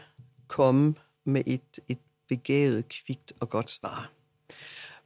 komme 0.46 0.94
med 1.24 1.42
et, 1.46 1.78
et 1.88 1.98
begavet, 2.28 2.88
kvikt 2.88 3.32
og 3.40 3.50
godt 3.50 3.70
svar. 3.70 4.10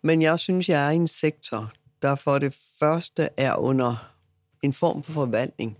Men 0.03 0.23
jeg 0.23 0.39
synes, 0.39 0.69
jeg 0.69 0.87
er 0.87 0.91
i 0.91 0.97
en 0.97 1.09
sektor, 1.09 1.73
der 2.03 2.15
for 2.15 2.39
det 2.39 2.59
første 2.79 3.29
er 3.37 3.55
under 3.55 4.15
en 4.63 4.73
form 4.73 5.03
for 5.03 5.13
forvaltning. 5.13 5.79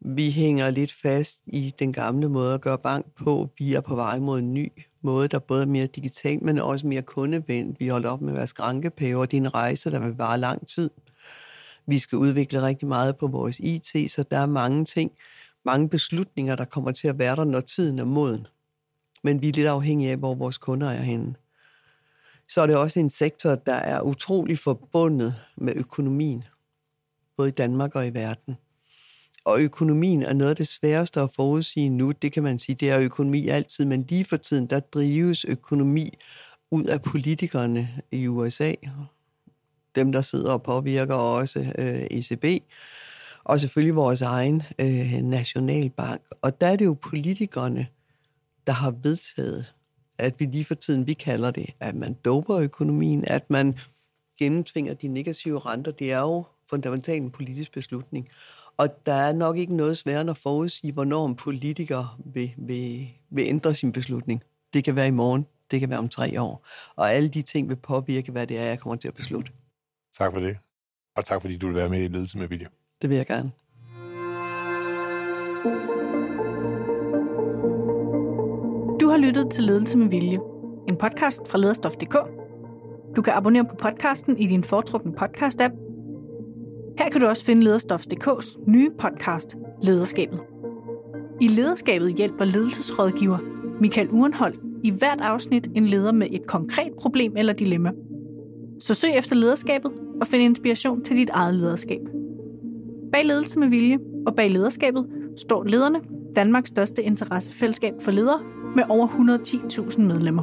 Vi 0.00 0.30
hænger 0.30 0.70
lidt 0.70 0.92
fast 0.92 1.42
i 1.46 1.74
den 1.78 1.92
gamle 1.92 2.28
måde 2.28 2.54
at 2.54 2.60
gøre 2.60 2.78
bank 2.78 3.06
på. 3.14 3.50
Vi 3.58 3.74
er 3.74 3.80
på 3.80 3.94
vej 3.94 4.18
mod 4.18 4.38
en 4.38 4.54
ny 4.54 4.72
måde, 5.06 5.28
der 5.28 5.38
både 5.38 5.62
er 5.62 5.66
mere 5.66 5.86
digital, 5.86 6.44
men 6.44 6.58
også 6.58 6.86
mere 6.86 7.02
kundevendt. 7.02 7.80
Vi 7.80 7.88
holder 7.88 8.10
op 8.10 8.20
med 8.20 8.32
at 8.32 8.36
være 8.36 8.46
skrankepaver. 8.46 9.26
Det 9.26 9.36
er 9.36 9.40
en 9.40 9.54
rejse, 9.54 9.90
der 9.90 10.00
vil 10.00 10.16
vare 10.16 10.38
lang 10.38 10.68
tid. 10.68 10.90
Vi 11.86 11.98
skal 11.98 12.18
udvikle 12.18 12.62
rigtig 12.62 12.88
meget 12.88 13.16
på 13.16 13.26
vores 13.26 13.58
IT, 13.58 14.10
så 14.10 14.24
der 14.30 14.38
er 14.38 14.46
mange 14.46 14.84
ting, 14.84 15.12
mange 15.64 15.88
beslutninger, 15.88 16.56
der 16.56 16.64
kommer 16.64 16.92
til 16.92 17.08
at 17.08 17.18
være 17.18 17.36
der, 17.36 17.44
når 17.44 17.60
tiden 17.60 17.98
er 17.98 18.04
moden. 18.04 18.46
Men 19.22 19.42
vi 19.42 19.48
er 19.48 19.52
lidt 19.52 19.66
afhængige 19.66 20.10
af, 20.10 20.16
hvor 20.16 20.34
vores 20.34 20.58
kunder 20.58 20.90
er 20.90 21.02
henne. 21.02 21.34
Så 22.48 22.60
er 22.60 22.66
det 22.66 22.76
også 22.76 23.00
en 23.00 23.10
sektor, 23.10 23.54
der 23.54 23.74
er 23.74 24.00
utrolig 24.00 24.58
forbundet 24.58 25.34
med 25.56 25.72
økonomien, 25.76 26.44
både 27.36 27.48
i 27.48 27.52
Danmark 27.52 27.94
og 27.94 28.06
i 28.06 28.10
verden. 28.10 28.56
Og 29.46 29.60
økonomien 29.60 30.22
er 30.22 30.32
noget 30.32 30.50
af 30.50 30.56
det 30.56 30.68
sværeste 30.68 31.20
at 31.20 31.30
forudsige 31.36 31.88
nu. 31.88 32.10
Det 32.10 32.32
kan 32.32 32.42
man 32.42 32.58
sige, 32.58 32.76
det 32.76 32.90
er 32.90 33.00
økonomi 33.00 33.48
altid, 33.48 33.84
men 33.84 34.06
lige 34.08 34.24
for 34.24 34.36
tiden, 34.36 34.66
der 34.66 34.80
drives 34.80 35.44
økonomi 35.44 36.18
ud 36.70 36.84
af 36.84 37.02
politikerne 37.02 38.02
i 38.12 38.26
USA 38.26 38.72
dem, 39.96 40.12
der 40.12 40.20
sidder 40.20 40.52
og 40.52 40.62
påvirker 40.62 41.14
også 41.14 41.72
øh, 41.78 42.06
ECB, 42.10 42.64
og 43.44 43.60
selvfølgelig 43.60 43.96
vores 43.96 44.22
egen 44.22 44.62
øh, 44.78 45.12
nationalbank. 45.12 46.22
Og 46.42 46.60
der 46.60 46.66
er 46.66 46.76
det 46.76 46.84
jo 46.84 46.94
politikerne, 46.94 47.86
der 48.66 48.72
har 48.72 48.90
vedtaget, 48.90 49.74
at 50.18 50.34
vi 50.38 50.44
lige 50.44 50.64
for 50.64 50.74
tiden, 50.74 51.06
vi 51.06 51.12
kalder 51.12 51.50
det, 51.50 51.66
at 51.80 51.94
man 51.94 52.14
doper 52.24 52.56
økonomien, 52.56 53.24
at 53.26 53.50
man 53.50 53.78
gennemtvinger 54.38 54.94
de 54.94 55.08
negative 55.08 55.58
renter. 55.58 55.92
Det 55.92 56.12
er 56.12 56.20
jo 56.20 56.44
fundamentalt 56.70 57.22
en 57.22 57.30
politisk 57.30 57.72
beslutning. 57.72 58.28
Og 58.78 59.06
der 59.06 59.12
er 59.12 59.32
nok 59.32 59.56
ikke 59.56 59.76
noget 59.76 59.98
sværere 59.98 60.20
end 60.20 60.30
at 60.30 60.36
forudsige, 60.36 60.92
hvornår 60.92 61.26
en 61.26 61.36
politiker 61.36 62.18
vil, 62.24 62.54
vil, 62.56 63.08
vil 63.30 63.46
ændre 63.46 63.74
sin 63.74 63.92
beslutning. 63.92 64.42
Det 64.72 64.84
kan 64.84 64.96
være 64.96 65.08
i 65.08 65.10
morgen, 65.10 65.46
det 65.70 65.80
kan 65.80 65.90
være 65.90 65.98
om 65.98 66.08
tre 66.08 66.40
år. 66.40 66.66
Og 66.96 67.12
alle 67.12 67.28
de 67.28 67.42
ting 67.42 67.68
vil 67.68 67.76
påvirke, 67.76 68.32
hvad 68.32 68.46
det 68.46 68.58
er, 68.58 68.64
jeg 68.64 68.78
kommer 68.78 68.96
til 68.96 69.08
at 69.08 69.14
beslutte. 69.14 69.52
Tak 70.18 70.32
for 70.32 70.40
det. 70.40 70.56
Og 71.16 71.24
tak 71.24 71.40
fordi 71.40 71.56
du 71.56 71.66
vil 71.66 71.76
være 71.76 71.88
med 71.88 72.02
i 72.02 72.08
Ledelse 72.08 72.38
med 72.38 72.48
Vilje. 72.48 72.66
Det 73.02 73.10
vil 73.10 73.16
jeg 73.16 73.26
gerne. 73.26 73.50
Du 79.00 79.08
har 79.08 79.16
lyttet 79.16 79.50
til 79.50 79.64
Ledelse 79.64 79.98
med 79.98 80.08
Vilje, 80.08 80.38
en 80.88 80.96
podcast 80.96 81.48
fra 81.48 81.58
lederstof.dk. 81.58 82.16
Du 83.16 83.22
kan 83.22 83.32
abonnere 83.32 83.64
på 83.64 83.74
podcasten 83.74 84.38
i 84.38 84.46
din 84.46 84.64
foretrukne 84.64 85.12
podcast-app. 85.12 85.85
Her 86.98 87.08
kan 87.08 87.20
du 87.20 87.26
også 87.26 87.44
finde 87.44 87.64
Lederstof.dk's 87.64 88.70
nye 88.70 88.90
podcast, 88.98 89.56
Lederskabet. 89.82 90.40
I 91.40 91.48
Lederskabet 91.48 92.14
hjælper 92.14 92.44
ledelsesrådgiver 92.44 93.38
Michael 93.80 94.08
Urenholdt 94.10 94.60
i 94.84 94.90
hvert 94.90 95.20
afsnit 95.20 95.68
en 95.74 95.86
leder 95.86 96.12
med 96.12 96.26
et 96.30 96.46
konkret 96.46 96.92
problem 97.00 97.36
eller 97.36 97.52
dilemma. 97.52 97.90
Så 98.80 98.94
søg 98.94 99.10
efter 99.16 99.36
lederskabet 99.36 99.92
og 100.20 100.26
find 100.26 100.42
inspiration 100.42 101.04
til 101.04 101.16
dit 101.16 101.30
eget 101.30 101.54
lederskab. 101.54 102.00
Bag 103.12 103.24
ledelse 103.24 103.58
med 103.58 103.68
vilje 103.68 103.98
og 104.26 104.34
bag 104.34 104.50
lederskabet 104.50 105.06
står 105.36 105.64
lederne, 105.64 106.00
Danmarks 106.36 106.68
største 106.68 107.02
interessefællesskab 107.02 107.94
for 108.00 108.10
ledere 108.10 108.40
med 108.76 108.84
over 108.88 109.06
110.000 109.06 110.00
medlemmer. 110.00 110.42